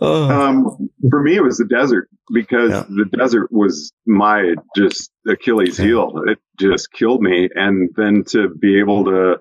um, 0.00 0.90
for 1.08 1.22
me, 1.22 1.36
it 1.36 1.42
was 1.42 1.58
the 1.58 1.66
desert 1.68 2.10
because 2.32 2.70
yeah. 2.70 2.84
the 2.88 3.06
desert 3.16 3.50
was 3.50 3.92
my 4.06 4.54
just 4.76 5.10
Achilles 5.26 5.76
heel. 5.76 6.22
It 6.26 6.38
just 6.58 6.92
killed 6.92 7.22
me, 7.22 7.48
and 7.54 7.90
then 7.96 8.24
to 8.28 8.48
be 8.48 8.78
able 8.80 9.04
to 9.06 9.40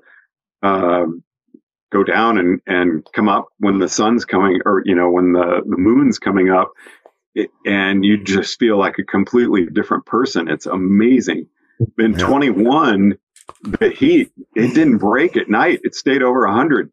uh, 0.63 1.05
go 1.91 2.03
down 2.03 2.37
and, 2.37 2.61
and 2.67 3.07
come 3.13 3.29
up 3.29 3.47
when 3.59 3.79
the 3.79 3.89
sun's 3.89 4.25
coming 4.25 4.59
or, 4.65 4.81
you 4.85 4.95
know, 4.95 5.09
when 5.09 5.33
the, 5.33 5.61
the 5.65 5.77
moon's 5.77 6.19
coming 6.19 6.49
up 6.49 6.71
it, 7.37 7.51
and 7.65 8.03
you 8.03 8.21
just 8.23 8.59
feel 8.59 8.77
like 8.77 8.97
a 8.99 9.03
completely 9.03 9.65
different 9.67 10.05
person. 10.05 10.47
It's 10.47 10.65
amazing. 10.65 11.47
In 11.99 12.13
yeah. 12.13 12.25
21, 12.25 13.17
the 13.63 13.89
heat, 13.89 14.31
it 14.55 14.73
didn't 14.73 14.97
break 14.97 15.37
at 15.37 15.49
night. 15.49 15.79
It 15.83 15.95
stayed 15.95 16.23
over 16.23 16.47
100. 16.47 16.91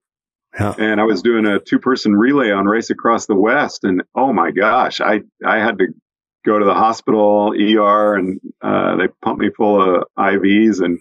Yeah. 0.59 0.75
And 0.79 1.01
I 1.01 1.05
was 1.05 1.23
doing 1.23 1.47
a 1.47 1.59
two 1.59 1.79
person 1.79 2.15
relay 2.15 2.51
on 2.51 2.67
Race 2.67 2.91
Across 2.91 3.27
the 3.27 3.35
West. 3.35 3.85
And 3.85 4.03
oh 4.15 4.33
my 4.33 4.51
gosh, 4.51 5.01
I, 5.01 5.23
I 5.45 5.59
had 5.59 5.79
to 5.79 5.87
go 6.45 6.59
to 6.59 6.65
the 6.65 6.75
hospital, 6.75 7.55
ER, 7.59 8.15
and 8.15 8.41
uh, 8.61 8.97
they 8.97 9.09
pumped 9.23 9.41
me 9.41 9.51
full 9.51 9.97
of 9.97 10.05
IVs. 10.19 10.85
And 10.85 11.01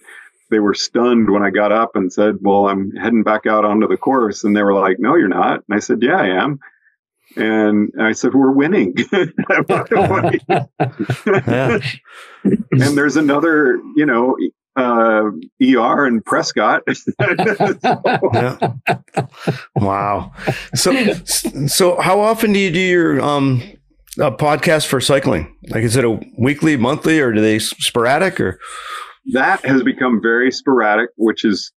they 0.53 0.59
were 0.59 0.75
stunned 0.75 1.31
when 1.31 1.41
I 1.41 1.49
got 1.49 1.71
up 1.71 1.95
and 1.95 2.13
said, 2.13 2.37
"Well, 2.41 2.67
I'm 2.67 2.91
heading 2.91 3.23
back 3.23 3.47
out 3.47 3.65
onto 3.65 3.87
the 3.87 3.97
course," 3.97 4.43
and 4.43 4.55
they 4.55 4.61
were 4.61 4.73
like, 4.73 4.99
"No, 4.99 5.15
you're 5.15 5.27
not." 5.27 5.63
And 5.67 5.75
I 5.75 5.79
said, 5.79 6.03
"Yeah, 6.03 6.17
I 6.17 6.27
am." 6.27 6.59
And 7.35 7.91
I 7.99 8.11
said, 8.11 8.35
"We're 8.35 8.51
winning." 8.51 8.95
and 9.11 9.33
there's 12.71 13.17
another, 13.17 13.81
you 13.95 14.05
know, 14.05 14.37
uh, 14.75 15.31
ER 15.61 16.05
in 16.05 16.21
Prescott. 16.21 16.83
yeah. 17.19 18.73
Wow. 19.75 20.33
So, 20.75 21.13
so 21.23 21.99
how 21.99 22.19
often 22.19 22.53
do 22.53 22.59
you 22.59 22.71
do 22.71 22.79
your 22.79 23.21
um, 23.21 23.63
podcast 24.17 24.85
for 24.85 25.01
cycling? 25.01 25.55
Like, 25.69 25.83
is 25.83 25.95
it 25.95 26.05
a 26.05 26.19
weekly, 26.37 26.77
monthly, 26.77 27.19
or 27.19 27.33
do 27.33 27.41
they 27.41 27.57
sporadic 27.57 28.39
or? 28.39 28.59
That 29.31 29.65
has 29.65 29.83
become 29.83 30.21
very 30.21 30.51
sporadic, 30.51 31.09
which 31.15 31.45
is 31.45 31.71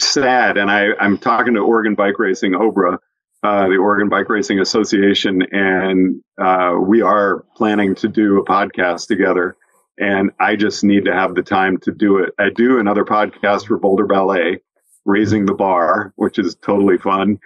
sad. 0.00 0.56
And 0.56 0.70
I, 0.70 0.88
I'm 1.00 1.18
talking 1.18 1.54
to 1.54 1.60
Oregon 1.60 1.94
Bike 1.94 2.18
Racing, 2.18 2.52
OBRA, 2.52 2.98
uh, 3.42 3.68
the 3.68 3.76
Oregon 3.76 4.08
Bike 4.08 4.28
Racing 4.28 4.58
Association, 4.58 5.42
and 5.52 6.20
uh, 6.40 6.74
we 6.80 7.02
are 7.02 7.44
planning 7.56 7.94
to 7.96 8.08
do 8.08 8.38
a 8.38 8.44
podcast 8.44 9.06
together. 9.06 9.56
And 9.96 10.30
I 10.40 10.56
just 10.56 10.84
need 10.84 11.04
to 11.06 11.12
have 11.12 11.34
the 11.34 11.42
time 11.42 11.78
to 11.78 11.92
do 11.92 12.18
it. 12.18 12.30
I 12.38 12.50
do 12.54 12.78
another 12.78 13.04
podcast 13.04 13.66
for 13.66 13.78
Boulder 13.78 14.06
Ballet, 14.06 14.60
Raising 15.04 15.46
the 15.46 15.54
Bar, 15.54 16.12
which 16.16 16.38
is 16.38 16.56
totally 16.56 16.98
fun. 16.98 17.38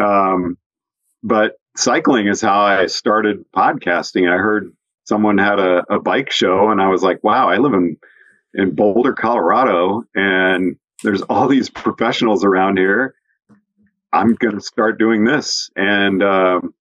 Um, 0.00 0.58
but 1.22 1.52
cycling 1.76 2.26
is 2.26 2.40
how 2.40 2.60
I 2.60 2.86
started 2.86 3.44
podcasting. 3.54 4.30
I 4.30 4.36
heard 4.36 4.72
someone 5.04 5.38
had 5.38 5.58
a, 5.58 5.84
a 5.90 6.00
bike 6.00 6.30
show, 6.30 6.70
and 6.70 6.80
I 6.80 6.88
was 6.88 7.02
like, 7.02 7.22
wow, 7.24 7.48
I 7.48 7.56
live 7.56 7.72
in 7.72 7.96
in 8.54 8.74
Boulder, 8.74 9.12
Colorado, 9.12 10.04
and 10.14 10.76
there's 11.02 11.22
all 11.22 11.48
these 11.48 11.68
professionals 11.68 12.44
around 12.44 12.78
here. 12.78 13.14
I'm 14.12 14.34
going 14.34 14.54
to 14.54 14.60
start 14.60 14.98
doing 14.98 15.24
this. 15.24 15.70
And 15.74 16.22
um, 16.22 16.74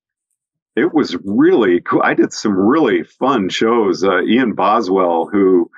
it 0.75 0.93
was 0.93 1.17
really 1.23 1.81
cool. 1.81 2.01
I 2.03 2.13
did 2.13 2.31
some 2.31 2.55
really 2.57 3.03
fun 3.03 3.49
shows. 3.49 4.03
Uh, 4.03 4.21
Ian 4.21 4.53
Boswell, 4.53 5.27
who 5.31 5.69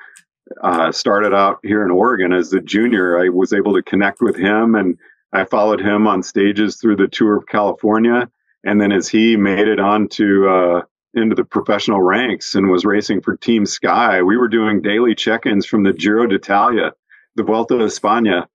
uh, 0.61 0.91
started 0.91 1.33
out 1.33 1.59
here 1.63 1.83
in 1.83 1.91
Oregon 1.91 2.33
as 2.33 2.53
a 2.53 2.61
junior, 2.61 3.19
I 3.19 3.29
was 3.29 3.53
able 3.53 3.73
to 3.73 3.81
connect 3.81 4.21
with 4.21 4.35
him 4.35 4.75
and 4.75 4.97
I 5.33 5.45
followed 5.45 5.81
him 5.81 6.07
on 6.07 6.23
stages 6.23 6.77
through 6.77 6.97
the 6.97 7.07
tour 7.07 7.35
of 7.37 7.47
California. 7.47 8.29
And 8.63 8.79
then 8.79 8.91
as 8.91 9.07
he 9.07 9.35
made 9.35 9.67
it 9.67 9.79
on 9.79 10.07
to 10.09 10.49
uh, 10.49 10.81
into 11.15 11.35
the 11.35 11.43
professional 11.43 12.01
ranks 12.01 12.55
and 12.55 12.69
was 12.69 12.85
racing 12.85 13.21
for 13.21 13.37
Team 13.37 13.65
Sky. 13.65 14.21
We 14.21 14.37
were 14.37 14.47
doing 14.47 14.81
daily 14.81 15.15
check-ins 15.15 15.65
from 15.65 15.83
the 15.83 15.93
Giro 15.93 16.27
d'Italia, 16.27 16.93
the 17.35 17.43
Vuelta 17.43 17.75
a 17.75 17.79
España. 17.79 18.45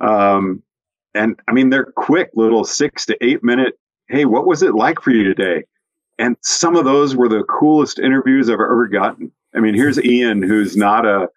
Um, 0.00 0.62
and 1.14 1.38
I 1.48 1.52
mean, 1.52 1.70
they're 1.70 1.92
quick 1.96 2.30
little 2.34 2.64
six 2.64 3.06
to 3.06 3.16
eight 3.24 3.42
minute. 3.42 3.78
Hey, 4.08 4.24
what 4.24 4.46
was 4.46 4.62
it 4.62 4.74
like 4.74 5.00
for 5.00 5.10
you 5.10 5.24
today? 5.24 5.64
And 6.18 6.36
some 6.42 6.76
of 6.76 6.84
those 6.84 7.16
were 7.16 7.28
the 7.28 7.44
coolest 7.44 7.98
interviews 7.98 8.48
I've 8.48 8.54
ever 8.54 8.86
gotten. 8.86 9.32
I 9.54 9.60
mean, 9.60 9.74
here's 9.74 10.02
Ian, 10.02 10.42
who's 10.42 10.76
not 10.76 11.06
a, 11.06 11.28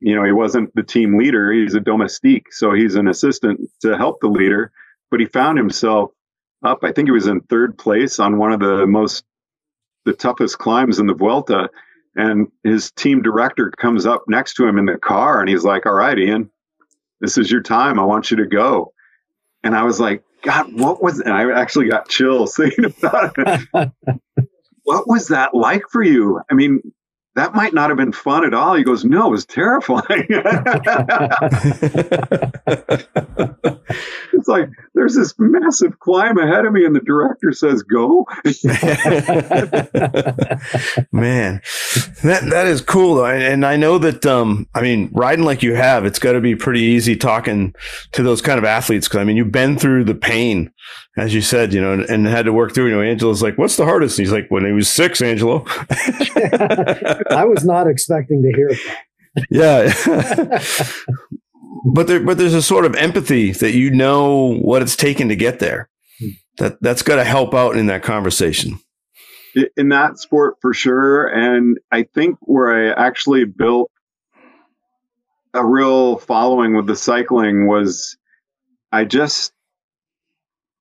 you 0.00 0.14
know, 0.14 0.24
he 0.24 0.32
wasn't 0.32 0.74
the 0.74 0.82
team 0.82 1.18
leader. 1.18 1.52
He's 1.52 1.74
a 1.74 1.80
domestique. 1.80 2.52
So 2.52 2.72
he's 2.72 2.94
an 2.94 3.08
assistant 3.08 3.60
to 3.82 3.96
help 3.96 4.20
the 4.20 4.28
leader, 4.28 4.70
but 5.10 5.20
he 5.20 5.26
found 5.26 5.58
himself 5.58 6.10
up. 6.64 6.80
I 6.82 6.92
think 6.92 7.08
he 7.08 7.12
was 7.12 7.26
in 7.26 7.40
third 7.40 7.76
place 7.76 8.18
on 8.18 8.38
one 8.38 8.52
of 8.52 8.60
the 8.60 8.86
most 8.86 9.24
the 10.04 10.12
toughest 10.12 10.58
climbs 10.58 10.98
in 10.98 11.06
the 11.06 11.14
Vuelta. 11.14 11.68
And 12.16 12.48
his 12.62 12.92
team 12.92 13.22
director 13.22 13.70
comes 13.70 14.06
up 14.06 14.24
next 14.28 14.54
to 14.54 14.66
him 14.66 14.78
in 14.78 14.86
the 14.86 14.98
car 14.98 15.40
and 15.40 15.48
he's 15.48 15.64
like, 15.64 15.84
All 15.84 15.94
right, 15.94 16.18
Ian, 16.18 16.50
this 17.20 17.38
is 17.38 17.50
your 17.50 17.62
time. 17.62 17.98
I 17.98 18.04
want 18.04 18.30
you 18.30 18.36
to 18.36 18.46
go. 18.46 18.92
And 19.64 19.74
I 19.74 19.82
was 19.82 19.98
like, 19.98 20.22
God, 20.42 20.78
what 20.78 21.02
was, 21.02 21.20
and 21.20 21.32
I 21.32 21.50
actually 21.52 21.88
got 21.88 22.08
chills 22.08 22.54
thinking 22.56 22.84
about 22.84 23.34
it. 23.38 23.90
what 24.84 25.08
was 25.08 25.28
that 25.28 25.54
like 25.54 25.84
for 25.90 26.02
you? 26.02 26.40
I 26.50 26.54
mean, 26.54 26.80
that 27.34 27.54
might 27.54 27.74
not 27.74 27.90
have 27.90 27.96
been 27.96 28.12
fun 28.12 28.44
at 28.44 28.54
all. 28.54 28.74
He 28.74 28.84
goes, 28.84 29.04
no, 29.04 29.26
it 29.26 29.30
was 29.30 29.44
terrifying. 29.44 30.26
it's 34.32 34.48
like 34.48 34.68
there's 34.94 35.14
this 35.14 35.34
massive 35.38 35.98
climb 35.98 36.38
ahead 36.38 36.64
of 36.64 36.72
me, 36.72 36.84
and 36.84 36.94
the 36.94 37.00
director 37.00 37.52
says, 37.52 37.82
"Go." 37.82 38.26
Man, 41.12 41.60
that 42.22 42.48
that 42.50 42.66
is 42.66 42.80
cool, 42.80 43.16
though. 43.16 43.26
and 43.26 43.66
I 43.66 43.76
know 43.76 43.98
that. 43.98 44.24
Um, 44.26 44.68
I 44.74 44.80
mean, 44.80 45.10
riding 45.12 45.44
like 45.44 45.62
you 45.62 45.74
have, 45.74 46.04
it's 46.04 46.18
got 46.18 46.32
to 46.32 46.40
be 46.40 46.54
pretty 46.54 46.80
easy 46.80 47.16
talking 47.16 47.74
to 48.12 48.22
those 48.22 48.42
kind 48.42 48.58
of 48.58 48.64
athletes 48.64 49.08
because 49.08 49.20
I 49.20 49.24
mean, 49.24 49.36
you've 49.36 49.52
been 49.52 49.78
through 49.78 50.04
the 50.04 50.14
pain 50.14 50.70
as 51.16 51.32
you 51.32 51.40
said, 51.40 51.72
you 51.72 51.80
know, 51.80 51.92
and, 51.92 52.02
and, 52.02 52.26
had 52.26 52.46
to 52.46 52.52
work 52.52 52.74
through. 52.74 52.88
You 52.88 52.96
know, 52.96 53.02
Angelo's 53.02 53.42
like, 53.42 53.56
"What's 53.56 53.76
the 53.76 53.84
hardest?" 53.84 54.18
And 54.18 54.26
he's 54.26 54.32
like, 54.32 54.50
"When 54.50 54.64
he 54.64 54.72
was 54.72 54.88
six, 54.88 55.22
Angelo." 55.22 55.64
I 57.30 57.44
was 57.44 57.64
not 57.64 57.86
expecting 57.86 58.42
to 58.42 58.52
hear 58.56 58.68
that. 58.68 59.04
Yeah, 59.50 59.92
but 61.92 62.06
there, 62.06 62.20
but 62.20 62.38
there's 62.38 62.54
a 62.54 62.62
sort 62.62 62.84
of 62.84 62.94
empathy 62.94 63.52
that 63.52 63.72
you 63.72 63.90
know 63.90 64.54
what 64.54 64.82
it's 64.82 64.96
taken 64.96 65.28
to 65.28 65.36
get 65.36 65.58
there. 65.58 65.88
That 66.58 66.80
that's 66.80 67.02
got 67.02 67.16
to 67.16 67.24
help 67.24 67.54
out 67.54 67.76
in 67.76 67.86
that 67.86 68.02
conversation. 68.02 68.78
In 69.76 69.90
that 69.90 70.18
sport, 70.18 70.56
for 70.60 70.74
sure, 70.74 71.26
and 71.26 71.78
I 71.92 72.04
think 72.14 72.38
where 72.40 72.92
I 72.92 73.06
actually 73.06 73.44
built 73.44 73.90
a 75.52 75.64
real 75.64 76.18
following 76.18 76.76
with 76.76 76.88
the 76.88 76.96
cycling 76.96 77.68
was 77.68 78.16
I 78.90 79.04
just 79.04 79.52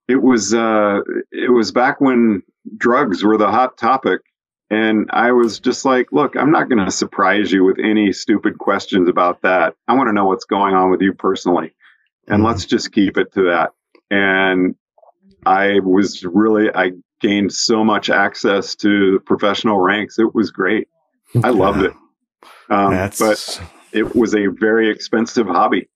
it 0.07 0.21
was 0.21 0.53
uh, 0.53 0.99
it 1.31 1.51
was 1.51 1.71
back 1.71 2.01
when 2.01 2.43
drugs 2.77 3.23
were 3.23 3.37
the 3.37 3.47
hot 3.47 3.77
topic, 3.77 4.21
and 4.69 5.09
I 5.11 5.31
was 5.31 5.59
just 5.59 5.85
like, 5.85 6.11
look, 6.11 6.35
I'm 6.35 6.51
not 6.51 6.69
going 6.69 6.83
to 6.83 6.91
surprise 6.91 7.51
you 7.51 7.63
with 7.63 7.77
any 7.79 8.11
stupid 8.11 8.57
questions 8.57 9.07
about 9.07 9.41
that. 9.43 9.75
I 9.87 9.93
want 9.93 10.09
to 10.09 10.13
know 10.13 10.25
what's 10.25 10.45
going 10.45 10.75
on 10.75 10.91
with 10.91 11.01
you 11.01 11.13
personally, 11.13 11.73
and 12.27 12.37
mm-hmm. 12.37 12.47
let's 12.47 12.65
just 12.65 12.91
keep 12.91 13.17
it 13.17 13.33
to 13.33 13.43
that. 13.43 13.71
And 14.11 14.75
I 15.45 15.79
was 15.79 16.23
really 16.23 16.69
I 16.73 16.91
gained 17.21 17.53
so 17.53 17.83
much 17.83 18.09
access 18.09 18.75
to 18.75 19.21
professional 19.25 19.79
ranks. 19.79 20.19
It 20.19 20.35
was 20.35 20.51
great. 20.51 20.87
I 21.43 21.49
loved 21.49 21.83
it. 21.83 21.93
Um, 22.69 23.09
but 23.19 23.61
it 23.91 24.15
was 24.15 24.35
a 24.35 24.47
very 24.47 24.89
expensive 24.89 25.47
hobby. 25.47 25.87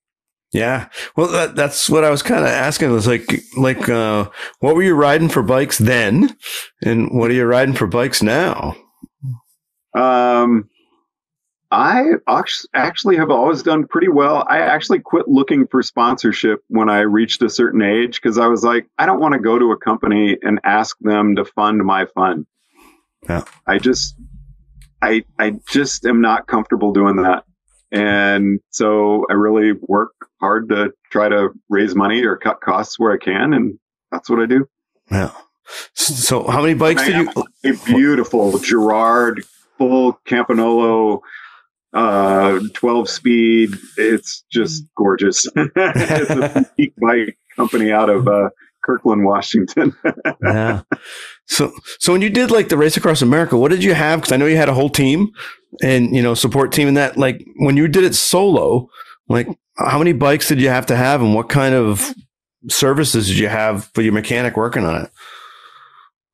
Yeah. 0.54 0.88
Well, 1.16 1.28
that, 1.28 1.56
that's 1.56 1.90
what 1.90 2.04
I 2.04 2.10
was 2.10 2.24
kind 2.24 2.42
of 2.42 2.50
asking. 2.50 2.90
It 2.90 2.94
was 2.94 3.08
like, 3.08 3.44
like, 3.58 3.90
uh, 3.90 4.30
what 4.60 4.76
were 4.76 4.84
you 4.84 4.96
riding 4.96 5.30
for 5.30 5.44
bikes 5.44 5.78
then? 5.78 6.36
And 6.82 7.12
what 7.12 7.30
are 7.30 7.34
you 7.34 7.46
riding 7.46 7.76
for 7.76 7.86
bikes 7.86 8.24
now? 8.24 8.76
Um, 9.94 10.70
I 11.70 12.12
actually 12.74 13.18
have 13.18 13.30
always 13.30 13.62
done 13.62 13.88
pretty 13.88 14.08
well. 14.08 14.46
I 14.48 14.60
actually 14.60 15.00
quit 15.00 15.28
looking 15.28 15.68
for 15.68 15.84
sponsorship 15.84 16.64
when 16.70 16.90
I 16.90 17.00
reached 17.00 17.42
a 17.42 17.50
certain 17.50 17.82
age 17.82 18.22
because 18.22 18.38
I 18.38 18.48
was 18.48 18.64
like, 18.64 18.88
I 18.98 19.06
don't 19.06 19.20
want 19.20 19.34
to 19.34 19.40
go 19.40 19.60
to 19.60 19.72
a 19.72 19.78
company 19.78 20.38
and 20.42 20.62
ask 20.64 20.98
them 21.02 21.36
to 21.36 21.44
fund 21.44 21.84
my 21.84 22.06
fun. 22.06 22.46
Yeah. 23.28 23.44
I 23.66 23.80
just, 23.80 24.16
I, 25.02 25.26
I 25.38 25.56
just 25.68 26.06
am 26.06 26.22
not 26.22 26.48
comfortable 26.48 26.94
doing 26.94 27.18
that. 27.18 27.44
And 27.92 28.60
so 28.70 29.26
I 29.30 29.34
really 29.34 29.74
work 29.74 30.14
hard 30.40 30.70
to 30.70 30.92
try 31.12 31.30
to 31.30 31.50
raise 31.70 31.96
money 31.96 32.24
or 32.24 32.38
cut 32.38 32.62
costs 32.62 33.00
where 33.00 33.12
I 33.12 33.18
can. 33.18 33.54
And 33.54 33.80
that's 34.12 34.30
what 34.30 34.40
I 34.40 34.46
do. 34.46 34.68
Yeah. 35.12 35.32
So 35.94 36.48
how 36.48 36.62
many 36.62 36.74
bikes 36.74 37.06
did 37.06 37.16
you? 37.16 37.46
A 37.66 37.74
beautiful 37.86 38.58
Girard 38.60 39.44
full 39.78 40.20
Campagnolo 40.28 41.22
uh 41.94 42.60
12 42.74 43.10
speed 43.10 43.74
it's 43.96 44.44
just 44.52 44.84
gorgeous 44.98 45.48
it's 45.56 46.30
a 46.30 46.66
boutique 46.78 46.94
bike 46.98 47.38
company 47.56 47.92
out 47.92 48.10
of 48.10 48.28
uh 48.28 48.50
kirkland 48.84 49.24
washington 49.24 49.96
yeah 50.44 50.82
so 51.46 51.72
so 51.98 52.12
when 52.12 52.22
you 52.22 52.30
did 52.30 52.52
like 52.52 52.68
the 52.68 52.78
race 52.78 52.98
across 52.98 53.22
america 53.22 53.58
what 53.58 53.72
did 53.72 53.84
you 53.84 53.94
have 53.94 54.20
because 54.20 54.34
i 54.34 54.38
know 54.38 54.46
you 54.46 54.58
had 54.58 54.68
a 54.68 54.74
whole 54.74 54.90
team 54.90 55.30
and 55.82 56.14
you 56.14 56.22
know 56.22 56.34
support 56.34 56.74
team 56.74 56.90
and 56.90 56.98
that 56.98 57.18
like 57.18 57.42
when 57.60 57.78
you 57.78 57.88
did 57.88 58.04
it 58.04 58.14
solo 58.14 58.90
like 59.28 59.48
how 59.78 59.98
many 59.98 60.14
bikes 60.14 60.48
did 60.48 60.60
you 60.60 60.70
have 60.70 60.86
to 60.86 60.96
have 60.96 61.22
and 61.22 61.34
what 61.34 61.50
kind 61.50 61.76
of 61.76 62.14
services 62.70 63.28
did 63.28 63.38
you 63.38 63.48
have 63.48 63.86
for 63.94 64.02
your 64.02 64.14
mechanic 64.14 64.58
working 64.58 64.86
on 64.86 65.04
it 65.04 65.12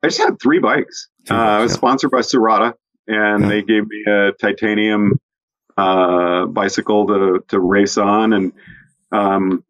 i 0.02 0.08
just 0.08 0.18
had 0.18 0.40
three 0.40 0.58
bikes, 0.58 1.08
uh, 1.30 1.34
i 1.34 1.62
was 1.62 1.72
yeah. 1.72 1.76
sponsored 1.76 2.10
by 2.10 2.20
Serotta 2.20 2.74
and 3.06 3.42
yeah. 3.42 3.48
they 3.48 3.62
gave 3.62 3.86
me 3.86 4.04
a 4.06 4.32
titanium 4.32 5.18
uh, 5.76 6.46
bicycle 6.46 7.06
to 7.06 7.44
to 7.48 7.60
race 7.60 7.98
on, 7.98 8.32
and 8.32 8.52
um, 9.12 9.64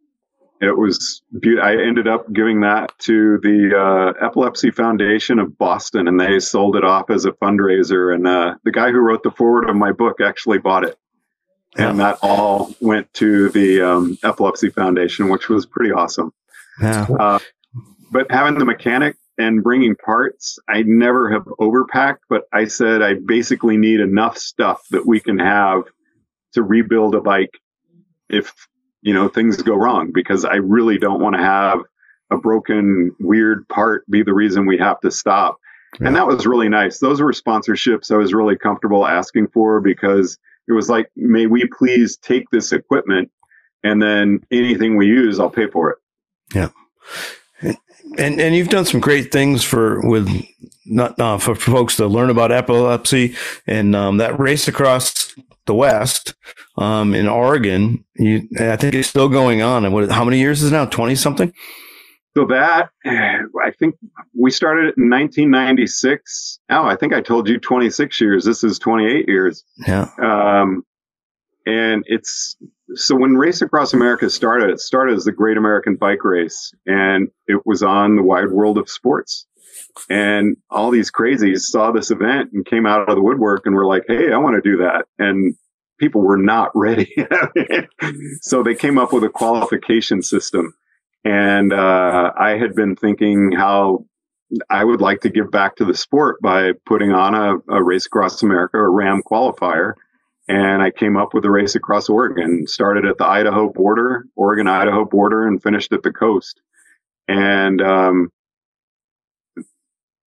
it 0.60 0.76
was. 0.76 1.22
Be- 1.38 1.60
I 1.60 1.76
ended 1.76 2.08
up 2.08 2.32
giving 2.32 2.60
that 2.60 2.96
to 3.00 3.38
the 3.42 3.76
uh, 3.76 4.26
Epilepsy 4.26 4.70
Foundation 4.70 5.38
of 5.38 5.56
Boston, 5.58 6.08
and 6.08 6.20
they 6.20 6.38
sold 6.40 6.76
it 6.76 6.84
off 6.84 7.10
as 7.10 7.24
a 7.24 7.32
fundraiser. 7.32 8.14
And 8.14 8.26
uh, 8.26 8.56
the 8.64 8.72
guy 8.72 8.90
who 8.90 8.98
wrote 8.98 9.22
the 9.22 9.30
forward 9.30 9.68
of 9.68 9.76
my 9.76 9.92
book 9.92 10.20
actually 10.20 10.58
bought 10.58 10.84
it, 10.84 10.98
yeah. 11.76 11.90
and 11.90 12.00
that 12.00 12.18
all 12.22 12.74
went 12.80 13.12
to 13.14 13.48
the 13.50 13.82
um, 13.82 14.18
Epilepsy 14.22 14.70
Foundation, 14.70 15.28
which 15.28 15.48
was 15.48 15.66
pretty 15.66 15.92
awesome. 15.92 16.32
Yeah. 16.80 17.06
Uh, 17.18 17.38
but 18.10 18.30
having 18.30 18.58
the 18.58 18.64
mechanic 18.64 19.16
and 19.38 19.62
bringing 19.62 19.96
parts, 19.96 20.58
I 20.68 20.82
never 20.82 21.30
have 21.32 21.44
overpacked, 21.60 22.20
but 22.28 22.44
I 22.52 22.66
said 22.66 23.02
I 23.02 23.14
basically 23.14 23.76
need 23.76 24.00
enough 24.00 24.38
stuff 24.38 24.82
that 24.90 25.06
we 25.06 25.20
can 25.20 25.38
have 25.38 25.84
to 26.52 26.62
rebuild 26.62 27.14
a 27.14 27.20
bike 27.20 27.58
if, 28.28 28.52
you 29.02 29.12
know, 29.12 29.28
things 29.28 29.60
go 29.62 29.74
wrong 29.74 30.12
because 30.14 30.44
I 30.44 30.56
really 30.56 30.98
don't 30.98 31.20
want 31.20 31.34
to 31.36 31.42
have 31.42 31.80
a 32.30 32.38
broken, 32.38 33.14
weird 33.18 33.68
part 33.68 34.08
be 34.08 34.22
the 34.22 34.32
reason 34.32 34.66
we 34.66 34.78
have 34.78 35.00
to 35.00 35.10
stop. 35.10 35.58
Yeah. 36.00 36.08
And 36.08 36.16
that 36.16 36.26
was 36.26 36.46
really 36.46 36.68
nice. 36.68 36.98
Those 36.98 37.20
were 37.20 37.32
sponsorships 37.32 38.10
I 38.10 38.16
was 38.16 38.32
really 38.32 38.56
comfortable 38.56 39.06
asking 39.06 39.48
for 39.48 39.80
because 39.80 40.38
it 40.68 40.72
was 40.72 40.88
like, 40.88 41.10
may 41.16 41.46
we 41.46 41.68
please 41.76 42.16
take 42.16 42.48
this 42.50 42.72
equipment 42.72 43.30
and 43.82 44.02
then 44.02 44.40
anything 44.50 44.96
we 44.96 45.06
use, 45.06 45.38
I'll 45.38 45.50
pay 45.50 45.68
for 45.68 45.90
it. 45.90 45.98
Yeah 46.54 46.70
and 48.18 48.40
and 48.40 48.54
you've 48.54 48.68
done 48.68 48.84
some 48.84 49.00
great 49.00 49.32
things 49.32 49.64
for 49.64 50.00
with 50.08 50.28
not 50.86 51.18
uh, 51.18 51.38
for 51.38 51.54
folks 51.54 51.96
to 51.96 52.06
learn 52.06 52.30
about 52.30 52.52
epilepsy 52.52 53.34
and 53.66 53.94
um, 53.96 54.18
that 54.18 54.38
race 54.38 54.68
across 54.68 55.34
the 55.66 55.74
West 55.74 56.34
um, 56.76 57.14
in 57.14 57.26
Oregon. 57.26 58.04
You, 58.16 58.48
I 58.60 58.76
think 58.76 58.94
it's 58.94 59.08
still 59.08 59.28
going 59.28 59.62
on. 59.62 59.84
And 59.84 59.94
what? 59.94 60.10
How 60.10 60.24
many 60.24 60.38
years 60.38 60.62
is 60.62 60.72
it 60.72 60.74
now? 60.74 60.86
Twenty 60.86 61.14
something. 61.14 61.52
So 62.36 62.46
that 62.46 62.90
I 63.06 63.70
think 63.78 63.94
we 64.36 64.50
started 64.50 64.86
it 64.86 64.98
in 64.98 65.08
1996. 65.08 66.58
Oh, 66.68 66.84
I 66.84 66.96
think 66.96 67.14
I 67.14 67.20
told 67.20 67.48
you 67.48 67.58
26 67.58 68.20
years. 68.20 68.44
This 68.44 68.64
is 68.64 68.78
28 68.80 69.28
years. 69.28 69.64
Yeah. 69.86 70.08
Um, 70.20 70.82
and 71.64 72.04
it's 72.06 72.56
so 72.94 73.16
when 73.16 73.36
Race 73.36 73.62
Across 73.62 73.94
America 73.94 74.28
started, 74.28 74.70
it 74.70 74.80
started 74.80 75.16
as 75.16 75.24
the 75.24 75.32
Great 75.32 75.56
American 75.56 75.96
Bike 75.96 76.24
Race, 76.24 76.72
and 76.86 77.28
it 77.46 77.64
was 77.64 77.82
on 77.82 78.16
the 78.16 78.22
wide 78.22 78.50
world 78.50 78.78
of 78.78 78.90
sports. 78.90 79.46
And 80.10 80.56
all 80.70 80.90
these 80.90 81.10
crazies 81.10 81.60
saw 81.60 81.90
this 81.90 82.10
event 82.10 82.50
and 82.52 82.66
came 82.66 82.84
out 82.86 83.08
of 83.08 83.14
the 83.14 83.22
woodwork 83.22 83.62
and 83.64 83.74
were 83.74 83.86
like, 83.86 84.04
"Hey, 84.06 84.32
I 84.32 84.38
want 84.38 84.56
to 84.56 84.70
do 84.70 84.78
that." 84.78 85.06
And 85.18 85.54
people 85.98 86.20
were 86.20 86.36
not 86.36 86.70
ready, 86.74 87.14
so 88.40 88.62
they 88.62 88.74
came 88.74 88.98
up 88.98 89.12
with 89.12 89.24
a 89.24 89.28
qualification 89.28 90.20
system. 90.20 90.74
And 91.24 91.72
uh, 91.72 92.32
I 92.38 92.50
had 92.58 92.74
been 92.74 92.96
thinking 92.96 93.52
how 93.52 94.06
I 94.68 94.84
would 94.84 95.00
like 95.00 95.22
to 95.22 95.30
give 95.30 95.50
back 95.50 95.76
to 95.76 95.84
the 95.84 95.94
sport 95.94 96.40
by 96.42 96.72
putting 96.86 97.12
on 97.12 97.34
a, 97.34 97.74
a 97.74 97.82
Race 97.82 98.06
Across 98.06 98.42
America 98.42 98.78
a 98.78 98.88
RAAM 98.88 99.22
qualifier 99.22 99.94
and 100.48 100.82
I 100.82 100.90
came 100.90 101.16
up 101.16 101.32
with 101.32 101.44
a 101.44 101.50
race 101.50 101.74
across 101.74 102.08
Oregon. 102.08 102.66
Started 102.66 103.06
at 103.06 103.18
the 103.18 103.26
Idaho 103.26 103.70
border, 103.70 104.26
Oregon 104.36 104.66
Idaho 104.66 105.04
border, 105.04 105.46
and 105.46 105.62
finished 105.62 105.92
at 105.92 106.02
the 106.02 106.12
coast. 106.12 106.60
And 107.28 107.80
um, 107.80 108.28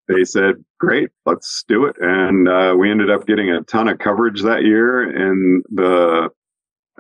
they 0.09 0.25
said, 0.25 0.65
"Great, 0.81 1.11
let's 1.27 1.65
do 1.69 1.85
it." 1.85 1.97
And 2.01 2.49
uh, 2.49 2.75
we 2.79 2.91
ended 2.91 3.11
up 3.11 3.27
getting 3.27 3.51
a 3.51 3.63
ton 3.63 3.89
of 3.89 3.99
coverage 3.99 4.43
that 4.43 4.65
year 4.65 5.03
in 5.03 5.63
the 5.71 6.31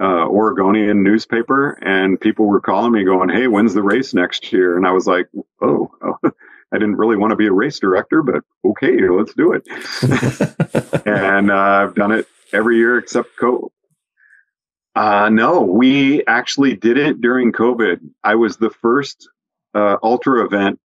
uh, 0.00 0.26
Oregonian 0.26 1.02
newspaper, 1.02 1.72
and 1.82 2.20
people 2.20 2.46
were 2.46 2.60
calling 2.60 2.92
me, 2.92 3.04
going, 3.04 3.28
"Hey, 3.28 3.46
when's 3.46 3.74
the 3.74 3.82
race 3.82 4.14
next 4.14 4.52
year?" 4.52 4.76
And 4.76 4.86
I 4.86 4.92
was 4.92 5.06
like, 5.06 5.28
"Oh." 5.60 5.90
oh. 6.02 6.30
I 6.72 6.78
didn't 6.78 6.96
really 6.96 7.16
want 7.16 7.30
to 7.30 7.36
be 7.36 7.46
a 7.46 7.52
race 7.52 7.78
director, 7.78 8.22
but 8.22 8.42
okay, 8.64 9.08
let's 9.08 9.32
do 9.34 9.52
it. 9.52 9.66
and 11.06 11.50
uh, 11.50 11.54
I've 11.54 11.94
done 11.94 12.10
it 12.10 12.26
every 12.52 12.76
year 12.76 12.98
except 12.98 13.36
COVID. 13.40 13.68
Uh, 14.96 15.28
no, 15.28 15.60
we 15.60 16.24
actually 16.26 16.74
did 16.74 16.96
it 16.96 17.20
during 17.20 17.52
COVID. 17.52 18.00
I 18.24 18.34
was 18.36 18.56
the 18.56 18.70
first 18.70 19.28
uh, 19.74 19.96
ultra 20.02 20.44
event 20.44 20.80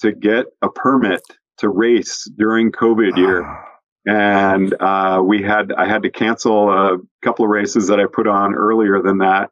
to 0.00 0.12
get 0.12 0.46
a 0.62 0.68
permit 0.68 1.22
to 1.58 1.68
race 1.68 2.30
during 2.36 2.72
COVID 2.72 3.16
year. 3.16 3.64
And 4.06 4.74
uh, 4.80 5.22
we 5.24 5.42
had 5.42 5.72
I 5.72 5.86
had 5.86 6.02
to 6.02 6.10
cancel 6.10 6.70
a 6.70 6.98
couple 7.22 7.44
of 7.44 7.50
races 7.50 7.88
that 7.88 8.00
I 8.00 8.04
put 8.06 8.26
on 8.26 8.54
earlier 8.54 9.00
than 9.02 9.18
that, 9.18 9.50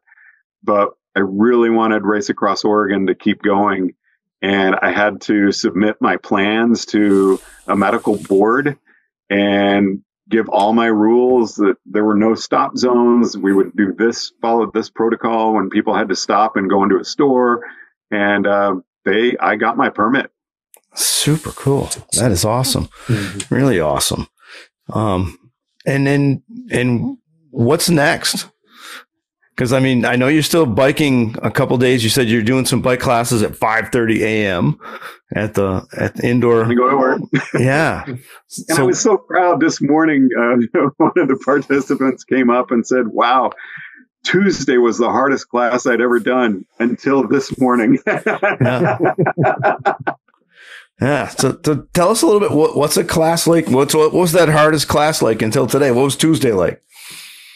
but 0.63 0.89
I 1.15 1.21
really 1.21 1.69
wanted 1.69 2.03
Race 2.03 2.29
Across 2.29 2.63
Oregon 2.63 3.07
to 3.07 3.15
keep 3.15 3.41
going, 3.41 3.93
and 4.41 4.75
I 4.75 4.91
had 4.91 5.21
to 5.21 5.51
submit 5.51 5.97
my 6.01 6.17
plans 6.17 6.85
to 6.87 7.39
a 7.67 7.75
medical 7.75 8.17
board, 8.17 8.77
and 9.29 10.03
give 10.29 10.49
all 10.49 10.73
my 10.73 10.87
rules 10.87 11.55
that 11.55 11.75
there 11.85 12.03
were 12.03 12.15
no 12.15 12.35
stop 12.35 12.77
zones. 12.77 13.37
We 13.37 13.53
would 13.53 13.75
do 13.75 13.93
this, 13.93 14.31
follow 14.41 14.69
this 14.71 14.89
protocol 14.89 15.53
when 15.53 15.69
people 15.69 15.95
had 15.95 16.09
to 16.09 16.15
stop 16.15 16.55
and 16.55 16.69
go 16.69 16.83
into 16.83 16.99
a 16.99 17.03
store. 17.03 17.61
And 18.09 18.47
uh, 18.47 18.75
they, 19.05 19.35
I 19.39 19.55
got 19.55 19.77
my 19.77 19.89
permit. 19.89 20.31
Super 20.95 21.51
cool. 21.51 21.89
That 22.13 22.31
is 22.31 22.45
awesome. 22.45 22.85
Mm-hmm. 23.07 23.53
Really 23.53 23.79
awesome. 23.79 24.27
Um, 24.91 25.37
and 25.85 26.07
then, 26.07 26.43
and 26.71 27.17
what's 27.51 27.89
next? 27.89 28.49
Because 29.55 29.71
I 29.71 29.79
mean, 29.79 30.03
I 30.03 30.15
know 30.15 30.27
you're 30.27 30.41
still 30.41 30.65
biking 30.65 31.35
a 31.43 31.51
couple 31.51 31.77
days. 31.77 32.03
You 32.03 32.09
said 32.09 32.27
you're 32.27 32.41
doing 32.41 32.65
some 32.65 32.81
bike 32.81 32.99
classes 32.99 33.43
at 33.43 33.51
5:30 33.51 34.21
a.m. 34.21 34.79
at 35.35 35.53
the 35.53 35.85
at 35.95 36.15
the 36.15 36.27
indoor. 36.27 36.65
go 36.73 36.89
to 36.89 36.97
work. 36.97 37.21
yeah. 37.59 38.03
so, 38.47 38.81
I 38.81 38.81
was 38.81 38.99
so 38.99 39.17
proud 39.17 39.59
this 39.59 39.79
morning. 39.79 40.27
Uh, 40.35 40.79
one 40.97 41.11
of 41.17 41.27
the 41.27 41.39
participants 41.45 42.23
came 42.23 42.49
up 42.49 42.71
and 42.71 42.85
said, 42.85 43.09
"Wow, 43.09 43.51
Tuesday 44.23 44.77
was 44.77 44.97
the 44.97 45.09
hardest 45.09 45.49
class 45.49 45.85
I'd 45.85 46.01
ever 46.01 46.19
done 46.19 46.65
until 46.79 47.27
this 47.27 47.57
morning. 47.59 47.99
yeah. 48.07 48.97
Yeah. 51.01 51.27
So, 51.29 51.59
so, 51.63 51.87
tell 51.93 52.09
us 52.09 52.21
a 52.21 52.25
little 52.25 52.41
bit. 52.41 52.51
What, 52.51 52.75
what's 52.77 52.97
a 52.97 53.03
class 53.03 53.47
like? 53.47 53.67
What's 53.67 53.95
what 53.95 54.13
was 54.13 54.31
that 54.33 54.49
hardest 54.49 54.87
class 54.87 55.21
like 55.21 55.41
until 55.41 55.67
today? 55.67 55.91
What 55.91 56.03
was 56.03 56.15
Tuesday 56.15 56.51
like? 56.51 56.81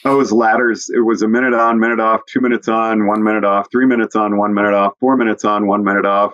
Oh, 0.05 0.13
it 0.13 0.17
was 0.17 0.31
ladders. 0.31 0.89
It 0.93 1.01
was 1.01 1.21
a 1.21 1.27
minute 1.27 1.53
on, 1.53 1.79
minute 1.79 1.99
off, 1.99 2.21
two 2.27 2.39
minutes 2.39 2.67
on, 2.67 3.07
one 3.07 3.23
minute 3.23 3.43
off, 3.43 3.67
three 3.71 3.85
minutes 3.85 4.15
on, 4.15 4.37
one 4.37 4.53
minute 4.53 4.73
off, 4.73 4.93
four 4.99 5.17
minutes 5.17 5.43
on, 5.43 5.67
one 5.67 5.83
minute 5.83 6.05
off, 6.05 6.33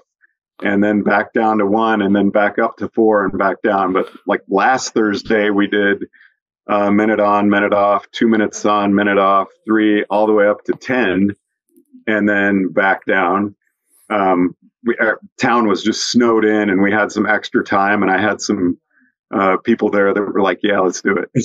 and 0.62 0.84
then 0.84 1.02
back 1.02 1.34
down 1.34 1.58
to 1.58 1.66
one, 1.66 2.02
and 2.02 2.16
then 2.16 2.30
back 2.30 2.60
up 2.60 2.78
to 2.78 2.90
four 2.90 3.26
and 3.26 3.38
back 3.38 3.62
down. 3.64 3.94
But 3.94 4.10
like 4.28 4.42
last 4.48 4.94
Thursday, 4.94 5.50
we 5.50 5.68
did 5.68 6.04
uh, 6.68 6.92
minute 6.92 7.20
on, 7.20 7.50
minute 7.50 7.74
off, 7.74 8.06
two 8.12 8.28
minutes 8.28 8.64
on, 8.66 8.94
minute 8.94 9.18
off, 9.18 9.48
three, 9.66 10.04
all 10.10 10.28
the 10.28 10.34
way 10.34 10.48
up 10.48 10.64
to 10.66 10.74
10, 10.74 11.32
and 12.08 12.30
then 12.30 12.70
back 12.70 13.06
down. 13.06 13.56
Um, 14.10 14.56
we, 14.84 14.96
our 15.00 15.20
town 15.40 15.68
was 15.68 15.84
just 15.84 16.12
snowed 16.12 16.46
in 16.46 16.70
and 16.70 16.82
we 16.82 16.92
had 16.92 17.12
some 17.12 17.26
extra 17.26 17.64
time 17.64 18.04
and 18.04 18.12
I 18.12 18.22
had 18.22 18.42
some 18.42 18.78
uh, 19.34 19.58
people 19.58 19.90
there 19.90 20.14
that 20.14 20.22
were 20.22 20.42
like, 20.42 20.60
yeah, 20.62 20.80
let's 20.80 21.02
do 21.02 21.18
it. 21.18 21.30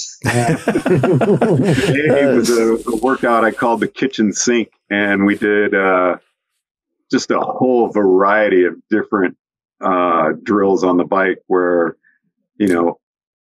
it 1.88 2.36
was 2.36 2.50
a, 2.50 2.74
a, 2.90 2.96
workout 2.96 3.44
I 3.44 3.50
called 3.50 3.80
the 3.80 3.88
kitchen 3.88 4.32
sink 4.32 4.70
and 4.90 5.24
we 5.24 5.36
did 5.36 5.74
uh, 5.74 6.18
just 7.10 7.30
a 7.30 7.40
whole 7.40 7.88
variety 7.88 8.64
of 8.64 8.74
different 8.90 9.36
uh, 9.80 10.32
drills 10.42 10.84
on 10.84 10.96
the 10.98 11.04
bike 11.04 11.38
where, 11.46 11.96
you 12.56 12.68
know, 12.68 12.98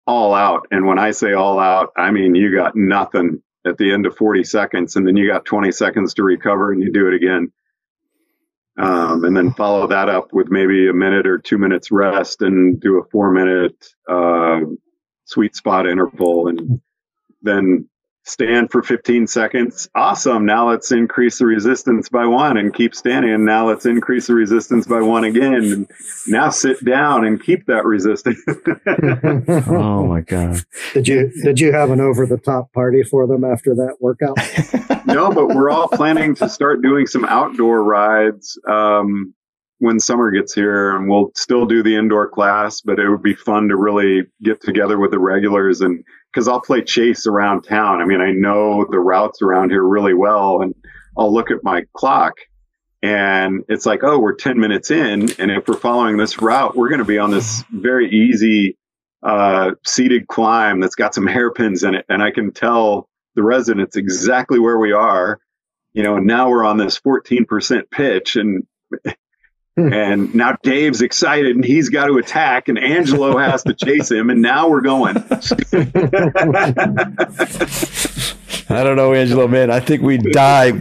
all 0.07 0.35
out. 0.35 0.67
And 0.71 0.87
when 0.87 0.99
I 0.99 1.11
say 1.11 1.33
all 1.33 1.59
out, 1.59 1.93
I 1.97 2.11
mean 2.11 2.35
you 2.35 2.55
got 2.55 2.77
nothing 2.77 3.43
at 3.67 3.79
the 3.79 3.93
end 3.93 4.07
of 4.07 4.17
40 4.17 4.45
seconds, 4.45 4.97
and 4.97 5.07
then 5.07 5.17
you 5.17 5.31
got 5.31 5.45
20 5.45 5.71
seconds 5.73 6.15
to 6.15 6.23
recover, 6.23 6.73
and 6.73 6.83
you 6.83 6.91
do 6.91 7.07
it 7.09 7.15
again. 7.15 7.53
Um, 8.79 9.25
and 9.25 9.37
then 9.37 9.53
follow 9.55 9.89
that 9.89 10.09
up 10.09 10.33
with 10.33 10.51
maybe 10.51 10.89
a 10.89 10.93
minute 10.93 11.27
or 11.27 11.39
two 11.39 11.59
minutes 11.59 11.91
rest, 11.91 12.43
and 12.43 12.81
do 12.81 12.99
a 12.99 13.05
four 13.11 13.33
minute 13.33 13.89
uh, 14.09 14.61
sweet 15.25 15.57
spot 15.57 15.89
interval, 15.89 16.49
and 16.49 16.81
then 17.43 17.89
stand 18.29 18.71
for 18.71 18.83
15 18.83 19.27
seconds. 19.27 19.89
Awesome. 19.95 20.45
Now 20.45 20.69
let's 20.69 20.93
increase 20.93 21.39
the 21.39 21.47
resistance 21.47 22.09
by 22.09 22.27
one 22.27 22.57
and 22.57 22.75
keep 22.75 22.95
standing. 22.95 23.33
And 23.33 23.45
now 23.45 23.67
let's 23.67 23.87
increase 23.87 24.27
the 24.27 24.35
resistance 24.35 24.87
by 24.87 25.01
one 25.01 25.25
again. 25.25 25.55
And 25.55 25.91
now 26.27 26.51
sit 26.51 26.85
down 26.85 27.25
and 27.25 27.43
keep 27.43 27.67
that 27.67 27.85
resistance. 27.85 28.39
oh 29.69 30.07
my 30.07 30.21
God. 30.21 30.63
Did 30.93 31.09
you, 31.09 31.33
did 31.43 31.59
you 31.59 31.73
have 31.73 31.91
an 31.91 32.01
over 32.01 32.27
the 32.27 32.39
top 32.39 32.73
party 32.73 33.03
for 33.03 33.27
them 33.27 33.45
after 33.45 33.75
that 33.77 33.97
workout? 34.01 34.37
no, 35.07 35.31
but 35.33 35.49
we're 35.49 35.71
all 35.71 35.89
planning 35.89 36.35
to 36.37 36.49
start 36.49 36.83
doing 36.83 37.07
some 37.07 37.25
outdoor 37.25 37.83
rides. 37.83 38.59
Um, 38.69 39.35
when 39.81 40.01
summer 40.01 40.31
gets 40.31 40.53
here 40.55 40.97
and 40.97 41.09
we'll 41.09 41.31
still 41.37 41.65
do 41.65 41.83
the 41.83 41.95
indoor 41.95 42.29
class, 42.29 42.81
but 42.81 42.99
it 42.99 43.09
would 43.09 43.23
be 43.23 43.35
fun 43.35 43.69
to 43.69 43.77
really 43.77 44.23
get 44.43 44.61
together 44.61 44.99
with 44.99 45.13
the 45.13 45.19
regulars 45.19 45.81
and 45.81 46.05
because 46.33 46.49
I'll 46.49 46.61
play 46.61 46.83
chase 46.83 47.27
around 47.27 47.63
town. 47.63 48.01
I 48.01 48.05
mean, 48.05 48.21
I 48.21 48.33
know 48.33 48.87
the 48.89 48.99
routes 48.99 49.43
around 49.43 49.71
here 49.71 49.83
really 49.83 50.15
well 50.15 50.63
and 50.63 50.75
I'll 51.17 51.33
look 51.33 51.51
at 51.51 51.65
my 51.65 51.85
clock 51.95 52.35
and 53.03 53.65
it's 53.69 53.87
like, 53.87 54.03
oh, 54.03 54.19
we're 54.19 54.35
10 54.35 54.59
minutes 54.59 54.91
in. 54.91 55.31
And 55.39 55.51
if 55.51 55.69
we're 55.69 55.77
following 55.77 56.17
this 56.17 56.41
route, 56.43 56.77
we're 56.77 56.89
going 56.89 56.99
to 56.99 57.05
be 57.05 57.19
on 57.19 57.31
this 57.31 57.63
very 57.71 58.11
easy, 58.11 58.77
uh, 59.23 59.73
seated 59.87 60.27
climb 60.27 60.81
that's 60.81 60.97
got 60.97 61.15
some 61.15 61.27
hairpins 61.27 61.85
in 61.85 61.95
it. 61.95 62.05
And 62.09 62.23
I 62.23 62.31
can 62.31 62.53
tell 62.53 63.09
the 63.35 63.43
residents 63.43 63.97
exactly 63.97 64.59
where 64.59 64.79
we 64.79 64.93
are, 64.93 65.39
you 65.93 66.03
know, 66.03 66.17
and 66.17 66.27
now 66.27 66.51
we're 66.51 66.65
on 66.65 66.77
this 66.77 66.99
14% 67.01 67.91
pitch 67.91 68.37
and. 68.37 68.67
And 69.79 70.35
now 70.35 70.57
Dave's 70.63 71.03
excited 71.03 71.57
and 71.57 71.65
he's 71.65 71.89
got 71.89 72.07
to 72.07 72.19
attack, 72.19 72.69
and 72.69 72.79
Angelo 72.79 73.39
has 73.39 73.63
to 73.65 73.75
chase 73.75 74.11
him, 74.11 74.31
and 74.31 74.43
now 74.43 74.69
we're 74.69 74.81
going. 74.81 75.17
I 78.71 78.85
don't 78.85 78.97
know, 78.97 79.15
Angelo, 79.15 79.49
man. 79.49 79.71
I 79.71 79.81
think 79.81 80.03
we 80.03 80.19
die 80.19 80.73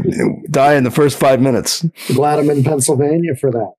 die 0.50 0.76
in 0.76 0.84
the 0.84 0.92
first 0.92 1.18
five 1.18 1.40
minutes. 1.40 1.86
Glad 2.08 2.40
I'm 2.40 2.50
in 2.50 2.64
Pennsylvania 2.64 3.36
for 3.36 3.52
that. 3.52 3.74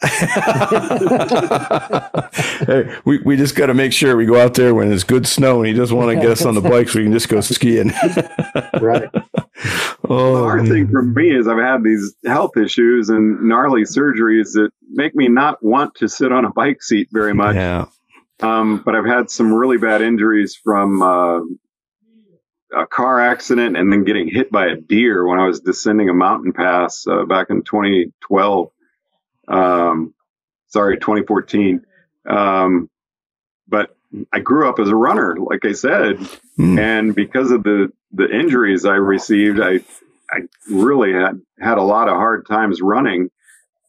hey, 2.66 2.96
we, 3.04 3.18
we 3.18 3.36
just 3.36 3.54
got 3.54 3.66
to 3.66 3.74
make 3.74 3.92
sure 3.92 4.16
we 4.16 4.24
go 4.24 4.40
out 4.40 4.54
there 4.54 4.74
when 4.74 4.90
it's 4.90 5.04
good 5.04 5.26
snow 5.26 5.58
and 5.58 5.66
he 5.66 5.74
doesn't 5.74 5.94
want 5.94 6.08
to 6.08 6.16
get 6.16 6.30
us 6.30 6.46
on 6.46 6.54
the 6.54 6.62
bike 6.62 6.88
so 6.88 6.98
we 6.98 7.04
can 7.04 7.12
just 7.12 7.28
go 7.28 7.42
skiing. 7.42 7.92
right. 8.80 9.10
Oh, 10.12 10.36
the 10.36 10.42
hard 10.42 10.62
man. 10.64 10.72
thing 10.72 10.88
for 10.88 11.02
me 11.02 11.30
is 11.34 11.46
I've 11.46 11.58
had 11.58 11.84
these 11.84 12.14
health 12.26 12.56
issues 12.56 13.08
and 13.08 13.42
gnarly 13.42 13.82
surgeries 13.82 14.52
that 14.54 14.70
make 14.88 15.14
me 15.14 15.28
not 15.28 15.62
want 15.62 15.94
to 15.96 16.08
sit 16.08 16.32
on 16.32 16.44
a 16.44 16.50
bike 16.50 16.82
seat 16.82 17.08
very 17.12 17.32
much. 17.32 17.54
Yeah. 17.54 17.86
Um, 18.40 18.82
but 18.84 18.94
I've 18.94 19.06
had 19.06 19.30
some 19.30 19.54
really 19.54 19.78
bad 19.78 20.02
injuries 20.02 20.56
from 20.56 21.00
uh, 21.02 21.40
a 22.76 22.86
car 22.86 23.20
accident 23.20 23.76
and 23.76 23.92
then 23.92 24.04
getting 24.04 24.28
hit 24.28 24.50
by 24.50 24.66
a 24.66 24.76
deer 24.76 25.26
when 25.26 25.38
I 25.38 25.46
was 25.46 25.60
descending 25.60 26.08
a 26.08 26.14
mountain 26.14 26.52
pass 26.52 27.06
uh, 27.06 27.24
back 27.24 27.50
in 27.50 27.62
2012 27.62 28.70
um, 29.50 30.14
sorry, 30.68 30.96
2014. 30.98 31.84
Um, 32.28 32.88
but 33.68 33.96
I 34.32 34.40
grew 34.40 34.68
up 34.68 34.78
as 34.78 34.88
a 34.88 34.96
runner, 34.96 35.36
like 35.36 35.64
I 35.64 35.72
said, 35.72 36.16
mm. 36.58 36.78
and 36.78 37.14
because 37.14 37.50
of 37.50 37.62
the 37.62 37.92
the 38.12 38.28
injuries 38.28 38.84
I 38.84 38.94
received, 38.94 39.60
I 39.60 39.80
I 40.30 40.40
really 40.70 41.12
had 41.12 41.40
had 41.60 41.78
a 41.78 41.82
lot 41.82 42.08
of 42.08 42.14
hard 42.14 42.46
times 42.46 42.80
running. 42.80 43.30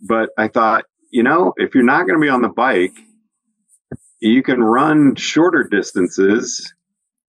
But 0.02 0.30
I 0.38 0.48
thought, 0.48 0.86
you 1.12 1.24
know, 1.24 1.54
if 1.58 1.76
you're 1.76 1.84
not 1.84 2.08
going 2.08 2.20
to 2.20 2.24
be 2.24 2.30
on 2.30 2.42
the 2.42 2.50
bike, 2.50 2.98
you 4.20 4.42
can 4.44 4.62
run 4.62 5.16
shorter 5.16 5.64
distances 5.64 6.74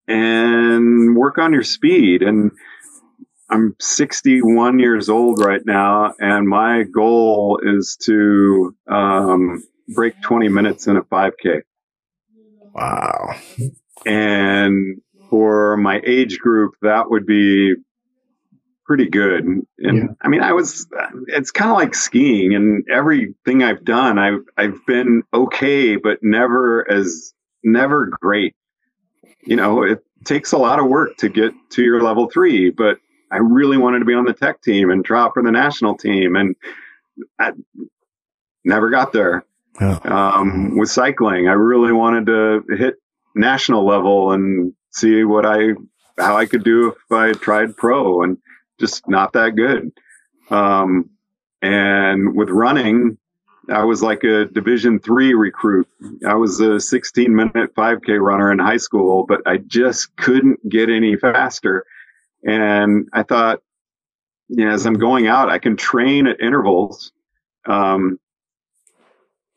and 0.07 1.15
work 1.15 1.37
on 1.37 1.53
your 1.53 1.63
speed. 1.63 2.23
And 2.23 2.51
I'm 3.49 3.75
61 3.79 4.79
years 4.79 5.09
old 5.09 5.43
right 5.43 5.63
now, 5.65 6.13
and 6.19 6.47
my 6.47 6.83
goal 6.83 7.59
is 7.61 7.97
to 8.03 8.75
um, 8.87 9.63
break 9.89 10.19
20 10.21 10.49
minutes 10.49 10.87
in 10.87 10.97
a 10.97 11.03
5K. 11.03 11.61
Wow. 12.73 13.35
And 14.05 15.01
for 15.33 15.77
my 15.77 15.99
age 16.05 16.37
group, 16.37 16.75
that 16.83 17.09
would 17.09 17.25
be 17.25 17.73
pretty 18.85 19.09
good. 19.09 19.43
And, 19.43 19.65
yeah. 19.79 20.03
I 20.21 20.27
mean, 20.27 20.43
I 20.43 20.53
was, 20.53 20.85
it's 21.25 21.49
kind 21.49 21.71
of 21.71 21.77
like 21.77 21.95
skiing 21.95 22.53
and 22.53 22.87
everything 22.87 23.63
I've 23.63 23.83
done, 23.83 24.19
I've, 24.19 24.43
I've 24.55 24.85
been 24.85 25.23
okay, 25.33 25.95
but 25.95 26.19
never 26.21 26.87
as, 26.87 27.33
never 27.63 28.11
great. 28.21 28.55
You 29.41 29.55
know, 29.55 29.81
it 29.81 30.03
takes 30.23 30.51
a 30.51 30.59
lot 30.59 30.77
of 30.77 30.85
work 30.85 31.17
to 31.17 31.29
get 31.29 31.51
to 31.71 31.81
your 31.81 32.03
level 32.03 32.29
three, 32.29 32.69
but 32.69 32.99
I 33.31 33.37
really 33.37 33.77
wanted 33.77 33.99
to 33.99 34.05
be 34.05 34.13
on 34.13 34.25
the 34.25 34.33
tech 34.33 34.61
team 34.61 34.91
and 34.91 35.03
try 35.03 35.27
for 35.33 35.41
the 35.41 35.51
national 35.51 35.97
team, 35.97 36.35
and 36.35 36.55
I 37.39 37.53
never 38.63 38.91
got 38.91 39.13
there. 39.13 39.43
Yeah. 39.81 39.97
Um, 40.03 40.77
with 40.77 40.91
cycling, 40.91 41.47
I 41.47 41.53
really 41.53 41.91
wanted 41.91 42.27
to 42.27 42.75
hit 42.77 42.97
national 43.33 43.83
level 43.83 44.31
and 44.31 44.73
see 44.93 45.23
what 45.23 45.45
I 45.45 45.73
how 46.17 46.37
I 46.37 46.45
could 46.45 46.63
do 46.63 46.89
if 46.89 47.11
I 47.11 47.33
tried 47.33 47.75
pro, 47.75 48.23
and 48.23 48.37
just 48.79 49.07
not 49.07 49.33
that 49.33 49.55
good. 49.55 49.91
Um, 50.49 51.09
and 51.61 52.35
with 52.35 52.49
running, 52.49 53.17
I 53.69 53.83
was 53.83 54.03
like 54.03 54.23
a 54.23 54.45
Division 54.45 54.99
three 54.99 55.33
recruit. 55.33 55.87
I 56.27 56.35
was 56.35 56.59
a 56.59 56.79
16 56.79 57.33
minute 57.33 57.73
5K 57.75 58.21
runner 58.21 58.51
in 58.51 58.59
high 58.59 58.77
school, 58.77 59.25
but 59.25 59.41
I 59.45 59.57
just 59.57 60.15
couldn't 60.17 60.67
get 60.69 60.89
any 60.89 61.15
faster. 61.15 61.85
And 62.45 63.07
I 63.13 63.23
thought, 63.23 63.61
you 64.49 64.65
know, 64.65 64.71
as 64.71 64.85
I'm 64.85 64.95
going 64.95 65.27
out, 65.27 65.49
I 65.49 65.59
can 65.59 65.77
train 65.77 66.27
at 66.27 66.41
intervals, 66.41 67.13
um, 67.65 68.19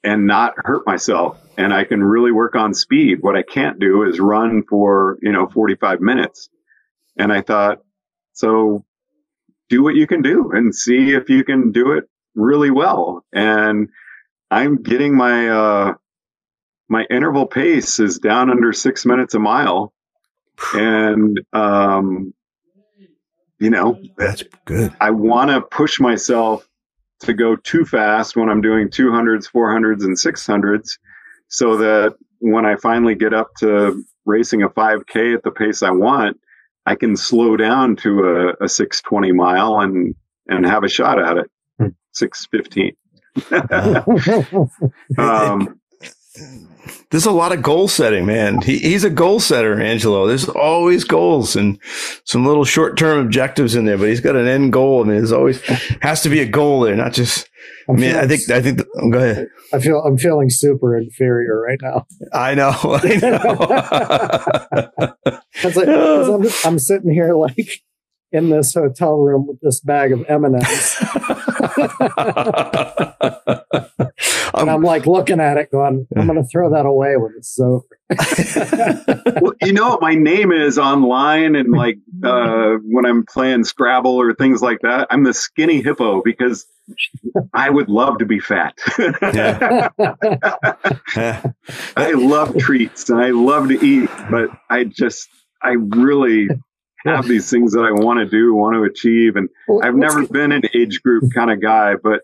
and 0.06 0.24
not 0.24 0.54
hurt 0.56 0.86
myself. 0.86 1.36
And 1.58 1.74
I 1.74 1.84
can 1.84 2.02
really 2.02 2.30
work 2.30 2.54
on 2.54 2.74
speed. 2.74 3.18
What 3.22 3.34
I 3.34 3.42
can't 3.42 3.80
do 3.80 4.04
is 4.04 4.20
run 4.20 4.62
for, 4.62 5.18
you 5.20 5.32
know, 5.32 5.48
45 5.48 6.00
minutes. 6.00 6.48
And 7.18 7.32
I 7.32 7.42
thought, 7.42 7.80
so 8.32 8.84
do 9.68 9.82
what 9.82 9.96
you 9.96 10.06
can 10.06 10.22
do 10.22 10.52
and 10.52 10.72
see 10.72 11.12
if 11.12 11.28
you 11.28 11.42
can 11.42 11.72
do 11.72 11.92
it 11.92 12.04
really 12.36 12.70
well. 12.70 13.24
And 13.32 13.88
I'm 14.48 14.80
getting 14.80 15.16
my, 15.16 15.48
uh, 15.48 15.94
my 16.88 17.04
interval 17.10 17.46
pace 17.46 17.98
is 17.98 18.20
down 18.20 18.48
under 18.48 18.72
six 18.72 19.04
minutes 19.04 19.34
a 19.34 19.40
mile. 19.40 19.92
And, 20.72 21.40
um, 21.52 22.32
you 23.58 23.70
know, 23.70 24.00
that's 24.16 24.44
good. 24.66 24.94
I 25.00 25.10
want 25.10 25.50
to 25.50 25.62
push 25.62 25.98
myself 25.98 26.68
to 27.20 27.32
go 27.32 27.56
too 27.56 27.84
fast 27.84 28.36
when 28.36 28.48
I'm 28.48 28.60
doing 28.60 28.88
200s, 28.88 29.50
400s, 29.50 30.04
and 30.04 30.16
600s 30.16 30.98
so 31.48 31.76
that 31.78 32.14
when 32.38 32.66
I 32.66 32.76
finally 32.76 33.14
get 33.14 33.32
up 33.32 33.54
to 33.60 34.04
racing 34.24 34.62
a 34.62 34.68
5K 34.68 35.34
at 35.34 35.42
the 35.42 35.50
pace 35.50 35.82
I 35.82 35.90
want, 35.90 36.38
I 36.84 36.94
can 36.94 37.16
slow 37.16 37.56
down 37.56 37.96
to 37.96 38.54
a, 38.60 38.64
a 38.64 38.68
620 38.68 39.32
mile 39.32 39.80
and, 39.80 40.14
and 40.46 40.66
have 40.66 40.84
a 40.84 40.88
shot 40.88 41.18
at 41.20 41.38
it. 41.38 41.50
Hmm. 41.78 41.88
615. 42.12 42.96
um, 45.18 45.80
there's 47.10 47.26
a 47.26 47.30
lot 47.30 47.52
of 47.52 47.62
goal 47.62 47.88
setting, 47.88 48.26
man. 48.26 48.60
He, 48.60 48.78
he's 48.78 49.04
a 49.04 49.10
goal 49.10 49.40
setter, 49.40 49.80
Angelo. 49.80 50.26
There's 50.26 50.48
always 50.48 51.04
goals 51.04 51.56
and 51.56 51.78
some 52.24 52.46
little 52.46 52.64
short 52.64 52.96
term 52.98 53.24
objectives 53.24 53.74
in 53.74 53.84
there, 53.84 53.98
but 53.98 54.08
he's 54.08 54.20
got 54.20 54.36
an 54.36 54.46
end 54.46 54.72
goal. 54.72 55.02
I 55.02 55.04
mean, 55.06 55.16
there's 55.16 55.32
always 55.32 55.60
has 56.02 56.22
to 56.22 56.28
be 56.28 56.40
a 56.40 56.46
goal 56.46 56.80
there, 56.80 56.96
not 56.96 57.12
just. 57.12 57.48
I 57.88 57.92
mean, 57.92 58.16
I 58.16 58.26
think 58.26 58.50
I 58.50 58.60
think. 58.60 58.78
The, 58.78 58.86
oh, 58.96 59.10
go 59.10 59.18
ahead. 59.18 59.46
I 59.72 59.78
feel 59.78 59.98
I'm 60.00 60.18
feeling 60.18 60.50
super 60.50 60.96
inferior 60.96 61.60
right 61.60 61.78
now. 61.80 62.06
I 62.32 62.54
know. 62.54 62.70
I 62.84 63.16
know. 63.16 63.40
like, 65.64 65.88
I'm, 65.88 66.46
I'm 66.64 66.78
sitting 66.78 67.12
here 67.12 67.34
like 67.34 67.82
in 68.32 68.50
this 68.50 68.74
hotel 68.74 69.16
room 69.16 69.46
with 69.46 69.60
this 69.60 69.80
bag 69.80 70.12
of 70.12 70.24
M&Ms. 70.28 70.96
and 73.72 73.85
I'm 74.56 74.82
like 74.82 75.06
looking 75.06 75.40
at 75.40 75.56
it 75.56 75.70
going, 75.70 76.06
I'm 76.16 76.26
going 76.26 76.42
to 76.42 76.48
throw 76.48 76.70
that 76.70 76.86
away 76.86 77.16
when 77.16 77.34
it's 77.36 77.58
over. 77.60 77.84
well, 79.40 79.52
you 79.60 79.72
know, 79.72 79.90
what 79.90 80.00
my 80.00 80.14
name 80.14 80.52
is 80.52 80.78
online 80.78 81.56
and 81.56 81.72
like 81.72 81.98
uh, 82.24 82.76
when 82.84 83.04
I'm 83.04 83.24
playing 83.26 83.64
Scrabble 83.64 84.16
or 84.16 84.34
things 84.34 84.62
like 84.62 84.80
that, 84.82 85.08
I'm 85.10 85.24
the 85.24 85.34
skinny 85.34 85.82
hippo 85.82 86.22
because 86.22 86.66
I 87.52 87.68
would 87.68 87.88
love 87.88 88.18
to 88.18 88.26
be 88.26 88.38
fat. 88.40 88.78
I 91.96 92.12
love 92.12 92.56
treats 92.58 93.10
and 93.10 93.20
I 93.20 93.30
love 93.30 93.68
to 93.68 93.84
eat, 93.84 94.08
but 94.30 94.50
I 94.70 94.84
just, 94.84 95.28
I 95.62 95.72
really 95.72 96.48
have 97.04 97.26
these 97.26 97.50
things 97.50 97.72
that 97.72 97.82
I 97.82 97.92
want 97.92 98.20
to 98.20 98.26
do, 98.26 98.54
want 98.54 98.74
to 98.74 98.84
achieve. 98.84 99.36
And 99.36 99.48
well, 99.68 99.80
I've 99.84 99.94
never 99.94 100.26
been 100.26 100.52
an 100.52 100.62
age 100.74 101.02
group 101.02 101.32
kind 101.34 101.50
of 101.50 101.60
guy, 101.60 101.94
but 102.02 102.22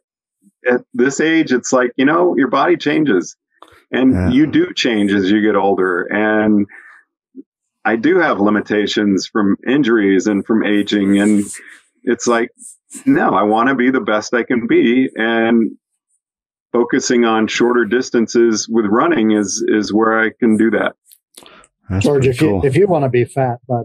at 0.69 0.83
this 0.95 1.21
age, 1.21 1.53
it's 1.53 1.73
like, 1.73 1.93
you 1.97 2.05
know, 2.05 2.37
your 2.37 2.49
body 2.49 2.77
changes 2.77 3.37
and 3.91 4.13
yeah. 4.13 4.31
you 4.31 4.47
do 4.47 4.73
change 4.75 5.13
as 5.13 5.31
you 5.31 5.41
get 5.43 5.57
older. 5.57 6.03
And 6.03 6.67
I 7.85 7.97
do 7.97 8.19
have 8.19 8.41
limitations 8.41 9.27
from 9.27 9.57
injuries 9.67 10.27
and 10.27 10.45
from 10.47 10.65
aging. 10.65 11.19
And 11.19 11.45
it's 12.05 12.27
like, 12.27 12.51
no, 13.05 13.35
I 13.35 13.43
want 13.43 13.69
to 13.69 13.75
be 13.75 13.91
the 13.91 14.01
best 14.01 14.35
I 14.35 14.45
can 14.45 14.67
be. 14.67 15.09
And 15.15 15.73
focusing 16.73 17.25
on 17.25 17.49
shorter 17.49 17.85
distances 17.85 18.69
with 18.69 18.87
running 18.87 19.33
is, 19.33 19.65
is 19.67 19.93
where 19.93 20.21
I 20.21 20.31
can 20.39 20.57
do 20.57 20.71
that. 20.71 20.95
That's 21.91 22.05
George, 22.05 22.27
if 22.27 22.39
cool. 22.39 22.63
you, 22.63 22.69
if 22.69 22.77
you 22.77 22.87
want 22.87 23.05
to 23.05 23.09
be 23.09 23.25
fat, 23.25 23.59
but 23.69 23.85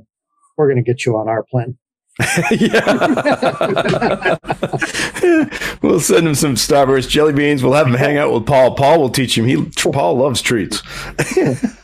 we're 0.55 0.67
going 0.67 0.83
to 0.83 0.89
get 0.89 1.05
you 1.05 1.17
on 1.17 1.27
our 1.27 1.43
plan. 1.43 1.77
we'll 5.81 5.99
send 5.99 6.27
him 6.27 6.35
some 6.35 6.55
Starburst 6.55 7.09
jelly 7.09 7.33
beans. 7.33 7.63
We'll 7.63 7.73
have 7.73 7.87
him 7.87 7.93
hang 7.93 8.17
out 8.17 8.33
with 8.33 8.45
Paul. 8.45 8.75
Paul 8.75 8.99
will 8.99 9.09
teach 9.09 9.37
him. 9.37 9.45
He 9.45 9.63
Paul 9.91 10.17
loves 10.17 10.41
treats. 10.41 10.81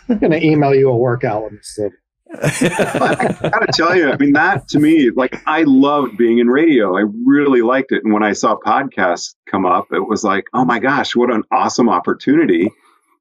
I'm 0.09 0.17
going 0.17 0.31
to 0.31 0.43
email 0.43 0.73
you 0.73 0.89
a 0.89 0.97
workout 0.97 1.51
instead. 1.51 1.91
I 2.35 3.37
gotta 3.41 3.71
tell 3.71 3.95
you, 3.95 4.09
I 4.09 4.17
mean, 4.17 4.33
that 4.33 4.67
to 4.69 4.79
me, 4.79 5.11
like, 5.11 5.39
I 5.45 5.63
loved 5.67 6.17
being 6.17 6.39
in 6.39 6.47
radio. 6.47 6.97
I 6.97 7.03
really 7.25 7.61
liked 7.61 7.91
it. 7.91 8.03
And 8.03 8.11
when 8.11 8.23
I 8.23 8.33
saw 8.33 8.57
podcasts 8.57 9.35
come 9.47 9.67
up, 9.67 9.87
it 9.91 9.99
was 9.99 10.23
like, 10.23 10.45
oh 10.53 10.65
my 10.65 10.79
gosh, 10.79 11.15
what 11.15 11.31
an 11.31 11.43
awesome 11.51 11.89
opportunity 11.89 12.71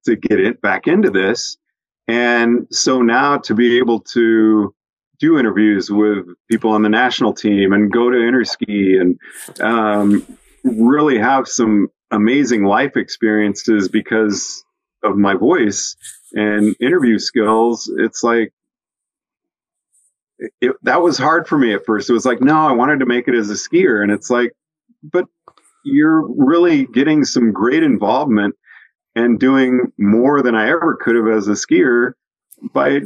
to 0.07 0.17
get 0.17 0.41
it 0.41 0.63
back 0.63 0.87
into 0.87 1.11
this. 1.11 1.59
And 2.09 2.67
so 2.71 3.03
now 3.03 3.37
to 3.39 3.55
be 3.55 3.79
able 3.79 4.01
to 4.01 4.75
do 5.23 5.39
interviews 5.39 5.89
with 5.89 6.27
people 6.51 6.73
on 6.73 6.83
the 6.83 6.89
national 6.89 7.33
team 7.33 7.73
and 7.73 7.93
go 7.93 8.11
to 8.11 8.17
interski 8.17 9.01
and 9.01 9.19
um, 9.61 10.27
really 10.65 11.17
have 11.17 11.47
some 11.47 11.87
amazing 12.11 12.65
life 12.65 12.97
experiences 12.97 13.89
because 13.89 14.65
of 15.05 15.17
my 15.17 15.35
voice 15.35 15.95
and 16.33 16.75
interview 16.81 17.21
skills. 17.21 17.91
It's 17.99 18.25
like, 18.25 18.53
it, 20.61 20.75
that 20.83 21.03
was 21.03 21.19
hard 21.19 21.47
for 21.47 21.57
me 21.57 21.73
at 21.73 21.87
first. 21.87 22.11
It 22.11 22.15
was 22.15 22.27
like, 22.27 22.41
no, 22.41 22.57
I 22.57 22.73
wanted 22.73 22.99
to 22.99 23.07
make 23.07 23.29
it 23.29 23.37
as 23.37 23.49
a 23.49 23.55
skier. 23.55 24.03
And 24.03 24.11
it's 24.11 24.29
like, 24.29 24.53
but 25.05 25.27
you're 25.85 26.27
really 26.37 26.87
getting 26.87 27.25
some 27.25 27.53
great 27.53 27.85
involvement 27.85 28.57
and 29.15 29.39
doing 29.39 29.93
more 29.99 30.43
than 30.43 30.57
I 30.57 30.69
ever 30.69 30.99
could 31.01 31.15
have 31.15 31.29
as 31.29 31.47
a 31.47 31.53
skier 31.53 32.15
by 32.75 33.03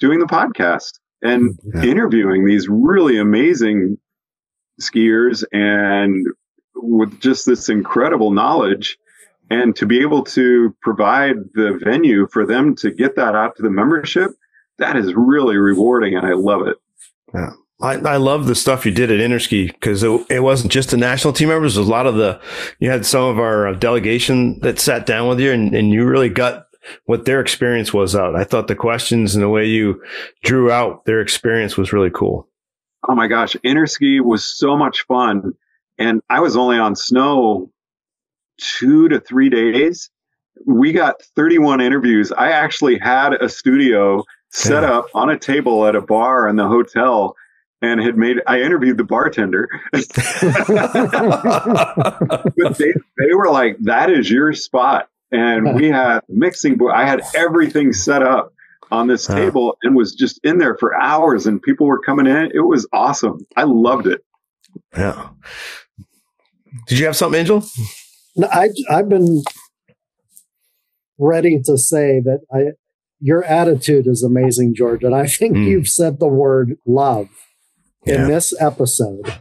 doing 0.00 0.18
the 0.18 0.26
podcast 0.26 0.99
and 1.22 1.58
yeah. 1.74 1.82
interviewing 1.82 2.44
these 2.44 2.68
really 2.68 3.18
amazing 3.18 3.98
skiers 4.80 5.44
and 5.52 6.26
with 6.74 7.20
just 7.20 7.46
this 7.46 7.68
incredible 7.68 8.30
knowledge 8.30 8.98
and 9.50 9.74
to 9.76 9.84
be 9.84 10.00
able 10.00 10.22
to 10.22 10.74
provide 10.80 11.36
the 11.54 11.78
venue 11.82 12.26
for 12.28 12.46
them 12.46 12.74
to 12.76 12.90
get 12.90 13.16
that 13.16 13.34
out 13.34 13.56
to 13.56 13.62
the 13.62 13.70
membership 13.70 14.30
that 14.78 14.96
is 14.96 15.12
really 15.14 15.56
rewarding 15.56 16.16
and 16.16 16.26
i 16.26 16.32
love 16.32 16.66
it 16.66 16.76
yeah 17.34 17.50
I, 17.82 17.94
I 17.94 18.16
love 18.16 18.46
the 18.46 18.54
stuff 18.54 18.84
you 18.84 18.92
did 18.92 19.10
at 19.10 19.20
Interski 19.20 19.68
because 19.68 20.02
it, 20.02 20.26
it, 20.28 20.40
wasn't 20.40 20.70
just 20.70 20.90
the 20.90 20.98
national 20.98 21.32
team 21.32 21.48
members. 21.48 21.76
It 21.76 21.80
was 21.80 21.88
a 21.88 21.90
lot 21.90 22.06
of 22.06 22.14
the, 22.14 22.38
you 22.78 22.90
had 22.90 23.06
some 23.06 23.24
of 23.24 23.38
our 23.38 23.68
uh, 23.68 23.72
delegation 23.72 24.60
that 24.60 24.78
sat 24.78 25.06
down 25.06 25.28
with 25.28 25.40
you 25.40 25.50
and, 25.50 25.74
and 25.74 25.90
you 25.90 26.04
really 26.04 26.28
got 26.28 26.66
what 27.04 27.24
their 27.24 27.40
experience 27.40 27.92
was 27.92 28.14
out. 28.14 28.36
I 28.36 28.44
thought 28.44 28.68
the 28.68 28.74
questions 28.74 29.34
and 29.34 29.42
the 29.42 29.48
way 29.48 29.66
you 29.66 30.02
drew 30.42 30.70
out 30.70 31.04
their 31.04 31.20
experience 31.20 31.76
was 31.76 31.92
really 31.92 32.10
cool. 32.10 32.48
Oh 33.08 33.14
my 33.14 33.26
gosh, 33.26 33.56
interski 33.64 34.20
was 34.20 34.44
so 34.44 34.76
much 34.76 35.02
fun. 35.02 35.54
And 35.98 36.22
I 36.30 36.40
was 36.40 36.56
only 36.56 36.78
on 36.78 36.96
snow 36.96 37.70
two 38.58 39.08
to 39.08 39.20
three 39.20 39.48
days. 39.48 40.10
We 40.66 40.92
got 40.92 41.22
31 41.36 41.80
interviews. 41.80 42.32
I 42.32 42.50
actually 42.52 42.98
had 42.98 43.34
a 43.34 43.48
studio 43.48 44.24
set 44.50 44.82
yeah. 44.82 44.98
up 44.98 45.06
on 45.14 45.30
a 45.30 45.38
table 45.38 45.86
at 45.86 45.94
a 45.94 46.00
bar 46.00 46.48
in 46.48 46.56
the 46.56 46.68
hotel 46.68 47.36
and 47.82 48.00
had 48.00 48.16
made 48.16 48.38
I 48.46 48.60
interviewed 48.60 48.98
the 48.98 49.04
bartender. 49.04 49.68
but 49.92 50.02
they, 52.78 52.92
they 53.18 53.34
were 53.34 53.50
like, 53.50 53.78
that 53.80 54.10
is 54.10 54.30
your 54.30 54.52
spot 54.52 55.08
and 55.32 55.74
we 55.80 55.88
had 55.88 56.20
mixing 56.28 56.76
board. 56.76 56.94
I 56.94 57.06
had 57.06 57.22
everything 57.34 57.92
set 57.92 58.22
up 58.22 58.52
on 58.90 59.06
this 59.06 59.26
table 59.26 59.76
and 59.82 59.94
was 59.94 60.14
just 60.14 60.40
in 60.42 60.58
there 60.58 60.76
for 60.76 61.00
hours 61.00 61.46
and 61.46 61.62
people 61.62 61.86
were 61.86 62.00
coming 62.00 62.26
in. 62.26 62.50
It 62.52 62.66
was 62.66 62.88
awesome. 62.92 63.38
I 63.56 63.62
loved 63.62 64.06
it. 64.06 64.24
Yeah. 64.96 65.28
Did 66.86 66.98
you 66.98 67.06
have 67.06 67.16
something, 67.16 67.38
Angel? 67.40 67.64
No, 68.36 68.48
I, 68.48 68.70
I've 68.90 69.08
been 69.08 69.42
ready 71.18 71.60
to 71.64 71.78
say 71.78 72.20
that 72.20 72.40
I, 72.52 72.72
your 73.20 73.44
attitude 73.44 74.06
is 74.06 74.24
amazing, 74.24 74.74
George. 74.74 75.04
And 75.04 75.14
I 75.14 75.26
think 75.26 75.56
mm. 75.56 75.66
you've 75.66 75.88
said 75.88 76.18
the 76.18 76.28
word 76.28 76.76
love 76.86 77.28
in 78.04 78.28
this 78.28 78.54
episode 78.60 79.34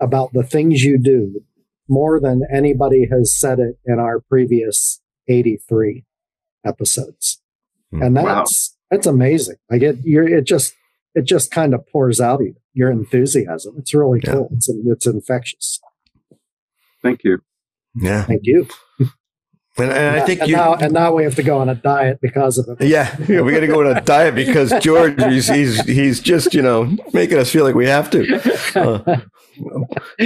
about 0.00 0.32
the 0.32 0.42
things 0.42 0.82
you 0.82 0.98
do 0.98 1.40
more 1.88 2.20
than 2.20 2.42
anybody 2.52 3.08
has 3.10 3.38
said 3.38 3.58
it 3.58 3.76
in 3.84 3.98
our 3.98 4.20
previous 4.20 5.00
83 5.30 6.04
episodes. 6.64 7.40
Hmm. 7.90 8.02
And 8.02 8.16
that's, 8.16 8.26
wow. 8.26 8.96
that's 8.96 9.06
amazing. 9.06 9.56
Like 9.70 9.82
it, 9.82 9.98
you're, 10.02 10.28
it 10.28 10.44
just, 10.44 10.74
it 11.14 11.22
just 11.22 11.50
kind 11.50 11.74
of 11.74 11.86
pours 11.88 12.20
out 12.20 12.40
of 12.40 12.46
you, 12.46 12.56
your 12.72 12.90
enthusiasm. 12.90 13.74
It's 13.78 13.94
really 13.94 14.20
yeah. 14.24 14.32
cool. 14.32 14.48
It's, 14.52 14.68
it's 14.68 15.06
infectious. 15.06 15.80
Thank 17.02 17.24
you. 17.24 17.42
Yeah. 17.94 18.24
Thank 18.24 18.42
you. 18.44 18.68
And, 19.78 19.92
and, 19.92 20.20
I 20.20 20.26
think 20.26 20.40
and 20.40 20.50
you 20.50 20.56
now, 20.56 20.74
and 20.74 20.92
now 20.92 21.14
we 21.14 21.24
have 21.24 21.36
to 21.36 21.42
go 21.42 21.58
on 21.58 21.68
a 21.68 21.74
diet 21.74 22.20
because 22.20 22.58
of 22.58 22.68
it. 22.68 22.86
Yeah, 22.86 23.14
yeah 23.28 23.40
we 23.40 23.52
got 23.52 23.60
to 23.60 23.66
go 23.66 23.80
on 23.80 23.96
a 23.96 24.00
diet 24.00 24.34
because 24.34 24.72
George 24.80 25.22
he's, 25.22 25.48
he's 25.48 25.80
he's 25.86 26.20
just 26.20 26.54
you 26.54 26.60
know 26.60 26.96
making 27.12 27.38
us 27.38 27.50
feel 27.50 27.64
like 27.64 27.74
we 27.74 27.86
have 27.86 28.10
to. 28.10 28.60
Uh, 28.80 29.20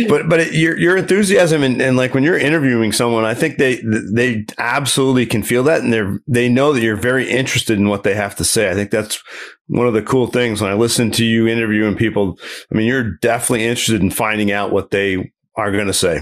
but 0.08 0.28
but 0.28 0.40
it, 0.40 0.54
your 0.54 0.78
your 0.78 0.96
enthusiasm 0.96 1.62
and, 1.62 1.80
and 1.80 1.96
like 1.96 2.14
when 2.14 2.22
you're 2.22 2.38
interviewing 2.38 2.92
someone, 2.92 3.24
I 3.24 3.34
think 3.34 3.58
they 3.58 3.80
they 3.82 4.44
absolutely 4.58 5.26
can 5.26 5.42
feel 5.42 5.62
that, 5.64 5.82
and 5.82 5.92
they're 5.92 6.20
they 6.26 6.48
know 6.48 6.72
that 6.72 6.82
you're 6.82 6.96
very 6.96 7.28
interested 7.28 7.78
in 7.78 7.88
what 7.88 8.02
they 8.02 8.14
have 8.14 8.36
to 8.36 8.44
say. 8.44 8.70
I 8.70 8.74
think 8.74 8.90
that's 8.90 9.22
one 9.66 9.86
of 9.86 9.94
the 9.94 10.02
cool 10.02 10.26
things 10.26 10.60
when 10.60 10.70
I 10.70 10.74
listen 10.74 11.10
to 11.12 11.24
you 11.24 11.46
interviewing 11.46 11.96
people. 11.96 12.38
I 12.70 12.74
mean, 12.74 12.86
you're 12.86 13.16
definitely 13.16 13.66
interested 13.66 14.00
in 14.00 14.10
finding 14.10 14.52
out 14.52 14.72
what 14.72 14.90
they 14.90 15.32
are 15.56 15.72
going 15.72 15.86
to 15.86 15.92
say. 15.92 16.20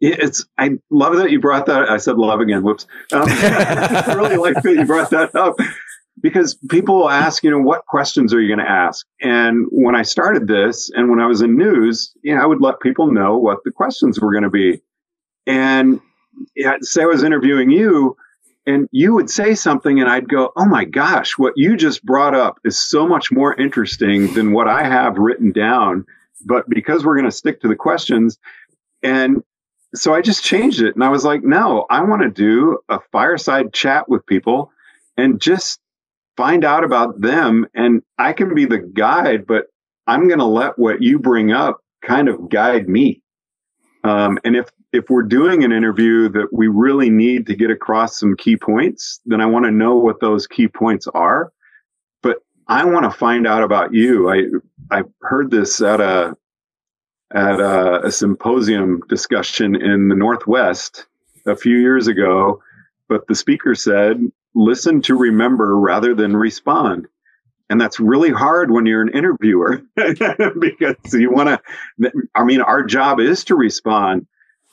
It's 0.00 0.44
I 0.58 0.72
love 0.90 1.16
that 1.16 1.30
you 1.30 1.40
brought 1.40 1.66
that. 1.66 1.88
I 1.88 1.96
said 1.96 2.16
love 2.16 2.40
again. 2.40 2.62
Whoops. 2.62 2.86
Um, 3.12 3.24
I 3.26 4.14
really 4.14 4.36
like 4.36 4.62
that 4.62 4.74
you 4.74 4.84
brought 4.84 5.10
that 5.10 5.34
up 5.34 5.56
because 6.24 6.54
people 6.70 7.10
ask, 7.10 7.44
you 7.44 7.50
know, 7.50 7.58
what 7.58 7.84
questions 7.84 8.32
are 8.32 8.40
you 8.40 8.48
going 8.48 8.66
to 8.66 8.72
ask? 8.72 9.06
And 9.20 9.66
when 9.70 9.94
I 9.94 10.00
started 10.00 10.48
this 10.48 10.90
and 10.94 11.10
when 11.10 11.20
I 11.20 11.26
was 11.26 11.42
in 11.42 11.58
news, 11.58 12.14
you 12.22 12.34
know, 12.34 12.40
I 12.40 12.46
would 12.46 12.62
let 12.62 12.80
people 12.80 13.12
know 13.12 13.36
what 13.36 13.58
the 13.62 13.70
questions 13.70 14.18
were 14.18 14.32
going 14.32 14.44
to 14.44 14.48
be. 14.48 14.80
And 15.46 16.00
yeah, 16.56 16.76
say 16.80 17.02
I 17.02 17.06
was 17.06 17.22
interviewing 17.22 17.68
you, 17.68 18.16
and 18.66 18.88
you 18.90 19.12
would 19.12 19.28
say 19.28 19.54
something 19.54 20.00
and 20.00 20.08
I'd 20.08 20.26
go, 20.26 20.50
Oh 20.56 20.64
my 20.64 20.86
gosh, 20.86 21.36
what 21.36 21.52
you 21.56 21.76
just 21.76 22.02
brought 22.02 22.34
up 22.34 22.58
is 22.64 22.78
so 22.78 23.06
much 23.06 23.30
more 23.30 23.54
interesting 23.60 24.32
than 24.32 24.52
what 24.52 24.66
I 24.66 24.82
have 24.82 25.18
written 25.18 25.52
down. 25.52 26.06
But 26.46 26.66
because 26.70 27.04
we're 27.04 27.18
going 27.18 27.30
to 27.30 27.36
stick 27.36 27.60
to 27.60 27.68
the 27.68 27.76
questions 27.76 28.38
and 29.02 29.42
so 29.94 30.14
I 30.14 30.22
just 30.22 30.42
changed 30.42 30.80
it 30.80 30.94
and 30.94 31.04
I 31.04 31.10
was 31.10 31.26
like, 31.26 31.44
no, 31.44 31.84
I 31.90 32.02
want 32.02 32.22
to 32.22 32.30
do 32.30 32.78
a 32.88 32.98
fireside 33.12 33.74
chat 33.74 34.08
with 34.08 34.24
people 34.24 34.72
and 35.18 35.38
just 35.38 35.78
find 36.36 36.64
out 36.64 36.84
about 36.84 37.20
them. 37.20 37.66
And 37.74 38.02
I 38.18 38.32
can 38.32 38.54
be 38.54 38.64
the 38.64 38.78
guide, 38.78 39.46
but 39.46 39.66
I'm 40.06 40.26
going 40.28 40.38
to 40.38 40.44
let 40.44 40.78
what 40.78 41.02
you 41.02 41.18
bring 41.18 41.52
up 41.52 41.82
kind 42.02 42.28
of 42.28 42.48
guide 42.48 42.88
me. 42.88 43.22
Um, 44.02 44.38
and 44.44 44.54
if 44.54 44.68
if 44.92 45.10
we're 45.10 45.22
doing 45.22 45.64
an 45.64 45.72
interview 45.72 46.28
that 46.28 46.52
we 46.52 46.68
really 46.68 47.10
need 47.10 47.46
to 47.48 47.56
get 47.56 47.70
across 47.70 48.18
some 48.18 48.36
key 48.36 48.56
points, 48.56 49.20
then 49.26 49.40
I 49.40 49.46
want 49.46 49.64
to 49.64 49.72
know 49.72 49.96
what 49.96 50.20
those 50.20 50.46
key 50.46 50.68
points 50.68 51.08
are. 51.14 51.52
But 52.22 52.38
I 52.68 52.84
want 52.84 53.04
to 53.04 53.18
find 53.18 53.46
out 53.46 53.64
about 53.64 53.92
you. 53.92 54.30
I 54.30 54.96
I 54.96 55.02
heard 55.22 55.50
this 55.50 55.80
at 55.80 56.00
a 56.00 56.36
at 57.34 57.58
a, 57.58 58.06
a 58.06 58.12
symposium 58.12 59.00
discussion 59.08 59.74
in 59.74 60.08
the 60.08 60.14
Northwest 60.14 61.06
a 61.46 61.56
few 61.56 61.76
years 61.78 62.06
ago, 62.06 62.62
but 63.08 63.26
the 63.26 63.34
speaker 63.34 63.74
said, 63.74 64.20
"Listen 64.54 65.02
to 65.02 65.16
remember 65.16 65.78
rather 65.78 66.14
than 66.14 66.36
respond." 66.36 67.08
And 67.70 67.80
that's 67.80 67.98
really 67.98 68.30
hard 68.30 68.70
when 68.70 68.86
you're 68.86 69.02
an 69.02 69.14
interviewer 69.14 69.82
because 69.96 71.14
you 71.14 71.30
want 71.30 71.60
to. 72.00 72.12
I 72.34 72.44
mean, 72.44 72.60
our 72.60 72.82
job 72.82 73.20
is 73.20 73.44
to 73.44 73.54
respond, 73.54 74.26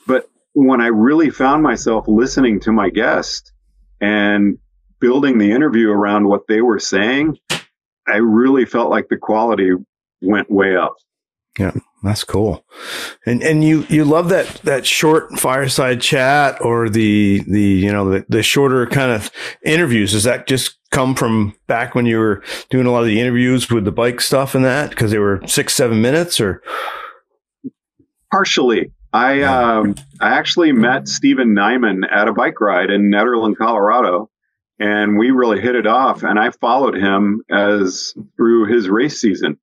but 0.08 0.30
when 0.54 0.82
I 0.82 0.88
really 0.88 1.30
found 1.30 1.64
myself 1.64 2.06
listening 2.08 2.60
to 2.62 2.72
my 2.72 2.90
guest 2.90 3.54
and 4.02 4.58
building 5.00 5.38
the 5.38 5.52
interview 5.52 5.90
around 5.90 6.28
what 6.28 6.48
they 6.48 6.62
were 6.62 6.80
saying, 6.80 7.38
I 8.08 8.18
really 8.18 8.66
felt 8.66 8.90
like 8.90 9.08
the 9.10 9.18
quality 9.18 9.72
went 10.22 10.52
way 10.52 10.76
up. 10.76 10.96
Yeah, 11.58 11.74
that's 12.04 12.24
cool. 12.24 12.66
And 13.26 13.44
and 13.44 13.64
you 13.64 13.86
you 13.90 14.06
love 14.06 14.30
that 14.30 14.48
that 14.64 14.86
short 14.86 15.40
fireside 15.40 16.02
chat 16.02 16.60
or 16.62 16.90
the 16.90 17.44
the 17.48 17.62
you 17.62 17.92
know 17.92 18.10
the, 18.10 18.26
the 18.28 18.44
shorter 18.44 18.88
kind 18.88 19.12
of 19.12 19.32
interviews. 19.64 20.12
Does 20.12 20.24
that 20.24 20.48
just 20.48 20.78
come 20.92 21.16
from 21.16 21.56
back 21.68 21.96
when 21.96 22.06
you 22.06 22.18
were 22.20 22.44
doing 22.70 22.86
a 22.86 22.92
lot 22.92 23.02
of 23.02 23.08
the 23.08 23.20
interviews 23.20 23.70
with 23.70 23.86
the 23.86 23.92
bike 23.92 24.20
stuff 24.20 24.56
and 24.56 24.66
that 24.66 24.90
because 24.90 25.12
they 25.12 25.20
were 25.20 25.42
six 25.48 25.74
seven 25.74 26.02
minutes 26.02 26.40
or 26.40 26.62
partially 28.32 28.92
I 29.14 29.42
um, 29.42 29.96
I 30.20 30.38
actually 30.38 30.72
met 30.72 31.08
Stephen 31.08 31.54
Nyman 31.54 32.04
at 32.10 32.28
a 32.28 32.34
bike 32.34 32.62
ride 32.62 32.90
in 32.90 33.12
Nederland, 33.12 33.58
Colorado, 33.58 34.30
and 34.80 35.18
we 35.18 35.32
really 35.32 35.60
hit 35.60 35.76
it 35.76 35.86
off. 35.86 36.24
And 36.24 36.40
I 36.40 36.52
followed 36.52 36.96
him 36.96 37.42
as 37.50 38.14
through 38.38 38.74
his 38.74 38.88
race 38.88 39.20
season, 39.20 39.60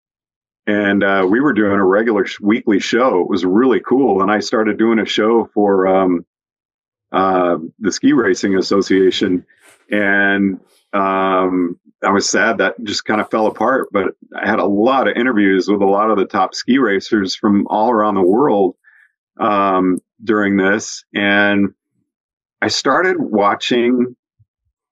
and 0.68 1.02
uh, 1.02 1.26
we 1.28 1.40
were 1.40 1.54
doing 1.54 1.80
a 1.80 1.84
regular 1.84 2.26
sh- 2.26 2.40
weekly 2.40 2.78
show. 2.78 3.22
It 3.22 3.28
was 3.28 3.44
really 3.44 3.80
cool, 3.80 4.20
and 4.20 4.30
I 4.30 4.40
started 4.40 4.76
doing 4.76 4.98
a 4.98 5.06
show 5.06 5.48
for 5.54 5.86
um, 5.86 6.26
uh, 7.10 7.56
the 7.78 7.90
Ski 7.90 8.12
Racing 8.12 8.54
Association, 8.54 9.46
and 9.90 10.60
um, 10.92 11.80
I 12.04 12.10
was 12.10 12.28
sad 12.28 12.58
that 12.58 12.74
just 12.84 13.06
kind 13.06 13.18
of 13.18 13.30
fell 13.30 13.46
apart. 13.46 13.88
But 13.92 14.14
I 14.38 14.46
had 14.46 14.58
a 14.58 14.66
lot 14.66 15.08
of 15.08 15.16
interviews 15.16 15.68
with 15.68 15.80
a 15.80 15.86
lot 15.86 16.10
of 16.10 16.18
the 16.18 16.26
top 16.26 16.54
ski 16.54 16.76
racers 16.76 17.34
from 17.34 17.66
all 17.68 17.90
around 17.90 18.16
the 18.16 18.20
world 18.20 18.76
um, 19.40 20.02
during 20.22 20.58
this, 20.58 21.02
and 21.14 21.72
I 22.60 22.68
started 22.68 23.16
watching 23.18 24.14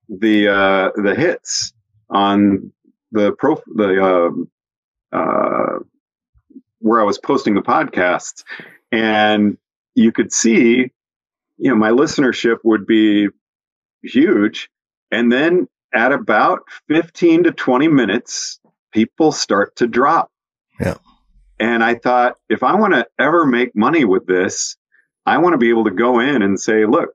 the 0.08 0.48
uh, 0.48 0.90
the 1.02 1.14
hits 1.14 1.74
on 2.08 2.72
the 3.12 3.32
pro 3.32 3.56
the 3.74 4.46
uh, 5.12 5.78
where 6.78 7.00
I 7.00 7.04
was 7.04 7.18
posting 7.18 7.54
the 7.54 7.62
podcasts, 7.62 8.44
and 8.92 9.57
you 9.94 10.12
could 10.12 10.32
see, 10.32 10.90
you 11.57 11.70
know, 11.70 11.76
my 11.76 11.90
listenership 11.90 12.59
would 12.64 12.86
be 12.86 13.28
huge, 14.02 14.70
and 15.11 15.32
then 15.32 15.68
at 15.94 16.12
about 16.12 16.61
fifteen 16.88 17.44
to 17.44 17.52
twenty 17.52 17.88
minutes, 17.88 18.61
people 18.92 19.32
start 19.32 19.76
to 19.76 19.86
drop. 19.86 20.30
Yeah. 20.78 20.96
And 21.59 21.82
I 21.82 21.94
thought, 21.94 22.36
if 22.50 22.62
I 22.62 22.74
want 22.74 22.92
to 22.92 23.07
ever 23.18 23.46
make 23.46 23.74
money 23.74 24.04
with 24.04 24.26
this, 24.26 24.76
I 25.24 25.38
want 25.38 25.54
to 25.54 25.59
be 25.59 25.70
able 25.70 25.84
to 25.84 25.90
go 25.90 26.20
in 26.20 26.42
and 26.42 26.61
say, 26.61 26.84
look, 26.84 27.14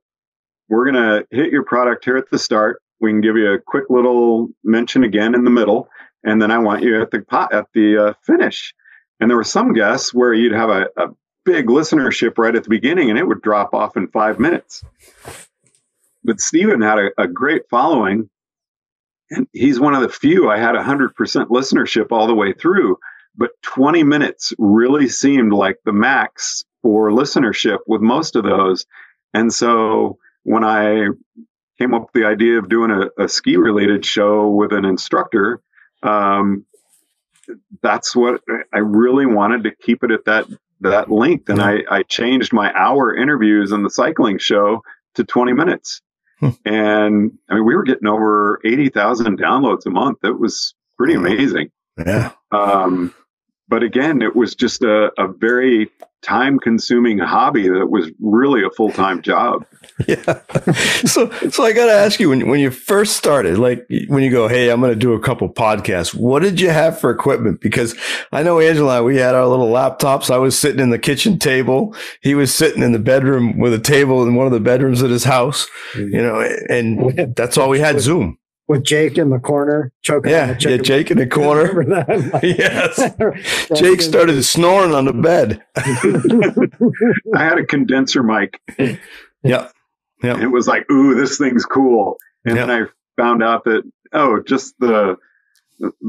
we're 0.68 0.92
going 0.92 1.04
to 1.04 1.28
hit 1.30 1.52
your 1.52 1.64
product 1.64 2.06
here 2.06 2.18
at 2.18 2.32
the 2.32 2.40
start. 2.40 2.82
We 3.00 3.12
can 3.12 3.22
give 3.22 3.38
you 3.38 3.52
a 3.52 3.60
quick 3.60 3.86
little 3.90 4.50
mention 4.64 5.04
again 5.04 5.36
in 5.36 5.44
the 5.44 5.52
middle. 5.52 5.90
And 6.24 6.42
then 6.42 6.52
I 6.52 6.60
want 6.60 6.84
you 6.84 7.02
at 7.02 7.12
the 7.12 7.22
pot, 7.22 7.54
at 7.54 7.68
the 7.74 7.98
uh, 7.98 8.14
finish. 8.24 8.74
And 9.20 9.30
there 9.30 9.38
were 9.38 9.44
some 9.44 9.74
guests 9.74 10.14
where 10.14 10.34
you'd 10.34 10.54
have 10.54 10.70
a, 10.70 10.88
a 10.98 11.08
big 11.46 11.68
listenership 11.68 12.38
right 12.38 12.56
at 12.56 12.64
the 12.64 12.70
beginning 12.70 13.10
and 13.10 13.18
it 13.18 13.28
would 13.28 13.42
drop 13.42 13.74
off 13.74 13.98
in 13.98 14.08
five 14.08 14.40
minutes. 14.40 14.84
But 16.24 16.40
Stephen 16.40 16.82
had 16.82 17.00
a, 17.00 17.10
a 17.18 17.28
great 17.28 17.64
following. 17.70 18.30
And 19.32 19.48
he's 19.54 19.80
one 19.80 19.94
of 19.94 20.02
the 20.02 20.10
few 20.10 20.50
I 20.50 20.58
had 20.58 20.76
100% 20.76 21.14
listenership 21.16 22.12
all 22.12 22.28
the 22.28 22.36
way 22.36 22.54
through 22.54 22.98
but 23.36 23.52
20 23.62 24.04
minutes 24.04 24.54
really 24.58 25.08
seemed 25.08 25.54
like 25.54 25.78
the 25.86 25.94
max 25.94 26.66
for 26.82 27.12
listenership 27.12 27.80
with 27.88 28.02
most 28.02 28.36
of 28.36 28.44
those. 28.44 28.86
And 29.34 29.54
so 29.54 30.18
when 30.44 30.64
I 30.64 31.08
came 31.80 31.94
up 31.94 32.04
with 32.04 32.14
the 32.14 32.28
idea 32.28 32.58
of 32.58 32.70
doing 32.70 32.92
a, 32.92 33.24
a 33.24 33.30
ski 33.30 33.58
related 33.58 34.06
show 34.06 34.50
with 34.50 34.74
an 34.74 34.86
instructor, 34.86 35.62
um, 36.04 36.66
that's 37.82 38.16
what 38.16 38.42
I 38.74 38.80
really 38.80 39.26
wanted 39.26 39.64
to 39.64 39.72
keep 39.76 40.04
it 40.04 40.12
at 40.12 40.26
that 40.26 40.48
that 40.82 41.12
length. 41.12 41.50
And 41.50 41.62
I, 41.62 41.84
I 41.90 42.04
changed 42.04 42.54
my 42.54 42.74
hour 42.74 43.16
interviews 43.16 43.72
in 43.72 43.84
the 43.84 43.90
cycling 43.90 44.40
show 44.40 44.82
to 45.16 45.24
20 45.24 45.54
minutes. 45.54 46.02
Hmm. 46.40 46.50
And 46.66 47.32
I 47.50 47.56
mean, 47.56 47.66
we 47.66 47.76
were 47.76 47.84
getting 47.84 48.08
over 48.08 48.60
80,000 48.66 49.40
downloads 49.40 49.86
a 49.86 49.92
month. 49.92 50.20
It 50.24 50.40
was 50.40 50.74
pretty 50.98 51.14
amazing. 51.14 51.70
Yeah. 51.98 52.32
Um, 52.52 53.14
but 53.72 53.84
again, 53.84 54.22
it 54.22 54.36
was 54.36 54.54
just 54.54 54.84
a, 54.84 55.12
a 55.18 55.30
very 55.30 55.90
time 56.22 56.60
consuming 56.60 57.18
hobby 57.18 57.70
that 57.70 57.88
was 57.90 58.12
really 58.20 58.64
a 58.64 58.70
full 58.70 58.92
time 58.92 59.22
job. 59.22 59.66
Yeah. 60.08 60.42
So, 61.06 61.30
so 61.50 61.64
I 61.64 61.74
got 61.74 61.86
to 61.86 61.92
ask 61.92 62.20
you 62.20 62.30
when, 62.30 62.48
when 62.48 62.60
you 62.60 62.72
first 62.72 63.18
started, 63.18 63.60
like 63.60 63.86
when 64.08 64.24
you 64.24 64.32
go, 64.32 64.48
Hey, 64.48 64.70
I'm 64.70 64.80
going 64.82 64.92
to 64.92 65.00
do 65.00 65.14
a 65.14 65.20
couple 65.20 65.48
podcasts, 65.48 66.12
what 66.14 66.42
did 66.42 66.60
you 66.60 66.72
have 66.72 67.00
for 67.00 67.12
equipment? 67.12 67.62
Because 67.62 67.94
I 68.32 68.42
know 68.42 68.60
Angelo, 68.60 69.04
we 69.04 69.18
had 69.18 69.36
our 69.36 69.46
little 69.46 69.68
laptops. 69.68 70.32
I 70.32 70.38
was 70.38 70.58
sitting 70.58 70.80
in 70.80 70.90
the 70.90 70.98
kitchen 70.98 71.38
table. 71.38 71.96
He 72.22 72.34
was 72.34 72.54
sitting 72.54 72.82
in 72.82 72.94
the 72.94 73.00
bedroom 73.00 73.60
with 73.60 73.74
a 73.74 73.80
table 73.80 74.24
in 74.24 74.34
one 74.34 74.48
of 74.48 74.54
the 74.54 74.60
bedrooms 74.60 75.04
at 75.04 75.12
his 75.12 75.24
house, 75.24 75.68
mm-hmm. 75.94 76.16
you 76.16 76.22
know, 76.22 76.42
and 76.68 77.36
that's 77.36 77.58
all 77.58 77.70
we 77.70 77.80
had 77.80 78.00
Zoom 78.00 78.40
with 78.68 78.84
Jake 78.84 79.18
in 79.18 79.30
the 79.30 79.40
corner 79.40 79.92
choking. 80.02 80.32
Yeah, 80.32 80.58
yeah, 80.60 80.78
Jake 80.78 81.12
in 81.12 81.18
the 81.18 81.28
corner. 81.40 81.84
yes, 82.44 82.98
Jake 83.80 84.02
started 84.02 84.42
snoring 84.44 84.94
on 84.94 85.06
the 85.06 85.14
bed. 85.14 85.62
I 87.36 87.44
had 87.44 87.58
a 87.58 87.66
condenser 87.66 88.24
mic. 88.24 88.62
Yeah, 89.44 89.70
yeah. 90.24 90.42
It 90.42 90.52
was 90.52 90.68
like, 90.68 90.90
ooh, 90.92 91.16
this 91.16 91.38
thing's 91.38 91.66
cool. 91.66 92.18
And 92.46 92.56
yep. 92.56 92.68
then 92.68 92.84
I 92.84 93.22
found 93.22 93.44
out 93.44 93.66
that 93.66 93.84
oh, 94.14 94.42
just 94.42 94.76
the 94.80 95.18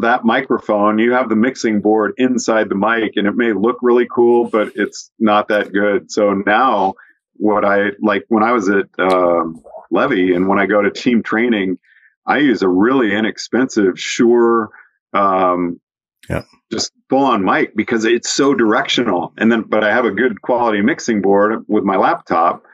that 0.00 0.24
microphone, 0.24 0.98
you 0.98 1.12
have 1.12 1.28
the 1.28 1.36
mixing 1.36 1.80
board 1.80 2.12
inside 2.18 2.68
the 2.68 2.74
mic, 2.74 3.16
and 3.16 3.26
it 3.26 3.34
may 3.34 3.52
look 3.52 3.78
really 3.82 4.06
cool, 4.10 4.48
but 4.48 4.72
it's 4.74 5.10
not 5.18 5.48
that 5.48 5.72
good. 5.72 6.10
So 6.10 6.34
now, 6.34 6.94
what 7.34 7.64
I 7.64 7.92
like 8.00 8.24
when 8.28 8.42
I 8.42 8.52
was 8.52 8.68
at 8.68 8.86
um, 8.98 9.62
Levi 9.90 10.34
and 10.34 10.46
when 10.46 10.58
I 10.58 10.66
go 10.66 10.82
to 10.82 10.90
team 10.90 11.22
training 11.22 11.78
I 12.26 12.38
use 12.38 12.62
a 12.62 12.68
really 12.68 13.14
inexpensive 13.14 13.98
Shure, 13.98 14.70
um, 15.12 15.80
yeah. 16.28 16.42
just 16.70 16.92
full 17.08 17.24
on 17.24 17.44
mic 17.44 17.74
because 17.74 18.04
it's 18.04 18.30
so 18.30 18.54
directional. 18.54 19.32
And 19.36 19.50
then, 19.50 19.62
but 19.62 19.84
I 19.84 19.92
have 19.92 20.04
a 20.04 20.10
good 20.10 20.40
quality 20.42 20.80
mixing 20.82 21.20
board 21.20 21.64
with 21.68 21.84
my 21.84 21.96
laptop. 21.96 22.64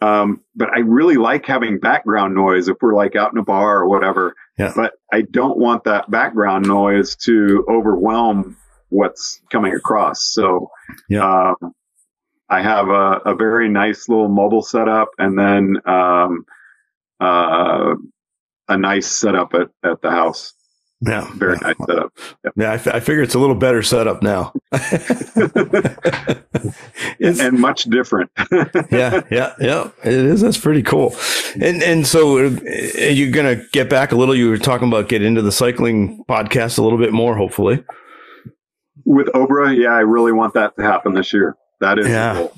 Um, 0.00 0.42
but 0.54 0.68
I 0.74 0.80
really 0.80 1.16
like 1.16 1.46
having 1.46 1.78
background 1.78 2.34
noise 2.34 2.68
if 2.68 2.76
we're 2.80 2.94
like 2.94 3.16
out 3.16 3.32
in 3.32 3.38
a 3.38 3.44
bar 3.44 3.78
or 3.78 3.88
whatever. 3.88 4.34
Yeah. 4.58 4.72
But 4.74 4.92
I 5.12 5.22
don't 5.22 5.58
want 5.58 5.84
that 5.84 6.10
background 6.10 6.66
noise 6.66 7.16
to 7.24 7.64
overwhelm 7.68 8.56
what's 8.88 9.40
coming 9.50 9.74
across. 9.74 10.32
So, 10.32 10.70
yeah. 11.08 11.52
Um, 11.60 11.72
I 12.48 12.62
have 12.62 12.88
a, 12.88 13.20
a, 13.26 13.34
very 13.34 13.68
nice 13.68 14.08
little 14.08 14.28
mobile 14.28 14.62
setup 14.62 15.08
and 15.18 15.36
then, 15.36 15.78
um, 15.84 16.44
uh, 17.18 17.94
a 18.68 18.76
nice 18.76 19.06
setup 19.06 19.54
at, 19.54 19.68
at 19.88 20.02
the 20.02 20.10
house. 20.10 20.52
Yeah. 21.00 21.30
Very 21.34 21.58
yeah. 21.60 21.68
nice 21.68 21.76
setup. 21.86 22.12
Yeah, 22.44 22.50
yeah 22.56 22.70
I, 22.70 22.74
f- 22.74 22.88
I 22.88 23.00
figure 23.00 23.22
it's 23.22 23.34
a 23.34 23.38
little 23.38 23.54
better 23.54 23.82
setup 23.82 24.22
now. 24.22 24.54
it's, 27.18 27.38
and 27.38 27.58
much 27.58 27.84
different. 27.84 28.30
yeah, 28.90 29.20
yeah, 29.30 29.52
yeah. 29.60 29.90
It 30.04 30.14
is. 30.14 30.40
That's 30.40 30.56
pretty 30.56 30.82
cool. 30.82 31.14
And 31.60 31.82
and 31.82 32.06
so 32.06 32.46
uh, 32.46 32.50
you're 32.98 33.30
gonna 33.30 33.62
get 33.72 33.90
back 33.90 34.12
a 34.12 34.16
little. 34.16 34.34
You 34.34 34.48
were 34.48 34.56
talking 34.56 34.88
about 34.88 35.10
get 35.10 35.20
into 35.22 35.42
the 35.42 35.52
cycling 35.52 36.24
podcast 36.28 36.78
a 36.78 36.82
little 36.82 36.98
bit 36.98 37.12
more, 37.12 37.36
hopefully. 37.36 37.84
With 39.04 39.26
Obra, 39.28 39.76
yeah, 39.76 39.92
I 39.92 40.00
really 40.00 40.32
want 40.32 40.54
that 40.54 40.76
to 40.78 40.82
happen 40.82 41.12
this 41.12 41.32
year. 41.32 41.56
That 41.80 41.98
is 41.98 42.08
yeah. 42.08 42.34
Cool. 42.36 42.56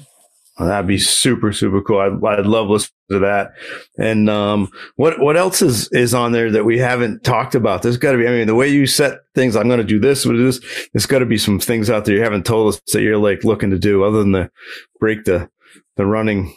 Well, 0.59 0.69
that'd 0.69 0.89
be 0.89 0.99
super, 0.99 1.53
super 1.53 1.81
cool. 1.81 2.01
I'd, 2.01 2.25
I'd 2.25 2.47
love 2.47 2.69
listening 2.69 2.93
to 3.11 3.19
that. 3.21 3.53
And 3.97 4.29
um, 4.29 4.71
what 4.97 5.21
what 5.21 5.37
else 5.37 5.63
is 5.63 5.89
is 5.93 6.15
on 6.15 6.33
there 6.33 6.51
that 6.51 6.65
we 6.65 6.79
haven't 6.79 7.23
talked 7.23 7.55
about? 7.55 7.83
There's 7.83 7.97
got 7.97 8.13
to 8.13 8.19
be. 8.19 8.27
I 8.27 8.31
mean, 8.31 8.49
the 8.49 8.57
way 8.57 8.69
you 8.69 8.87
set 8.87 9.21
things, 9.35 9.55
I'm 9.55 9.69
going 9.69 9.79
to 9.79 9.85
do 9.85 10.01
this, 10.01 10.25
do 10.25 10.45
this. 10.45 10.61
There's 10.93 11.07
got 11.07 11.21
to 11.21 11.27
be 11.27 11.39
some 11.39 11.61
things 11.61 11.91
out 11.91 12.05
there 12.05 12.17
you 12.17 12.23
haven't 12.23 12.45
told 12.45 12.75
us 12.75 12.81
that 12.93 13.03
you're 13.03 13.19
like 13.19 13.45
looking 13.45 13.71
to 13.71 13.79
do, 13.79 14.03
other 14.03 14.19
than 14.19 14.33
the 14.33 14.51
break 14.99 15.25
the 15.25 15.49
the 15.97 16.07
running 16.07 16.57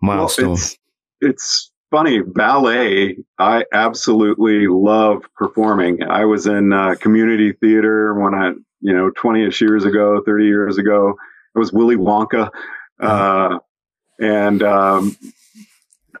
milestone. 0.00 0.46
Well, 0.46 0.54
it's, 0.54 0.78
it's 1.20 1.72
funny 1.90 2.20
ballet. 2.20 3.16
I 3.38 3.64
absolutely 3.72 4.68
love 4.68 5.22
performing. 5.34 6.02
I 6.02 6.24
was 6.24 6.46
in 6.46 6.72
uh, 6.72 6.94
community 7.00 7.52
theater 7.52 8.14
when 8.14 8.34
I, 8.34 8.50
you 8.80 8.94
know, 8.94 9.10
20ish 9.10 9.60
years 9.60 9.84
ago, 9.84 10.20
30 10.24 10.44
years 10.44 10.78
ago. 10.78 11.14
It 11.54 11.58
was 11.58 11.72
Willy 11.72 11.96
Wonka. 11.96 12.50
Uh, 13.00 13.58
and 14.18 14.62
um, 14.62 15.16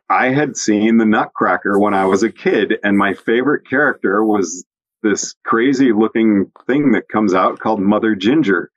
I 0.08 0.28
had 0.28 0.56
seen 0.56 0.98
the 0.98 1.06
Nutcracker 1.06 1.78
when 1.78 1.94
I 1.94 2.06
was 2.06 2.22
a 2.22 2.30
kid, 2.30 2.74
and 2.82 2.96
my 2.96 3.14
favorite 3.14 3.68
character 3.68 4.22
was 4.22 4.64
this 5.02 5.34
crazy 5.44 5.92
looking 5.92 6.52
thing 6.66 6.92
that 6.92 7.08
comes 7.08 7.34
out 7.34 7.58
called 7.58 7.80
Mother 7.80 8.14
Ginger. 8.14 8.70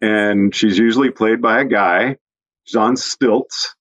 And 0.00 0.54
she's 0.54 0.78
usually 0.78 1.10
played 1.10 1.40
by 1.40 1.60
a 1.60 1.64
guy, 1.64 2.16
on 2.76 2.96
stilts. 2.96 3.74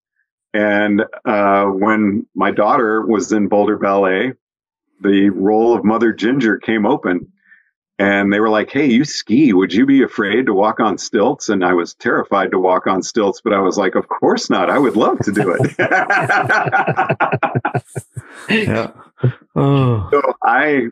And 0.53 1.03
uh, 1.25 1.65
when 1.65 2.27
my 2.35 2.51
daughter 2.51 3.05
was 3.05 3.31
in 3.31 3.47
Boulder 3.47 3.77
Ballet, 3.77 4.33
the 5.01 5.29
role 5.29 5.75
of 5.75 5.83
Mother 5.83 6.13
Ginger 6.13 6.57
came 6.57 6.85
open 6.85 7.33
and 7.97 8.31
they 8.31 8.39
were 8.39 8.49
like, 8.49 8.69
Hey, 8.71 8.87
you 8.87 9.05
ski. 9.05 9.53
Would 9.53 9.73
you 9.73 9.85
be 9.85 10.03
afraid 10.03 10.47
to 10.47 10.53
walk 10.53 10.79
on 10.79 10.97
stilts? 10.97 11.49
And 11.49 11.63
I 11.63 11.73
was 11.73 11.93
terrified 11.93 12.51
to 12.51 12.59
walk 12.59 12.87
on 12.87 13.01
stilts, 13.01 13.41
but 13.41 13.53
I 13.53 13.59
was 13.59 13.77
like, 13.77 13.95
Of 13.95 14.07
course 14.07 14.49
not. 14.49 14.69
I 14.69 14.77
would 14.77 14.95
love 14.95 15.19
to 15.19 15.31
do 15.31 15.55
it. 15.59 15.75
yeah. 18.67 18.91
Oh. 19.57 20.09
So 20.11 20.21
I 20.43 20.87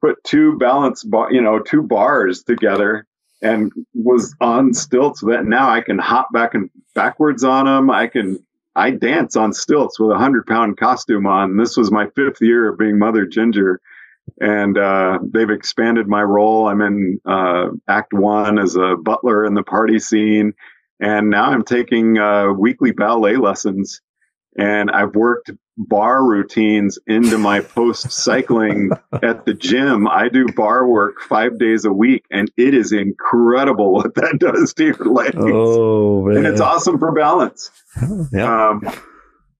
put 0.00 0.22
two 0.22 0.56
balance, 0.58 1.02
bar, 1.02 1.32
you 1.32 1.40
know, 1.40 1.58
two 1.58 1.82
bars 1.82 2.44
together 2.44 3.04
and 3.42 3.72
was 3.94 4.36
on 4.40 4.72
stilts 4.72 5.20
that 5.22 5.44
now 5.44 5.68
I 5.68 5.80
can 5.80 5.98
hop 5.98 6.32
back 6.32 6.54
and 6.54 6.70
backwards 6.94 7.42
on 7.42 7.64
them. 7.66 7.90
I 7.90 8.06
can, 8.06 8.38
I 8.76 8.92
dance 8.92 9.34
on 9.34 9.52
stilts 9.52 9.98
with 9.98 10.12
a 10.12 10.18
hundred 10.18 10.46
pound 10.46 10.76
costume 10.76 11.26
on. 11.26 11.56
This 11.56 11.76
was 11.76 11.90
my 11.90 12.06
fifth 12.14 12.40
year 12.40 12.68
of 12.68 12.78
being 12.78 13.00
Mother 13.00 13.26
Ginger 13.26 13.80
and 14.40 14.76
uh, 14.76 15.18
they've 15.22 15.50
expanded 15.50 16.06
my 16.06 16.22
role. 16.22 16.68
I'm 16.68 16.80
in 16.80 17.20
uh, 17.24 17.68
Act 17.88 18.12
One 18.12 18.58
as 18.58 18.76
a 18.76 18.96
butler 18.96 19.44
in 19.44 19.54
the 19.54 19.62
party 19.62 19.98
scene, 19.98 20.52
and 21.00 21.30
now 21.30 21.46
I'm 21.46 21.64
taking 21.64 22.18
uh, 22.18 22.52
weekly 22.52 22.92
ballet 22.92 23.36
lessons. 23.36 24.00
And 24.58 24.90
I've 24.90 25.14
worked 25.14 25.50
bar 25.76 26.24
routines 26.24 26.98
into 27.06 27.36
my 27.36 27.60
post 27.74 28.10
cycling 28.10 28.90
at 29.12 29.44
the 29.44 29.52
gym. 29.52 30.08
I 30.08 30.28
do 30.30 30.46
bar 30.54 30.86
work 30.86 31.20
five 31.20 31.58
days 31.58 31.84
a 31.84 31.92
week, 31.92 32.24
and 32.30 32.50
it 32.56 32.74
is 32.74 32.92
incredible 32.92 33.92
what 33.92 34.14
that 34.14 34.38
does 34.40 34.72
to 34.74 34.84
your 34.84 35.12
legs. 35.12 35.36
Oh, 35.38 36.22
man. 36.22 36.38
And 36.38 36.46
it's 36.46 36.60
awesome 36.60 36.98
for 36.98 37.12
balance. 37.12 37.70
Yeah. 38.32 38.70
Um, 38.70 38.80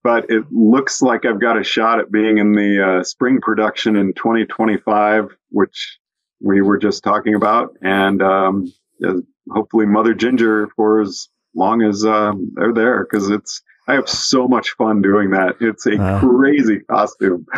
but 0.07 0.30
it 0.30 0.44
looks 0.52 1.02
like 1.02 1.26
I've 1.26 1.40
got 1.40 1.59
a 1.59 1.64
shot 1.64 1.98
at 1.98 2.12
being 2.12 2.38
in 2.38 2.52
the 2.52 3.00
uh, 3.00 3.02
spring 3.02 3.40
production 3.40 3.96
in 3.96 4.12
2025, 4.12 5.36
which 5.50 5.98
we 6.40 6.62
were 6.62 6.78
just 6.78 7.02
talking 7.02 7.34
about, 7.34 7.76
and 7.82 8.22
um, 8.22 8.72
hopefully 9.50 9.84
Mother 9.84 10.14
Ginger 10.14 10.68
for 10.76 11.00
as 11.00 11.28
long 11.57 11.82
as 11.82 12.04
uh, 12.04 12.30
they're 12.54 12.72
there 12.72 13.04
because 13.04 13.30
it's 13.30 13.62
I 13.89 13.95
have 13.95 14.09
so 14.09 14.49
much 14.49 14.70
fun 14.72 15.01
doing 15.01 15.30
that. 15.30 15.57
It's 15.61 15.87
a 15.87 15.97
uh, 15.97 16.18
crazy 16.20 16.80
costume. 16.80 17.47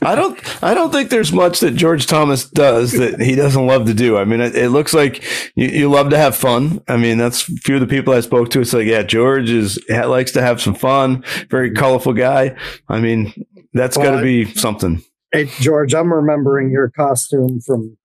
I 0.00 0.14
don't 0.14 0.62
I 0.62 0.74
don't 0.74 0.92
think 0.92 1.10
there's 1.10 1.32
much 1.32 1.58
that 1.60 1.72
George 1.72 2.06
Thomas 2.06 2.48
does 2.48 2.92
that 2.92 3.20
he 3.20 3.34
doesn't 3.34 3.66
love 3.66 3.86
to 3.86 3.94
do. 3.94 4.16
I 4.16 4.24
mean, 4.24 4.40
it, 4.40 4.54
it 4.54 4.68
looks 4.70 4.94
like 4.94 5.24
you, 5.56 5.68
you, 5.68 5.90
love 5.90 6.10
to 6.10 6.18
have 6.18 6.36
fun. 6.36 6.80
I 6.86 6.96
mean, 6.96 7.18
that's 7.18 7.48
a 7.48 7.52
few 7.56 7.74
of 7.74 7.80
the 7.80 7.88
people 7.88 8.14
I 8.14 8.20
spoke 8.20 8.50
to. 8.50 8.60
It's 8.60 8.72
like, 8.72 8.86
yeah, 8.86 9.02
George 9.02 9.50
is 9.50 9.78
likes 9.88 10.30
to 10.32 10.42
have 10.42 10.60
some 10.60 10.74
fun. 10.74 11.24
Very 11.50 11.72
colorful 11.72 12.12
guy. 12.12 12.56
I 12.88 13.00
mean, 13.00 13.32
that's 13.72 13.96
well, 13.96 14.12
got 14.12 14.16
to 14.18 14.22
be 14.22 14.44
something. 14.54 15.02
Hey, 15.32 15.46
George, 15.60 15.94
I'm 15.94 16.12
remembering 16.12 16.70
your 16.70 16.90
costume 16.90 17.60
from 17.60 17.96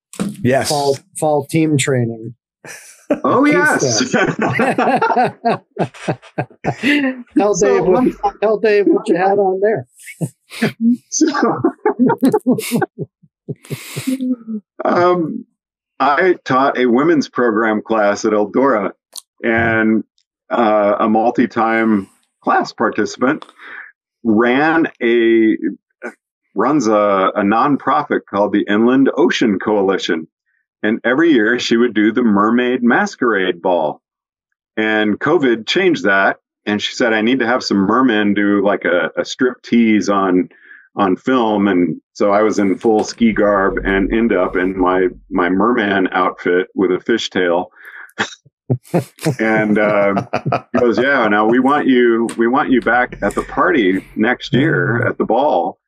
yes 0.42 0.70
fall 0.70 0.98
fall 1.20 1.46
team 1.46 1.78
training. 1.78 2.36
Oh 3.24 3.45
yes. 3.45 4.11
tell 7.38 7.53
so, 7.53 7.68
Dave 7.68 7.86
what, 7.86 8.41
tell 8.41 8.57
Dave 8.59 8.88
what 8.88 9.07
you 9.07 9.16
had 9.16 9.39
on 9.39 9.61
there. 9.61 9.88
um, 14.86 15.45
I 15.99 16.36
taught 16.45 16.78
a 16.78 16.86
women's 16.86 17.28
program 17.30 17.82
class 17.82 18.26
at 18.26 18.34
Eldora, 18.34 18.91
and 19.43 20.03
uh, 20.49 20.95
a 20.99 21.09
multi-time 21.09 22.09
class 22.43 22.74
participant 22.74 23.45
ran 24.24 24.88
a 25.01 25.57
runs 26.55 26.88
a, 26.88 27.32
a 27.36 27.41
nonprofit 27.41 28.22
called 28.30 28.53
the 28.53 28.64
Inland 28.68 29.09
Ocean 29.18 29.57
Coalition 29.59 30.28
and 30.84 31.00
every 31.04 31.32
year 31.32 31.58
she 31.60 31.78
would 31.78 31.94
do 31.94 32.12
the 32.12 32.24
mermaid 32.24 32.84
masquerade 32.84 33.62
ball. 33.62 34.02
And 34.76 35.20
COVID 35.20 35.66
changed 35.66 36.04
that. 36.04 36.38
And 36.66 36.82
she 36.82 36.94
said, 36.94 37.14
I 37.14 37.22
need 37.22 37.40
to 37.40 37.48
have 37.48 37.64
some 37.64 37.78
mermen 37.78 38.34
do 38.34 38.64
like 38.64 38.86
a, 38.86 39.12
a 39.18 39.26
strip 39.26 39.62
tease 39.64 40.10
on 40.10 40.50
on 40.96 41.16
film. 41.16 41.68
And 41.68 42.00
so 42.14 42.32
I 42.32 42.44
was 42.44 42.60
in 42.60 42.78
full 42.78 43.04
ski 43.04 43.34
garb 43.34 43.80
and 43.84 44.14
end 44.14 44.32
up 44.32 44.56
in 44.56 44.78
my 44.78 45.08
my 45.30 45.50
merman 45.50 46.08
outfit 46.12 46.68
with 46.76 46.92
a 46.92 46.98
fishtail. 46.98 47.68
and 49.40 49.78
uh, 49.78 50.26
goes, 50.80 50.98
"Yeah, 50.98 51.28
now 51.28 51.46
we 51.46 51.60
want 51.60 51.88
you. 51.88 52.28
We 52.38 52.48
want 52.48 52.72
you 52.72 52.80
back 52.80 53.18
at 53.22 53.36
the 53.36 53.44
party 53.44 54.06
next 54.16 54.54
year 54.54 55.06
at 55.06 55.18
the 55.18 55.26
ball." 55.26 55.80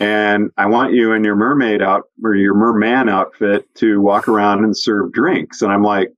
And 0.00 0.50
I 0.56 0.66
want 0.66 0.92
you 0.92 1.12
in 1.12 1.24
your 1.24 1.34
mermaid 1.34 1.82
out 1.82 2.04
or 2.22 2.34
your 2.34 2.54
merman 2.54 3.08
outfit 3.08 3.72
to 3.76 4.00
walk 4.00 4.28
around 4.28 4.64
and 4.64 4.76
serve 4.76 5.12
drinks. 5.12 5.62
And 5.62 5.72
I'm 5.72 5.82
like, 5.82 6.12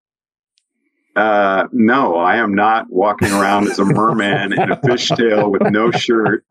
uh, 1.16 1.66
no, 1.72 2.16
I 2.16 2.37
am 2.37 2.55
not 2.55 2.87
walking 2.91 3.33
around 3.33 3.68
as 3.68 3.78
a 3.78 3.85
merman 3.85 4.53
in 4.53 4.70
a 4.70 4.76
fishtail 4.85 5.51
with 5.51 5.62
no 5.72 5.91
shirt. 5.91 6.45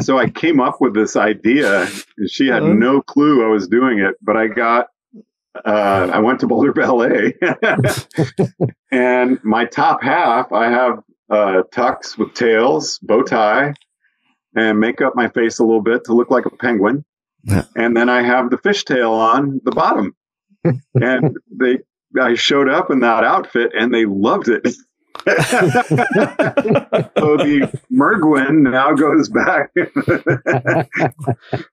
So 0.00 0.18
I 0.18 0.30
came 0.30 0.60
up 0.60 0.80
with 0.80 0.94
this 0.94 1.16
idea. 1.16 1.86
She 2.28 2.46
had 2.46 2.62
uh-huh. 2.62 2.72
no 2.72 3.02
clue 3.02 3.44
I 3.44 3.48
was 3.48 3.68
doing 3.68 3.98
it, 3.98 4.14
but 4.22 4.36
I 4.36 4.46
got, 4.46 4.86
uh, 5.64 6.10
I 6.12 6.20
went 6.20 6.40
to 6.40 6.46
Boulder 6.46 6.72
Ballet 6.72 7.34
and 8.90 9.42
my 9.44 9.66
top 9.66 10.02
half, 10.02 10.50
I 10.52 10.70
have, 10.70 11.02
uh, 11.28 11.62
tux 11.72 12.16
with 12.16 12.34
tails, 12.34 12.98
bow 13.00 13.22
tie, 13.22 13.74
and 14.54 14.78
make 14.78 15.00
up 15.00 15.14
my 15.14 15.28
face 15.28 15.58
a 15.58 15.64
little 15.64 15.82
bit 15.82 16.04
to 16.04 16.14
look 16.14 16.30
like 16.30 16.46
a 16.46 16.50
penguin. 16.50 17.04
And 17.74 17.96
then 17.96 18.08
I 18.08 18.22
have 18.22 18.50
the 18.50 18.58
fishtail 18.58 19.10
on 19.10 19.60
the 19.64 19.72
bottom. 19.72 20.14
and 20.94 21.36
they, 21.50 21.78
I 22.20 22.34
showed 22.34 22.68
up 22.68 22.90
in 22.90 23.00
that 23.00 23.24
outfit 23.24 23.72
and 23.76 23.92
they 23.92 24.04
loved 24.04 24.48
it. 24.48 24.66
so 25.26 25.34
the 27.36 27.80
Merguin 27.92 28.62
now 28.62 28.92
goes 28.92 29.28
back. 29.28 29.70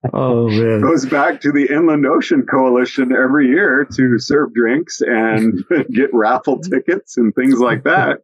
oh 0.14 0.48
man, 0.50 0.82
goes 0.82 1.06
back 1.08 1.42
to 1.42 1.52
the 1.52 1.66
Inland 1.72 2.06
Ocean 2.06 2.46
Coalition 2.46 3.12
every 3.12 3.48
year 3.48 3.88
to 3.96 4.20
serve 4.20 4.54
drinks 4.54 5.02
and 5.02 5.64
get 5.92 6.14
raffle 6.14 6.60
tickets 6.60 7.18
and 7.18 7.34
things 7.34 7.60
like 7.60 7.84
that. 7.86 8.20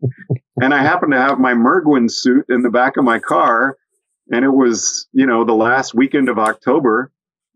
And 0.62 0.76
I 0.76 0.84
happen 0.84 1.10
to 1.12 1.18
have 1.18 1.40
my 1.40 1.54
Merguin 1.54 2.12
suit 2.12 2.46
in 2.50 2.62
the 2.62 2.70
back 2.70 2.98
of 2.98 3.04
my 3.04 3.18
car 3.18 3.78
and 4.32 4.44
it 4.46 4.50
was, 4.50 5.08
you 5.14 5.26
know, 5.26 5.44
the 5.44 5.54
last 5.54 5.94
weekend 5.94 6.30
of 6.30 6.40
October. 6.40 7.12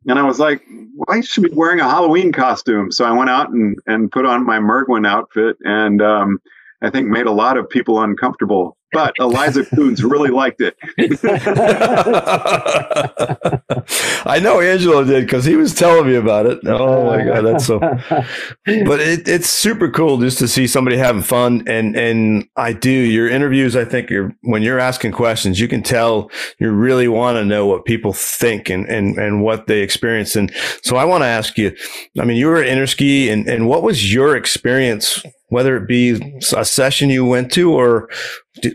And 0.08 0.18
I 0.18 0.24
was 0.24 0.40
like, 0.40 0.64
I 1.08 1.22
should 1.22 1.44
be 1.44 1.54
wearing 1.54 1.80
a 1.80 1.90
Halloween 1.90 2.32
costume. 2.32 2.92
So 2.92 3.06
I 3.06 3.12
went 3.12 3.30
out 3.30 3.50
and, 3.50 3.78
and 3.86 4.12
put 4.12 4.26
on 4.26 4.46
my 4.46 4.60
Merguin 4.60 5.06
outfit 5.06 5.58
and, 5.64 6.02
um, 6.02 6.40
I 6.82 6.90
think 6.90 7.08
made 7.08 7.26
a 7.26 7.32
lot 7.32 7.58
of 7.58 7.70
people 7.70 8.02
uncomfortable 8.02 8.78
but 8.92 9.14
Eliza 9.20 9.66
Coons 9.66 10.04
really 10.04 10.30
liked 10.30 10.62
it. 10.62 10.76
I 14.26 14.40
know 14.40 14.60
Angelo 14.60 15.04
did 15.04 15.26
because 15.26 15.46
he 15.46 15.56
was 15.56 15.74
telling 15.74 16.08
me 16.08 16.16
about 16.16 16.46
it. 16.46 16.60
Oh 16.66 17.06
my 17.06 17.24
god, 17.24 17.42
that's 17.42 17.66
so. 17.66 17.80
But 18.66 19.00
it, 19.00 19.28
it's 19.28 19.50
super 19.50 19.90
cool 19.90 20.18
just 20.18 20.38
to 20.40 20.48
see 20.48 20.68
somebody 20.68 20.98
having 20.98 21.22
fun, 21.22 21.64
and 21.68 21.96
and 21.96 22.48
I 22.56 22.74
do 22.74 22.90
your 22.90 23.30
interviews. 23.30 23.76
I 23.76 23.86
think 23.86 24.10
you're 24.10 24.36
when 24.42 24.62
you're 24.62 24.80
asking 24.80 25.12
questions, 25.12 25.60
you 25.60 25.68
can 25.68 25.84
tell 25.84 26.30
you 26.60 26.72
really 26.72 27.08
want 27.08 27.38
to 27.38 27.46
know 27.46 27.66
what 27.66 27.86
people 27.86 28.14
think 28.14 28.70
and 28.70 28.88
and 28.88 29.18
and 29.18 29.44
what 29.44 29.68
they 29.68 29.82
experience. 29.82 30.36
And 30.36 30.54
so 30.82 30.98
I 30.98 31.06
want 31.06 31.24
to 31.24 31.28
ask 31.28 31.58
you. 31.58 31.76
I 32.20 32.26
mean, 32.26 32.38
you 32.38 32.48
were 32.48 32.62
at 32.62 32.68
Interski, 32.68 33.32
and 33.32 33.48
and 33.48 33.68
what 33.68 33.84
was 33.84 34.14
your 34.14 34.36
experience 34.36 35.24
whether 35.50 35.76
it 35.76 35.88
be 35.88 36.14
mm-hmm. 36.14 36.60
a 36.60 36.66
session 36.66 37.10
you 37.10 37.26
went 37.26 37.52
to 37.52 37.74
or 37.74 38.10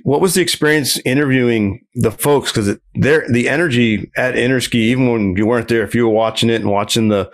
what 0.03 0.21
was 0.21 0.35
the 0.35 0.41
experience 0.41 0.99
interviewing 1.05 1.85
the 1.95 2.11
folks? 2.11 2.53
Because 2.53 2.79
there, 2.95 3.27
the 3.29 3.49
energy 3.49 4.11
at 4.17 4.35
Interski, 4.35 4.77
even 4.77 5.11
when 5.11 5.37
you 5.37 5.47
weren't 5.47 5.69
there, 5.69 5.83
if 5.83 5.95
you 5.95 6.07
were 6.07 6.15
watching 6.15 6.51
it 6.51 6.61
and 6.61 6.71
watching 6.71 7.09
the 7.09 7.31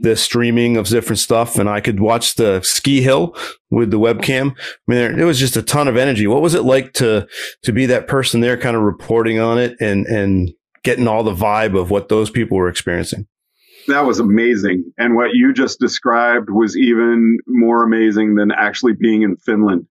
the 0.00 0.16
streaming 0.16 0.76
of 0.76 0.88
different 0.88 1.18
stuff, 1.18 1.58
and 1.58 1.68
I 1.68 1.80
could 1.80 2.00
watch 2.00 2.34
the 2.34 2.60
ski 2.62 3.00
hill 3.00 3.36
with 3.70 3.90
the 3.90 3.98
webcam. 3.98 4.50
I 4.50 4.74
mean, 4.86 4.98
there, 4.98 5.16
there 5.16 5.26
was 5.26 5.38
just 5.38 5.56
a 5.56 5.62
ton 5.62 5.88
of 5.88 5.96
energy. 5.96 6.26
What 6.26 6.42
was 6.42 6.54
it 6.54 6.64
like 6.64 6.92
to 6.94 7.26
to 7.62 7.72
be 7.72 7.86
that 7.86 8.08
person 8.08 8.40
there, 8.40 8.56
kind 8.56 8.76
of 8.76 8.82
reporting 8.82 9.38
on 9.38 9.58
it 9.58 9.76
and 9.80 10.06
and 10.06 10.50
getting 10.82 11.08
all 11.08 11.22
the 11.22 11.34
vibe 11.34 11.78
of 11.78 11.90
what 11.90 12.08
those 12.08 12.30
people 12.30 12.58
were 12.58 12.68
experiencing? 12.68 13.26
That 13.88 14.04
was 14.04 14.20
amazing. 14.20 14.92
And 14.98 15.16
what 15.16 15.30
you 15.34 15.52
just 15.52 15.80
described 15.80 16.50
was 16.50 16.76
even 16.76 17.38
more 17.46 17.84
amazing 17.84 18.34
than 18.34 18.50
actually 18.52 18.94
being 18.94 19.22
in 19.22 19.36
Finland. 19.36 19.86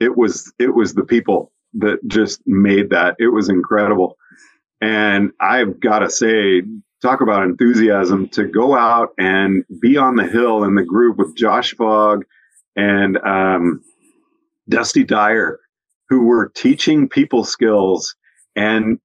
It 0.00 0.16
was, 0.16 0.52
it 0.58 0.74
was 0.74 0.94
the 0.94 1.04
people 1.04 1.52
that 1.74 1.98
just 2.06 2.40
made 2.46 2.90
that. 2.90 3.16
It 3.18 3.28
was 3.28 3.48
incredible. 3.48 4.16
And 4.80 5.32
I've 5.40 5.80
got 5.80 6.00
to 6.00 6.10
say, 6.10 6.62
talk 7.02 7.20
about 7.20 7.44
enthusiasm 7.44 8.28
to 8.30 8.44
go 8.44 8.76
out 8.76 9.10
and 9.18 9.64
be 9.80 9.96
on 9.96 10.16
the 10.16 10.26
hill 10.26 10.64
in 10.64 10.74
the 10.74 10.84
group 10.84 11.18
with 11.18 11.36
Josh 11.36 11.74
Fogg 11.74 12.24
and 12.74 13.16
um, 13.18 13.82
Dusty 14.68 15.04
Dyer, 15.04 15.60
who 16.08 16.24
were 16.24 16.52
teaching 16.54 17.08
people 17.08 17.44
skills 17.44 18.14
and 18.54 18.98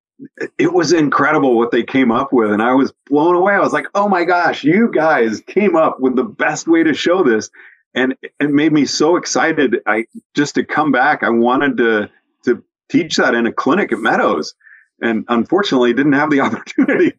it 0.57 0.73
was 0.73 0.93
incredible 0.93 1.57
what 1.57 1.71
they 1.71 1.83
came 1.83 2.11
up 2.11 2.31
with 2.31 2.51
and 2.51 2.61
i 2.61 2.73
was 2.73 2.93
blown 3.07 3.35
away. 3.35 3.53
I 3.53 3.59
was 3.59 3.73
like 3.73 3.87
oh 3.95 4.07
my 4.07 4.23
gosh 4.23 4.63
you 4.63 4.91
guys 4.93 5.41
came 5.41 5.75
up 5.75 5.99
with 5.99 6.15
the 6.15 6.23
best 6.23 6.67
way 6.67 6.83
to 6.83 6.93
show 6.93 7.23
this. 7.23 7.49
And 7.93 8.15
it 8.21 8.49
made 8.49 8.71
me 8.71 8.85
so 8.85 9.17
excited. 9.17 9.79
I 9.85 10.05
just 10.33 10.55
to 10.55 10.63
come 10.63 10.91
back 10.91 11.23
i 11.23 11.29
wanted 11.29 11.77
to 11.77 12.09
to 12.45 12.63
teach 12.89 13.17
that 13.17 13.35
in 13.35 13.47
a 13.47 13.53
clinic 13.53 13.91
at 13.91 13.99
meadows 13.99 14.53
and 15.01 15.25
unfortunately 15.29 15.93
didn't 15.93 16.13
have 16.13 16.29
the 16.29 16.39
opportunity. 16.47 17.13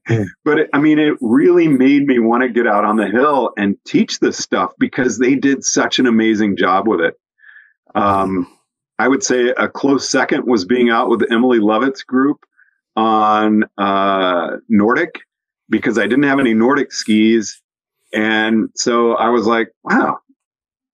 But 0.45 0.59
it, 0.61 0.71
i 0.73 0.79
mean 0.79 0.99
it 0.99 1.17
really 1.21 1.69
made 1.69 2.07
me 2.07 2.19
want 2.19 2.43
to 2.43 2.49
get 2.49 2.67
out 2.67 2.85
on 2.85 2.97
the 2.97 3.09
hill 3.09 3.53
and 3.57 3.77
teach 3.85 4.21
this 4.21 4.39
stuff 4.39 4.73
because 4.79 5.19
they 5.19 5.35
did 5.35 5.65
such 5.65 5.99
an 5.99 6.07
amazing 6.07 6.57
job 6.57 6.87
with 6.87 7.01
it. 7.01 7.15
Um, 7.95 8.47
i 8.99 9.09
would 9.09 9.23
say 9.23 9.49
a 9.49 9.69
close 9.69 10.09
second 10.09 10.47
was 10.47 10.65
being 10.65 10.89
out 10.89 11.09
with 11.11 11.31
emily 11.31 11.59
lovett's 11.59 12.03
group 12.03 12.47
on 12.97 13.65
uh, 13.79 14.57
Nordic 14.69 15.21
because 15.69 15.99
I 15.99 16.03
didn't 16.03 16.25
have 16.25 16.41
any 16.41 16.55
Nordic 16.55 16.93
skis. 16.93 17.61
And 18.13 18.69
so 18.75 19.15
I 19.15 19.31
was 19.31 19.47
like, 19.47 19.69
wow, 19.83 20.19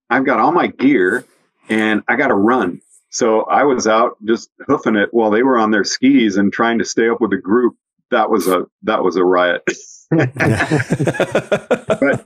I've 0.09 0.25
got 0.25 0.39
all 0.39 0.51
my 0.51 0.67
gear 0.67 1.25
and 1.67 2.01
I 2.07 2.15
got 2.15 2.29
to 2.29 2.35
run. 2.35 2.81
So 3.11 3.41
I 3.41 3.63
was 3.63 3.87
out 3.87 4.17
just 4.25 4.49
hoofing 4.67 4.95
it 4.95 5.09
while 5.11 5.31
they 5.31 5.43
were 5.43 5.57
on 5.57 5.71
their 5.71 5.83
skis 5.83 6.37
and 6.37 6.53
trying 6.53 6.79
to 6.79 6.85
stay 6.85 7.09
up 7.09 7.19
with 7.19 7.31
the 7.31 7.37
group. 7.37 7.75
That 8.11 8.29
was 8.29 8.47
a 8.47 8.65
that 8.83 9.03
was 9.03 9.15
a 9.17 9.23
riot. 9.23 9.63
but 10.09 10.31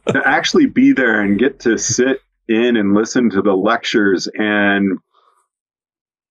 to 0.07 0.21
actually 0.23 0.67
be 0.67 0.93
there 0.93 1.19
and 1.19 1.37
get 1.37 1.59
to 1.61 1.77
sit 1.77 2.21
in 2.47 2.77
and 2.77 2.93
listen 2.93 3.29
to 3.31 3.41
the 3.41 3.53
lectures 3.53 4.29
and 4.33 4.99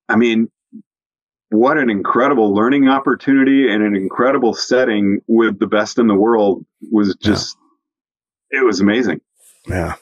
I 0.09 0.17
mean, 0.17 0.51
what 1.53 1.77
an 1.77 1.91
incredible 1.91 2.55
learning 2.55 2.89
opportunity 2.89 3.71
and 3.71 3.83
an 3.83 3.95
incredible 3.95 4.55
setting 4.55 5.21
with 5.27 5.59
the 5.59 5.67
best 5.67 5.99
in 5.99 6.07
the 6.07 6.15
world 6.15 6.65
was 6.91 7.15
just 7.17 7.57
yeah. 8.51 8.61
it 8.61 8.65
was 8.65 8.81
amazing. 8.81 9.21
Yeah. 9.69 9.95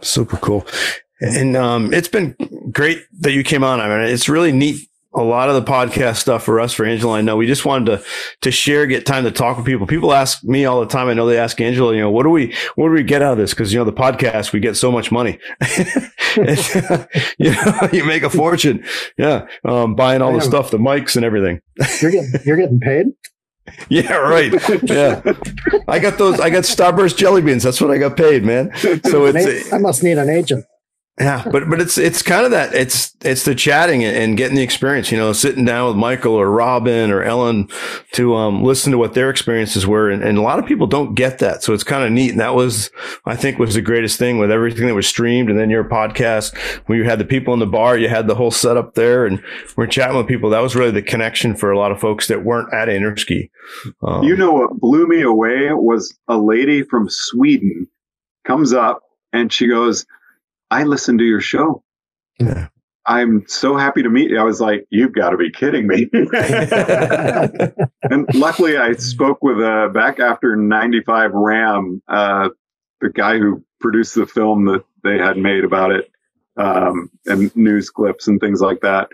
Super 0.00 0.36
cool. 0.36 0.66
And 1.20 1.56
um, 1.56 1.92
it's 1.92 2.08
been 2.08 2.36
great 2.70 3.04
that 3.20 3.32
you 3.32 3.42
came 3.42 3.64
on. 3.64 3.80
I 3.80 3.88
mean 3.88 4.08
it's 4.08 4.28
really 4.28 4.52
neat 4.52 4.88
a 5.14 5.22
lot 5.22 5.48
of 5.48 5.54
the 5.54 5.70
podcast 5.70 6.16
stuff 6.16 6.42
for 6.42 6.60
us 6.60 6.72
for 6.72 6.84
Angelo. 6.84 7.14
I 7.14 7.20
know 7.20 7.36
we 7.36 7.46
just 7.46 7.64
wanted 7.64 7.86
to 7.86 8.04
to 8.42 8.50
share, 8.50 8.86
get 8.86 9.06
time 9.06 9.24
to 9.24 9.30
talk 9.30 9.56
with 9.56 9.66
people. 9.66 9.86
People 9.86 10.12
ask 10.12 10.42
me 10.44 10.64
all 10.64 10.80
the 10.80 10.86
time. 10.86 11.08
I 11.08 11.14
know 11.14 11.26
they 11.26 11.38
ask 11.38 11.60
Angelo, 11.60 11.90
you 11.92 12.00
know, 12.00 12.10
what 12.10 12.24
do 12.24 12.30
we 12.30 12.54
what 12.74 12.88
do 12.88 12.92
we 12.94 13.02
get 13.02 13.22
out 13.22 13.32
of 13.32 13.38
this? 13.38 13.50
Because 13.50 13.72
you 13.72 13.78
know 13.78 13.84
the 13.84 13.92
podcast, 13.92 14.52
we 14.52 14.60
get 14.60 14.76
so 14.76 14.90
much 14.90 15.12
money. 15.12 15.38
you 17.38 17.50
know, 17.52 17.88
you 17.92 18.04
make 18.04 18.22
a 18.22 18.30
fortune. 18.30 18.84
Yeah, 19.16 19.46
um, 19.64 19.94
buying 19.94 20.22
all 20.22 20.32
the 20.34 20.40
stuff, 20.40 20.70
the 20.70 20.78
mics 20.78 21.16
and 21.16 21.24
everything. 21.24 21.60
You're 22.00 22.10
getting 22.10 22.32
you're 22.44 22.56
getting 22.56 22.80
paid. 22.80 23.06
Yeah, 23.88 24.12
right. 24.16 24.52
Yeah, 24.82 25.22
I 25.88 25.98
got 25.98 26.18
those. 26.18 26.38
I 26.38 26.50
got 26.50 26.64
Starburst 26.64 27.16
jelly 27.16 27.40
beans. 27.40 27.62
That's 27.62 27.80
what 27.80 27.90
I 27.90 27.96
got 27.96 28.14
paid, 28.14 28.44
man. 28.44 28.70
So 28.76 29.24
it's. 29.24 29.72
I 29.72 29.78
must 29.78 30.02
need 30.02 30.18
an 30.18 30.28
agent. 30.28 30.66
Yeah, 31.18 31.44
but 31.48 31.70
but 31.70 31.80
it's 31.80 31.96
it's 31.96 32.22
kind 32.22 32.44
of 32.44 32.50
that 32.50 32.74
it's 32.74 33.14
it's 33.20 33.44
the 33.44 33.54
chatting 33.54 34.02
and 34.02 34.36
getting 34.36 34.56
the 34.56 34.64
experience, 34.64 35.12
you 35.12 35.16
know, 35.16 35.32
sitting 35.32 35.64
down 35.64 35.86
with 35.86 35.96
Michael 35.96 36.34
or 36.34 36.50
Robin 36.50 37.12
or 37.12 37.22
Ellen 37.22 37.68
to 38.12 38.34
um, 38.34 38.64
listen 38.64 38.90
to 38.90 38.98
what 38.98 39.14
their 39.14 39.30
experiences 39.30 39.86
were, 39.86 40.10
and, 40.10 40.24
and 40.24 40.38
a 40.38 40.42
lot 40.42 40.58
of 40.58 40.66
people 40.66 40.88
don't 40.88 41.14
get 41.14 41.38
that, 41.38 41.62
so 41.62 41.72
it's 41.72 41.84
kind 41.84 42.02
of 42.02 42.10
neat. 42.10 42.32
And 42.32 42.40
that 42.40 42.56
was 42.56 42.90
I 43.24 43.36
think 43.36 43.60
was 43.60 43.74
the 43.74 43.80
greatest 43.80 44.18
thing 44.18 44.38
with 44.38 44.50
everything 44.50 44.88
that 44.88 44.94
was 44.96 45.06
streamed, 45.06 45.50
and 45.50 45.58
then 45.58 45.70
your 45.70 45.84
podcast 45.84 46.56
when 46.86 46.98
you 46.98 47.04
had 47.04 47.20
the 47.20 47.24
people 47.24 47.54
in 47.54 47.60
the 47.60 47.66
bar, 47.66 47.96
you 47.96 48.08
had 48.08 48.26
the 48.26 48.34
whole 48.34 48.50
setup 48.50 48.94
there, 48.94 49.24
and 49.24 49.40
we're 49.76 49.86
chatting 49.86 50.16
with 50.16 50.26
people. 50.26 50.50
That 50.50 50.62
was 50.62 50.74
really 50.74 50.90
the 50.90 51.00
connection 51.00 51.54
for 51.54 51.70
a 51.70 51.78
lot 51.78 51.92
of 51.92 52.00
folks 52.00 52.26
that 52.26 52.44
weren't 52.44 52.74
at 52.74 52.88
Interski. 52.88 53.50
Um, 54.02 54.24
you 54.24 54.36
know 54.36 54.50
what 54.50 54.80
blew 54.80 55.06
me 55.06 55.22
away 55.22 55.72
was 55.74 56.12
a 56.26 56.36
lady 56.36 56.82
from 56.82 57.08
Sweden 57.08 57.86
comes 58.44 58.72
up 58.72 59.02
and 59.32 59.52
she 59.52 59.68
goes 59.68 60.04
I 60.74 60.82
listened 60.82 61.20
to 61.20 61.24
your 61.24 61.40
show. 61.40 61.84
Yeah. 62.40 62.66
I'm 63.06 63.44
so 63.46 63.76
happy 63.76 64.02
to 64.02 64.08
meet 64.08 64.30
you. 64.30 64.40
I 64.40 64.42
was 64.42 64.60
like, 64.60 64.86
you've 64.90 65.12
got 65.12 65.30
to 65.30 65.36
be 65.36 65.52
kidding 65.52 65.86
me. 65.86 66.08
and 68.02 68.26
luckily, 68.34 68.76
I 68.76 68.94
spoke 68.94 69.40
with 69.40 69.60
uh, 69.60 69.90
back 69.94 70.18
after 70.18 70.56
95 70.56 71.30
RAAM, 71.32 72.02
uh, 72.08 72.48
the 73.00 73.10
guy 73.10 73.38
who 73.38 73.62
produced 73.78 74.16
the 74.16 74.26
film 74.26 74.64
that 74.64 74.82
they 75.04 75.16
had 75.16 75.36
made 75.36 75.62
about 75.62 75.92
it, 75.92 76.10
um, 76.56 77.08
and 77.26 77.54
news 77.54 77.88
clips 77.90 78.26
and 78.26 78.40
things 78.40 78.60
like 78.60 78.80
that. 78.80 79.10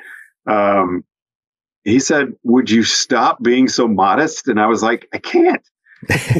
Um, 0.46 1.04
he 1.84 2.00
said, 2.00 2.32
Would 2.44 2.70
you 2.70 2.84
stop 2.84 3.42
being 3.42 3.68
so 3.68 3.86
modest? 3.86 4.48
And 4.48 4.58
I 4.58 4.66
was 4.66 4.82
like, 4.82 5.08
I 5.12 5.18
can't. 5.18 5.62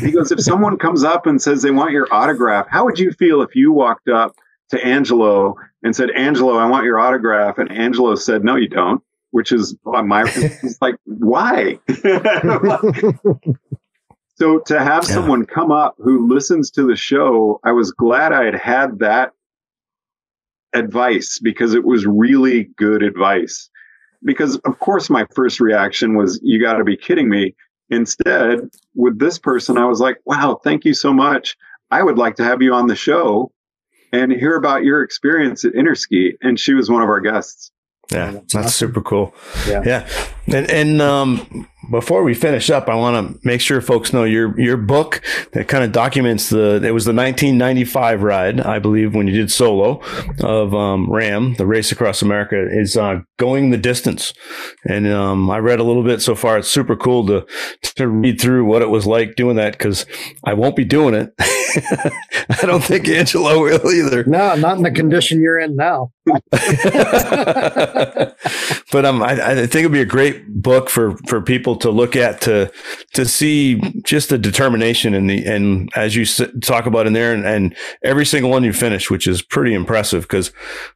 he 0.00 0.12
goes, 0.12 0.32
If 0.32 0.40
someone 0.40 0.78
comes 0.78 1.04
up 1.04 1.26
and 1.26 1.42
says 1.42 1.60
they 1.60 1.72
want 1.72 1.90
your 1.90 2.08
autograph, 2.10 2.68
how 2.70 2.86
would 2.86 2.98
you 2.98 3.12
feel 3.12 3.42
if 3.42 3.54
you 3.54 3.70
walked 3.70 4.08
up 4.08 4.34
to 4.70 4.84
Angelo 4.84 5.56
and 5.82 5.94
said, 5.94 6.10
Angelo, 6.10 6.56
I 6.56 6.66
want 6.66 6.84
your 6.84 6.98
autograph. 6.98 7.58
And 7.58 7.70
Angelo 7.70 8.14
said, 8.14 8.44
no, 8.44 8.56
you 8.56 8.68
don't, 8.68 9.02
which 9.30 9.52
is 9.52 9.76
oh. 9.84 10.02
my, 10.02 10.24
it's 10.26 10.80
like, 10.80 10.96
why? 11.04 11.78
so 14.36 14.58
to 14.66 14.78
have 14.78 15.04
yeah. 15.04 15.14
someone 15.14 15.44
come 15.46 15.70
up 15.70 15.96
who 15.98 16.28
listens 16.28 16.70
to 16.72 16.86
the 16.86 16.96
show, 16.96 17.60
I 17.64 17.72
was 17.72 17.92
glad 17.92 18.32
I 18.32 18.44
had 18.44 18.54
had 18.54 18.98
that 19.00 19.32
advice 20.72 21.40
because 21.42 21.74
it 21.74 21.84
was 21.84 22.06
really 22.06 22.70
good 22.76 23.02
advice. 23.02 23.68
Because 24.22 24.56
of 24.58 24.78
course 24.78 25.10
my 25.10 25.26
first 25.34 25.60
reaction 25.60 26.14
was, 26.16 26.38
you 26.42 26.62
got 26.62 26.74
to 26.74 26.84
be 26.84 26.96
kidding 26.96 27.28
me. 27.28 27.54
Instead, 27.88 28.68
with 28.94 29.18
this 29.18 29.38
person, 29.38 29.76
I 29.76 29.86
was 29.86 29.98
like, 29.98 30.18
wow, 30.24 30.60
thank 30.62 30.84
you 30.84 30.94
so 30.94 31.12
much. 31.12 31.56
I 31.90 32.04
would 32.04 32.18
like 32.18 32.36
to 32.36 32.44
have 32.44 32.62
you 32.62 32.72
on 32.72 32.86
the 32.86 32.94
show 32.94 33.50
and 34.12 34.32
hear 34.32 34.56
about 34.56 34.84
your 34.84 35.02
experience 35.02 35.64
at 35.64 35.72
Interski. 35.72 36.32
And 36.42 36.58
she 36.58 36.74
was 36.74 36.90
one 36.90 37.02
of 37.02 37.08
our 37.08 37.20
guests. 37.20 37.70
Yeah, 38.10 38.32
that's, 38.32 38.52
that's 38.54 38.74
super 38.74 39.00
cool. 39.00 39.34
Yeah. 39.68 39.82
yeah. 39.84 40.08
And, 40.48 40.70
and 40.70 41.02
um, 41.02 41.68
before 41.88 42.22
we 42.22 42.34
finish 42.34 42.68
up, 42.68 42.88
I 42.88 42.94
want 42.94 43.40
to 43.40 43.46
make 43.46 43.60
sure 43.60 43.80
folks 43.80 44.12
know 44.12 44.24
your 44.24 44.58
your 44.60 44.76
book 44.76 45.22
that 45.52 45.68
kind 45.68 45.82
of 45.82 45.92
documents 45.92 46.50
the 46.50 46.80
it 46.84 46.92
was 46.92 47.04
the 47.04 47.14
1995 47.14 48.22
ride, 48.22 48.60
I 48.60 48.78
believe, 48.78 49.14
when 49.14 49.26
you 49.26 49.32
did 49.32 49.50
solo 49.50 50.02
of 50.40 50.74
um, 50.74 51.10
RAAM, 51.10 51.54
the 51.54 51.66
race 51.66 51.92
across 51.92 52.22
America, 52.22 52.66
is 52.70 52.96
uh, 52.96 53.20
going 53.38 53.70
the 53.70 53.78
distance. 53.78 54.32
And 54.86 55.06
um, 55.08 55.50
I 55.50 55.58
read 55.58 55.80
a 55.80 55.84
little 55.84 56.04
bit 56.04 56.20
so 56.20 56.34
far. 56.34 56.58
It's 56.58 56.68
super 56.68 56.96
cool 56.96 57.26
to 57.28 57.46
to 57.96 58.08
read 58.08 58.40
through 58.40 58.64
what 58.64 58.82
it 58.82 58.90
was 58.90 59.06
like 59.06 59.36
doing 59.36 59.56
that 59.56 59.72
because 59.72 60.06
I 60.44 60.54
won't 60.54 60.76
be 60.76 60.84
doing 60.84 61.14
it. 61.14 61.32
I 61.38 62.66
don't 62.66 62.84
think 62.84 63.08
Angelo 63.08 63.62
will 63.62 63.90
either. 63.90 64.24
No, 64.24 64.54
not 64.56 64.76
in 64.76 64.82
the 64.82 64.90
condition 64.90 65.40
you're 65.40 65.58
in 65.58 65.76
now. 65.76 66.12
but 68.92 69.04
um, 69.04 69.22
I, 69.22 69.32
I 69.32 69.54
think 69.54 69.74
it'd 69.76 69.92
be 69.92 70.00
a 70.00 70.04
great 70.04 70.46
book 70.48 70.90
for 70.90 71.16
for 71.26 71.40
people 71.40 71.76
to 71.76 71.90
look 71.90 72.16
at 72.16 72.40
to 72.42 72.72
to 73.14 73.24
see 73.24 73.80
just 74.02 74.28
the 74.30 74.38
determination 74.38 75.14
and 75.14 75.28
the 75.28 75.44
and 75.46 75.90
as 75.94 76.16
you 76.16 76.24
talk 76.60 76.86
about 76.86 77.06
in 77.06 77.12
there, 77.12 77.32
and, 77.32 77.44
and 77.44 77.76
every 78.02 78.26
single 78.26 78.50
one 78.50 78.64
you 78.64 78.72
finish, 78.72 79.10
which 79.10 79.26
is 79.26 79.42
pretty 79.42 79.74
impressive. 79.74 80.22
Because 80.22 80.52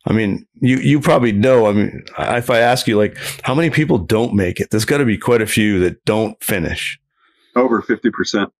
I 0.07 0.13
mean, 0.13 0.47
you 0.61 0.79
you 0.79 1.01
probably 1.01 1.33
know. 1.33 1.67
I 1.67 1.73
mean, 1.73 2.05
if 2.19 2.51
I 2.51 2.59
ask 2.59 2.87
you 2.87 2.97
like 2.97 3.17
how 3.43 3.55
many 3.55 3.71
people 3.71 3.99
don't 3.99 4.35
make 4.35 4.61
it, 4.61 4.71
there's 4.71 4.85
got 4.85 4.99
to 4.99 5.05
be 5.05 5.19
quite 5.19 5.43
a 5.43 5.47
few 5.47 5.79
that 5.81 6.05
don't 6.05 6.43
finish. 6.43 6.99
Over 7.57 7.81
fifty 7.83 8.11
percent. 8.11 8.51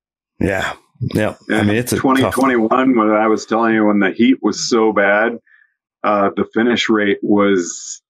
Yeah, 0.41 0.75
yeah. 1.01 1.37
I 1.51 1.63
mean, 1.63 1.77
it's 1.77 1.93
a 1.93 1.97
2021 1.97 2.97
when 2.97 3.11
I 3.11 3.27
was 3.27 3.47
telling 3.47 3.75
you 3.75 3.87
when 3.87 3.99
the 3.99 4.11
heat 4.11 4.39
was 4.43 4.69
so 4.69 4.93
bad, 4.93 5.39
uh, 6.03 6.31
the 6.37 6.45
finish 6.53 6.89
rate 6.89 7.19
was, 7.23 8.03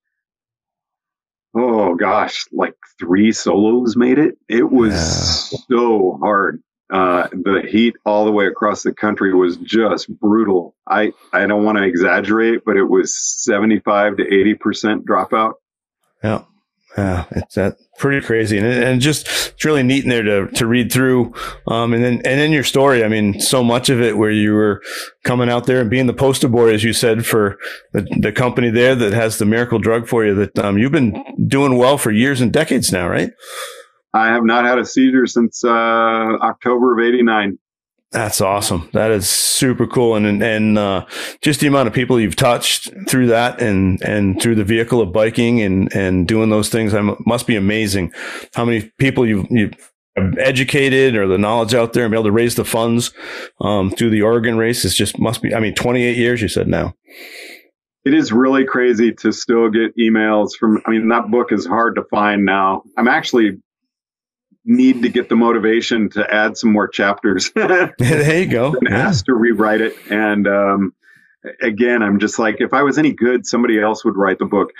oh 1.54 1.94
gosh, 1.94 2.46
like 2.52 2.74
three 2.98 3.32
solos 3.32 3.96
made 3.96 4.18
it. 4.18 4.36
It 4.48 4.70
was 4.70 4.92
yeah. 4.92 5.58
so 5.68 6.18
hard. 6.22 6.62
Uh, 6.92 7.28
the 7.32 7.62
heat 7.68 7.96
all 8.04 8.24
the 8.24 8.30
way 8.30 8.46
across 8.46 8.82
the 8.82 8.92
country 8.92 9.34
was 9.34 9.56
just 9.56 10.08
brutal. 10.20 10.76
I, 10.86 11.12
I 11.32 11.46
don't 11.46 11.64
want 11.64 11.78
to 11.78 11.84
exaggerate, 11.84 12.60
but 12.64 12.76
it 12.76 12.84
was 12.84 13.16
75 13.16 14.18
to 14.18 14.24
80% 14.24 15.04
dropout. 15.04 15.54
Yeah. 16.22 16.42
Yeah, 16.96 17.24
it's 17.32 17.56
that 17.56 17.76
pretty 17.98 18.24
crazy, 18.24 18.56
and 18.56 18.66
and 18.66 19.00
just 19.00 19.26
it's 19.26 19.64
really 19.64 19.82
neat 19.82 20.04
in 20.04 20.10
there 20.10 20.22
to 20.22 20.46
to 20.46 20.66
read 20.66 20.92
through. 20.92 21.34
Um, 21.66 21.92
and 21.92 22.04
then 22.04 22.22
and 22.24 22.40
in 22.40 22.52
your 22.52 22.62
story, 22.62 23.04
I 23.04 23.08
mean, 23.08 23.40
so 23.40 23.64
much 23.64 23.88
of 23.88 24.00
it 24.00 24.16
where 24.16 24.30
you 24.30 24.54
were 24.54 24.80
coming 25.24 25.50
out 25.50 25.66
there 25.66 25.80
and 25.80 25.90
being 25.90 26.06
the 26.06 26.12
poster 26.12 26.46
boy, 26.46 26.72
as 26.72 26.84
you 26.84 26.92
said, 26.92 27.26
for 27.26 27.58
the, 27.92 28.06
the 28.20 28.30
company 28.30 28.70
there 28.70 28.94
that 28.94 29.12
has 29.12 29.38
the 29.38 29.44
miracle 29.44 29.80
drug 29.80 30.06
for 30.06 30.24
you. 30.24 30.36
That 30.36 30.56
um, 30.60 30.78
you've 30.78 30.92
been 30.92 31.20
doing 31.48 31.76
well 31.76 31.98
for 31.98 32.12
years 32.12 32.40
and 32.40 32.52
decades 32.52 32.92
now, 32.92 33.08
right? 33.08 33.32
I 34.12 34.28
have 34.28 34.44
not 34.44 34.64
had 34.64 34.78
a 34.78 34.84
seizure 34.84 35.26
since 35.26 35.64
uh, 35.64 35.68
October 35.68 36.96
of 36.96 37.04
'89. 37.04 37.58
That's 38.14 38.40
awesome. 38.40 38.88
That 38.92 39.10
is 39.10 39.28
super 39.28 39.88
cool. 39.88 40.14
And, 40.14 40.40
and, 40.40 40.78
uh, 40.78 41.04
just 41.42 41.58
the 41.58 41.66
amount 41.66 41.88
of 41.88 41.94
people 41.94 42.20
you've 42.20 42.36
touched 42.36 42.88
through 43.08 43.26
that 43.26 43.60
and, 43.60 44.00
and 44.02 44.40
through 44.40 44.54
the 44.54 44.62
vehicle 44.62 45.00
of 45.00 45.12
biking 45.12 45.60
and, 45.60 45.92
and 45.92 46.28
doing 46.28 46.48
those 46.48 46.68
things 46.68 46.94
I 46.94 47.00
must 47.26 47.48
be 47.48 47.56
amazing. 47.56 48.12
How 48.54 48.64
many 48.64 48.92
people 48.98 49.26
you've, 49.26 49.48
you've 49.50 49.92
educated 50.38 51.16
or 51.16 51.26
the 51.26 51.38
knowledge 51.38 51.74
out 51.74 51.92
there 51.92 52.04
and 52.04 52.12
be 52.12 52.16
able 52.16 52.26
to 52.26 52.30
raise 52.32 52.54
the 52.54 52.64
funds, 52.64 53.10
um, 53.60 53.90
through 53.90 54.10
the 54.10 54.22
Oregon 54.22 54.56
race 54.56 54.84
is 54.84 54.94
just 54.94 55.18
must 55.18 55.42
be, 55.42 55.52
I 55.52 55.58
mean, 55.58 55.74
28 55.74 56.16
years 56.16 56.40
you 56.40 56.46
said 56.46 56.68
now. 56.68 56.94
It 58.04 58.14
is 58.14 58.30
really 58.30 58.64
crazy 58.64 59.12
to 59.12 59.32
still 59.32 59.70
get 59.70 59.96
emails 59.96 60.50
from, 60.56 60.80
I 60.86 60.90
mean, 60.90 61.08
that 61.08 61.32
book 61.32 61.50
is 61.50 61.66
hard 61.66 61.96
to 61.96 62.04
find 62.04 62.44
now. 62.44 62.84
I'm 62.96 63.08
actually 63.08 63.58
need 64.64 65.02
to 65.02 65.08
get 65.08 65.28
the 65.28 65.36
motivation 65.36 66.08
to 66.10 66.26
add 66.32 66.56
some 66.56 66.72
more 66.72 66.88
chapters. 66.88 67.50
there 67.54 68.42
you 68.42 68.46
go. 68.46 68.74
yeah. 68.82 69.08
asked 69.08 69.26
to 69.26 69.34
rewrite 69.34 69.80
it. 69.80 69.94
And 70.10 70.46
um, 70.46 70.94
again, 71.60 72.02
I'm 72.02 72.18
just 72.18 72.38
like, 72.38 72.56
if 72.60 72.72
I 72.72 72.82
was 72.82 72.98
any 72.98 73.12
good, 73.12 73.46
somebody 73.46 73.80
else 73.80 74.04
would 74.04 74.16
write 74.16 74.38
the 74.38 74.46
book. 74.46 74.70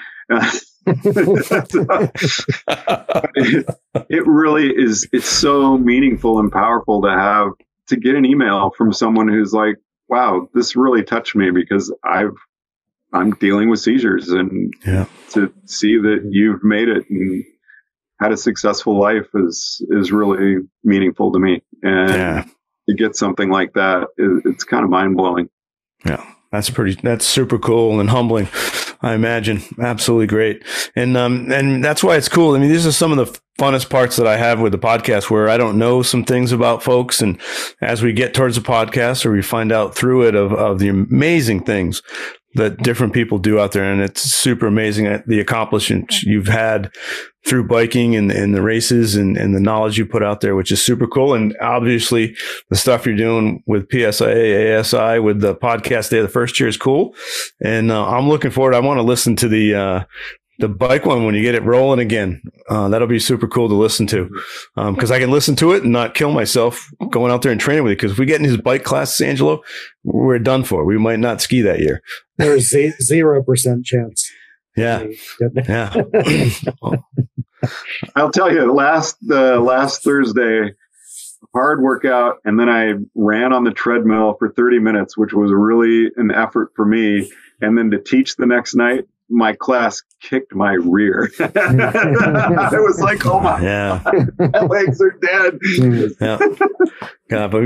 it, 3.36 3.66
it 4.08 4.26
really 4.26 4.68
is. 4.68 5.06
It's 5.12 5.28
so 5.28 5.76
meaningful 5.76 6.38
and 6.38 6.50
powerful 6.50 7.02
to 7.02 7.10
have 7.10 7.48
to 7.88 7.96
get 7.96 8.14
an 8.14 8.24
email 8.24 8.70
from 8.76 8.92
someone 8.92 9.28
who's 9.28 9.52
like, 9.52 9.76
"Wow, 10.08 10.48
this 10.54 10.76
really 10.76 11.02
touched 11.02 11.36
me 11.36 11.50
because 11.50 11.94
I've 12.04 12.36
I'm 13.12 13.32
dealing 13.32 13.68
with 13.68 13.80
seizures, 13.80 14.30
and 14.30 14.72
yeah. 14.86 15.06
to 15.30 15.52
see 15.66 15.98
that 15.98 16.28
you've 16.30 16.64
made 16.64 16.88
it 16.88 17.08
and 17.10 17.44
had 18.20 18.32
a 18.32 18.36
successful 18.36 18.98
life 18.98 19.28
is 19.34 19.84
is 19.90 20.12
really 20.12 20.58
meaningful 20.82 21.32
to 21.32 21.38
me. 21.38 21.62
And 21.82 22.10
yeah. 22.10 22.44
to 22.88 22.94
get 22.94 23.16
something 23.16 23.50
like 23.50 23.72
that, 23.74 24.08
it's 24.16 24.64
kind 24.64 24.84
of 24.84 24.90
mind 24.90 25.16
blowing. 25.16 25.48
Yeah, 26.04 26.24
that's 26.52 26.70
pretty. 26.70 26.98
That's 27.02 27.26
super 27.26 27.58
cool 27.58 28.00
and 28.00 28.10
humbling. 28.10 28.48
I 29.02 29.14
imagine 29.14 29.62
absolutely 29.80 30.28
great, 30.28 30.64
and 30.96 31.16
um, 31.16 31.52
and 31.52 31.84
that's 31.84 32.02
why 32.02 32.16
it's 32.16 32.28
cool. 32.28 32.54
I 32.54 32.58
mean, 32.58 32.70
these 32.70 32.86
are 32.86 32.92
some 32.92 33.16
of 33.16 33.18
the 33.18 33.38
funnest 33.58 33.90
parts 33.90 34.16
that 34.16 34.26
I 34.26 34.38
have 34.38 34.60
with 34.60 34.72
the 34.72 34.78
podcast, 34.78 35.28
where 35.28 35.50
I 35.50 35.58
don't 35.58 35.78
know 35.78 36.00
some 36.02 36.24
things 36.24 36.52
about 36.52 36.82
folks, 36.82 37.20
and 37.20 37.38
as 37.82 38.02
we 38.02 38.14
get 38.14 38.32
towards 38.32 38.56
the 38.56 38.62
podcast, 38.62 39.26
or 39.26 39.32
we 39.32 39.42
find 39.42 39.72
out 39.72 39.94
through 39.94 40.26
it 40.26 40.34
of 40.34 40.52
of 40.52 40.78
the 40.78 40.88
amazing 40.88 41.64
things 41.64 42.02
that 42.54 42.78
different 42.78 43.12
people 43.12 43.38
do 43.38 43.58
out 43.58 43.72
there. 43.72 43.84
And 43.84 44.00
it's 44.00 44.22
super 44.22 44.66
amazing 44.66 45.06
uh, 45.06 45.22
the 45.26 45.40
accomplishments 45.40 46.22
you've 46.22 46.48
had 46.48 46.92
through 47.46 47.66
biking 47.66 48.16
and, 48.16 48.32
and 48.32 48.54
the 48.54 48.62
races 48.62 49.16
and, 49.16 49.36
and 49.36 49.54
the 49.54 49.60
knowledge 49.60 49.98
you 49.98 50.06
put 50.06 50.22
out 50.22 50.40
there, 50.40 50.56
which 50.56 50.72
is 50.72 50.82
super 50.82 51.06
cool. 51.06 51.34
And 51.34 51.54
obviously 51.60 52.34
the 52.70 52.76
stuff 52.76 53.04
you're 53.04 53.16
doing 53.16 53.62
with 53.66 53.88
PSIA, 53.88 54.80
AASI 54.80 55.22
with 55.22 55.40
the 55.40 55.54
podcast 55.54 56.10
day, 56.10 56.18
of 56.18 56.22
the 56.22 56.32
First 56.32 56.54
Chair 56.54 56.68
is 56.68 56.76
cool. 56.76 57.14
And 57.62 57.90
uh, 57.90 58.06
I'm 58.06 58.28
looking 58.28 58.50
forward. 58.50 58.74
I 58.74 58.80
want 58.80 58.98
to 58.98 59.02
listen 59.02 59.36
to 59.36 59.48
the, 59.48 59.74
uh, 59.74 60.04
the 60.58 60.68
bike 60.68 61.04
one 61.04 61.24
when 61.24 61.34
you 61.34 61.42
get 61.42 61.54
it 61.54 61.62
rolling 61.64 61.98
again. 61.98 62.42
Uh, 62.68 62.88
that'll 62.88 63.08
be 63.08 63.18
super 63.18 63.48
cool 63.48 63.68
to 63.68 63.74
listen 63.74 64.06
to 64.08 64.28
because 64.76 65.10
um, 65.10 65.16
I 65.16 65.18
can 65.18 65.30
listen 65.30 65.56
to 65.56 65.72
it 65.72 65.82
and 65.82 65.92
not 65.92 66.14
kill 66.14 66.32
myself 66.32 66.88
going 67.10 67.32
out 67.32 67.42
there 67.42 67.52
and 67.52 67.60
training 67.60 67.84
with 67.84 67.92
it. 67.92 67.96
Because 67.96 68.12
if 68.12 68.18
we 68.18 68.26
get 68.26 68.40
in 68.40 68.46
his 68.46 68.56
bike 68.56 68.84
class, 68.84 69.20
Angelo, 69.20 69.62
we're 70.04 70.38
done 70.38 70.64
for. 70.64 70.84
We 70.84 70.98
might 70.98 71.18
not 71.18 71.40
ski 71.40 71.60
that 71.62 71.80
year. 71.80 72.02
There's 72.38 72.68
zero 72.68 73.42
percent 73.42 73.84
chance. 73.84 74.30
Yeah, 74.76 75.06
yeah. 75.54 75.94
I'll 78.16 78.30
tell 78.30 78.52
you, 78.52 78.72
last 78.72 79.16
uh, 79.30 79.60
last 79.60 80.02
Thursday, 80.02 80.72
hard 81.54 81.80
workout, 81.80 82.38
and 82.44 82.58
then 82.58 82.68
I 82.68 82.94
ran 83.14 83.52
on 83.52 83.64
the 83.64 83.70
treadmill 83.70 84.34
for 84.38 84.50
30 84.50 84.80
minutes, 84.80 85.16
which 85.16 85.32
was 85.32 85.52
really 85.52 86.10
an 86.16 86.30
effort 86.30 86.72
for 86.74 86.84
me. 86.84 87.30
And 87.60 87.78
then 87.78 87.90
to 87.92 87.98
teach 87.98 88.36
the 88.36 88.46
next 88.46 88.74
night, 88.74 89.06
my 89.28 89.54
class 89.54 90.02
kicked 90.20 90.54
my 90.54 90.72
rear. 90.74 91.30
I 91.40 92.70
was 92.72 93.00
like, 93.00 93.24
oh 93.26 93.40
my, 93.40 93.60
yeah. 93.60 94.02
my 94.38 94.60
legs 94.60 95.00
are 95.00 95.18
dead. 95.20 95.58
yeah. 96.20 96.38
yeah, 97.30 97.46
but, 97.46 97.62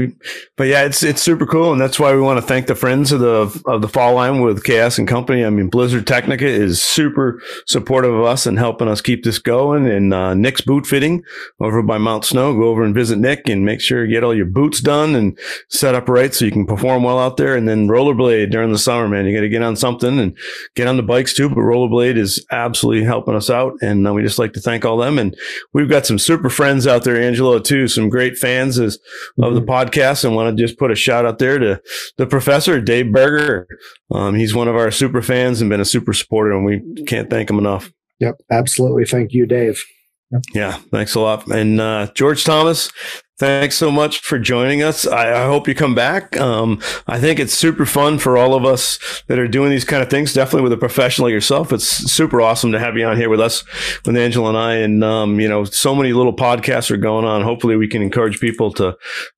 but 0.57 0.69
yeah, 0.69 0.85
it's, 0.85 1.03
it's 1.03 1.21
super 1.21 1.45
cool. 1.45 1.73
And 1.73 1.81
that's 1.81 1.99
why 1.99 2.15
we 2.15 2.21
want 2.21 2.39
to 2.39 2.47
thank 2.47 2.69
the 2.69 2.77
friends 2.77 3.11
of 3.11 3.19
the, 3.19 3.63
of 3.67 3.83
the 3.83 3.89
fall 3.89 4.15
line 4.15 4.41
with 4.41 4.63
KS 4.63 4.99
and 4.99 5.09
company. 5.09 5.45
I 5.45 5.51
mean, 5.51 5.69
Blizzard 5.69 6.07
Tecnica 6.07 6.43
is 6.43 6.81
super 6.81 7.43
supportive 7.67 8.15
of 8.15 8.25
us 8.25 8.47
and 8.47 8.57
helping 8.57 8.87
us 8.87 9.01
keep 9.01 9.25
this 9.25 9.41
going. 9.41 9.89
And, 9.89 10.15
uh, 10.15 10.35
Nick's 10.35 10.61
boot 10.61 10.87
fitting 10.87 11.25
over 11.59 11.83
by 11.83 11.99
Mount 11.99 12.25
Snow. 12.25 12.55
Go 12.55 12.69
over 12.69 12.85
and 12.85 12.95
visit 12.95 13.19
Nick 13.19 13.49
and 13.49 13.65
make 13.65 13.81
sure 13.81 14.05
you 14.05 14.13
get 14.13 14.23
all 14.23 14.35
your 14.35 14.47
boots 14.47 14.81
done 14.81 15.17
and 15.17 15.37
set 15.69 15.97
up 15.97 16.09
right 16.09 16.33
so 16.33 16.45
you 16.45 16.53
can 16.53 16.65
perform 16.65 17.03
well 17.03 17.19
out 17.19 17.37
there. 17.37 17.57
And 17.57 17.69
then 17.69 17.89
rollerblade 17.89 18.53
during 18.53 18.71
the 18.71 18.79
summer, 18.79 19.09
man. 19.09 19.27
You 19.27 19.37
got 19.37 19.41
to 19.41 19.49
get 19.49 19.63
on 19.63 19.75
something 19.75 20.21
and 20.21 20.39
get 20.77 20.87
on 20.87 20.97
the 20.97 21.03
bikes 21.03 21.35
too. 21.35 21.49
But 21.49 21.57
rollerblade 21.57 22.17
is 22.17 22.47
absolutely 22.53 23.05
helping 23.05 23.35
us 23.35 23.51
out. 23.51 23.75
And 23.83 24.07
uh, 24.07 24.13
we 24.15 24.23
just 24.23 24.39
like 24.39 24.53
to 24.53 24.61
thank 24.61 24.85
all 24.85 24.99
them. 24.99 25.19
And 25.19 25.37
we've 25.73 25.91
got 25.91 26.07
some 26.07 26.21
super 26.21 26.49
friends 26.49 26.87
out 26.87 27.03
there, 27.03 27.21
Angelo, 27.21 27.59
too, 27.59 27.89
some 27.89 28.09
great 28.09 28.39
fans 28.39 28.79
as, 28.79 29.01
of 29.49 29.58
the 29.59 29.67
mm-hmm. 29.67 29.91
podcast. 29.91 30.25
And 30.25 30.35
want 30.35 30.57
to 30.57 30.63
just 30.63 30.79
put 30.79 30.91
a 30.91 30.95
shout 30.95 31.27
out 31.27 31.39
there 31.39 31.59
to 31.59 31.81
the 32.17 32.27
professor, 32.27 32.81
Dave 32.81 33.13
Berger. 33.13 33.67
Um, 34.11 34.35
he's 34.35 34.55
one 34.55 34.69
of 34.69 34.77
our 34.77 34.91
super 34.91 35.23
fans 35.23 35.61
and 35.61 35.71
been 35.71 35.81
a 35.81 35.85
super 35.85 36.13
supporter, 36.13 36.53
and 36.53 36.65
we 36.65 37.05
can't 37.05 37.31
thank 37.31 37.51
him 37.51 37.59
enough. 37.59 37.91
Yep, 38.21 38.41
absolutely. 38.51 39.05
Thank 39.05 39.33
you, 39.33 39.47
Dave. 39.47 39.83
Yep. 40.31 40.43
Yeah, 40.55 40.79
thanks 40.91 41.15
a 41.15 41.21
lot. 41.21 41.47
And 41.49 41.81
uh, 41.81 42.09
George 42.15 42.45
Thomas, 42.45 42.91
Thanks 43.39 43.77
so 43.77 43.93
much 43.93 44.19
for 44.19 44.37
joining 44.37 44.83
us. 44.83 45.07
I, 45.07 45.45
I 45.45 45.47
hope 45.47 45.69
you 45.69 45.75
come 45.75 45.95
back. 45.95 46.37
Um, 46.37 46.81
I 47.07 47.21
think 47.21 47.39
it's 47.39 47.55
super 47.55 47.87
fun 47.87 48.19
for 48.19 48.37
all 48.37 48.53
of 48.53 48.65
us 48.65 48.99
that 49.29 49.39
are 49.39 49.47
doing 49.47 49.71
these 49.71 49.85
kind 49.85 50.03
of 50.03 50.11
things. 50.11 50.35
Definitely 50.35 50.63
with 50.63 50.73
a 50.73 50.77
professional 50.77 51.27
like 51.27 51.35
yourself, 51.35 51.73
it's 51.73 51.87
super 51.87 52.41
awesome 52.41 52.73
to 52.73 52.81
have 52.81 52.97
you 52.97 53.07
on 53.07 53.17
here 53.17 53.29
with 53.29 53.39
us, 53.41 53.63
with 54.05 54.17
Angelo 54.17 54.49
and 54.49 54.59
I. 54.59 54.75
And 54.75 55.05
um, 55.05 55.39
you 55.39 55.49
know, 55.49 55.63
so 55.63 55.95
many 55.95 56.13
little 56.13 56.35
podcasts 56.35 56.91
are 56.91 56.97
going 56.97 57.25
on. 57.25 57.43
Hopefully, 57.43 57.77
we 57.77 57.87
can 57.87 58.03
encourage 58.03 58.41
people 58.41 58.73
to 58.73 58.97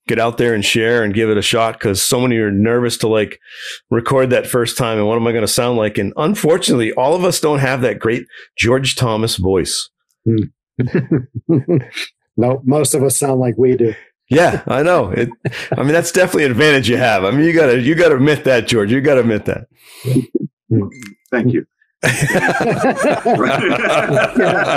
get 0.08 0.18
out 0.18 0.38
there 0.38 0.54
and 0.54 0.64
share 0.64 1.04
and 1.04 1.12
give 1.12 1.28
it 1.28 1.36
a 1.36 1.42
shot 1.42 1.74
because 1.74 2.00
so 2.00 2.22
many 2.22 2.38
are 2.38 2.50
nervous 2.50 2.96
to 2.98 3.08
like 3.08 3.38
record 3.90 4.30
that 4.30 4.46
first 4.46 4.78
time. 4.78 4.96
And 4.96 5.08
what 5.08 5.16
am 5.16 5.26
I 5.26 5.32
going 5.32 5.42
to 5.42 5.48
sound 5.48 5.76
like? 5.76 5.98
And 5.98 6.14
unfortunately, 6.16 6.90
all 6.94 7.14
of 7.14 7.22
us 7.22 7.38
don't 7.38 7.58
have 7.58 7.82
that 7.82 7.98
great 7.98 8.24
George 8.56 8.96
Thomas 8.96 9.36
voice. 9.36 9.90
No, 12.36 12.62
most 12.64 12.94
of 12.94 13.02
us 13.02 13.16
sound 13.16 13.40
like 13.40 13.56
we 13.58 13.76
do. 13.76 13.94
Yeah, 14.28 14.62
I 14.68 14.82
know. 14.82 15.10
It, 15.10 15.28
I 15.72 15.82
mean, 15.82 15.92
that's 15.92 16.12
definitely 16.12 16.44
an 16.44 16.52
advantage 16.52 16.88
you 16.88 16.96
have. 16.96 17.24
I 17.24 17.32
mean, 17.32 17.44
you 17.44 17.52
gotta 17.52 17.80
you 17.80 17.94
gotta 17.94 18.14
admit 18.16 18.44
that, 18.44 18.68
George. 18.68 18.92
You 18.92 19.00
gotta 19.00 19.20
admit 19.20 19.44
that. 19.46 19.66
Thank 21.30 21.52
you. 21.52 21.66
Yeah, 22.02 23.22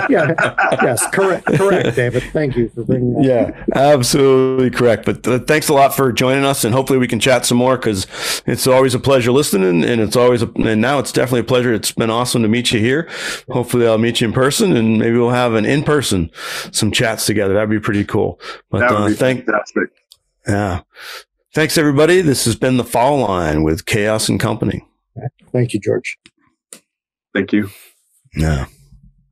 yeah, 0.09 0.33
yes, 0.81 1.09
correct, 1.11 1.45
correct, 1.45 1.95
David. 1.95 2.23
Thank 2.33 2.57
you 2.57 2.67
for 2.69 2.83
bringing 2.83 3.13
that. 3.13 3.23
Yeah, 3.23 3.65
absolutely 3.75 4.69
correct. 4.71 5.05
But 5.05 5.25
uh, 5.25 5.39
thanks 5.39 5.69
a 5.69 5.73
lot 5.73 5.95
for 5.95 6.11
joining 6.11 6.43
us, 6.43 6.65
and 6.65 6.75
hopefully 6.75 6.99
we 6.99 7.07
can 7.07 7.21
chat 7.21 7.45
some 7.45 7.57
more 7.57 7.77
because 7.77 8.07
it's 8.45 8.67
always 8.67 8.93
a 8.93 8.99
pleasure 8.99 9.31
listening, 9.31 9.85
and 9.85 10.01
it's 10.01 10.17
always 10.17 10.41
a, 10.41 10.51
and 10.55 10.81
now 10.81 10.99
it's 10.99 11.13
definitely 11.13 11.41
a 11.41 11.45
pleasure. 11.45 11.73
It's 11.73 11.93
been 11.93 12.09
awesome 12.09 12.41
to 12.41 12.49
meet 12.49 12.73
you 12.73 12.81
here. 12.81 13.09
Hopefully 13.49 13.87
I'll 13.87 13.97
meet 13.97 14.19
you 14.19 14.27
in 14.27 14.33
person, 14.33 14.75
and 14.75 14.99
maybe 14.99 15.17
we'll 15.17 15.29
have 15.29 15.53
an 15.53 15.65
in 15.65 15.83
person 15.83 16.29
some 16.71 16.91
chats 16.91 17.25
together. 17.25 17.53
That'd 17.53 17.69
be 17.69 17.79
pretty 17.79 18.03
cool. 18.03 18.39
But 18.69 18.79
that 18.79 18.91
would 18.91 19.01
uh, 19.01 19.07
be 19.07 19.13
thank 19.13 19.45
fantastic. 19.45 19.89
yeah, 20.45 20.81
thanks 21.53 21.77
everybody. 21.77 22.19
This 22.19 22.43
has 22.43 22.57
been 22.57 22.75
the 22.75 22.83
Fall 22.83 23.19
Line 23.19 23.63
with 23.63 23.85
Chaos 23.85 24.27
and 24.27 24.41
Company. 24.41 24.85
Thank 25.53 25.73
you, 25.73 25.79
George. 25.79 26.17
Thank 27.33 27.53
you. 27.53 27.69
Yeah. 28.35 28.65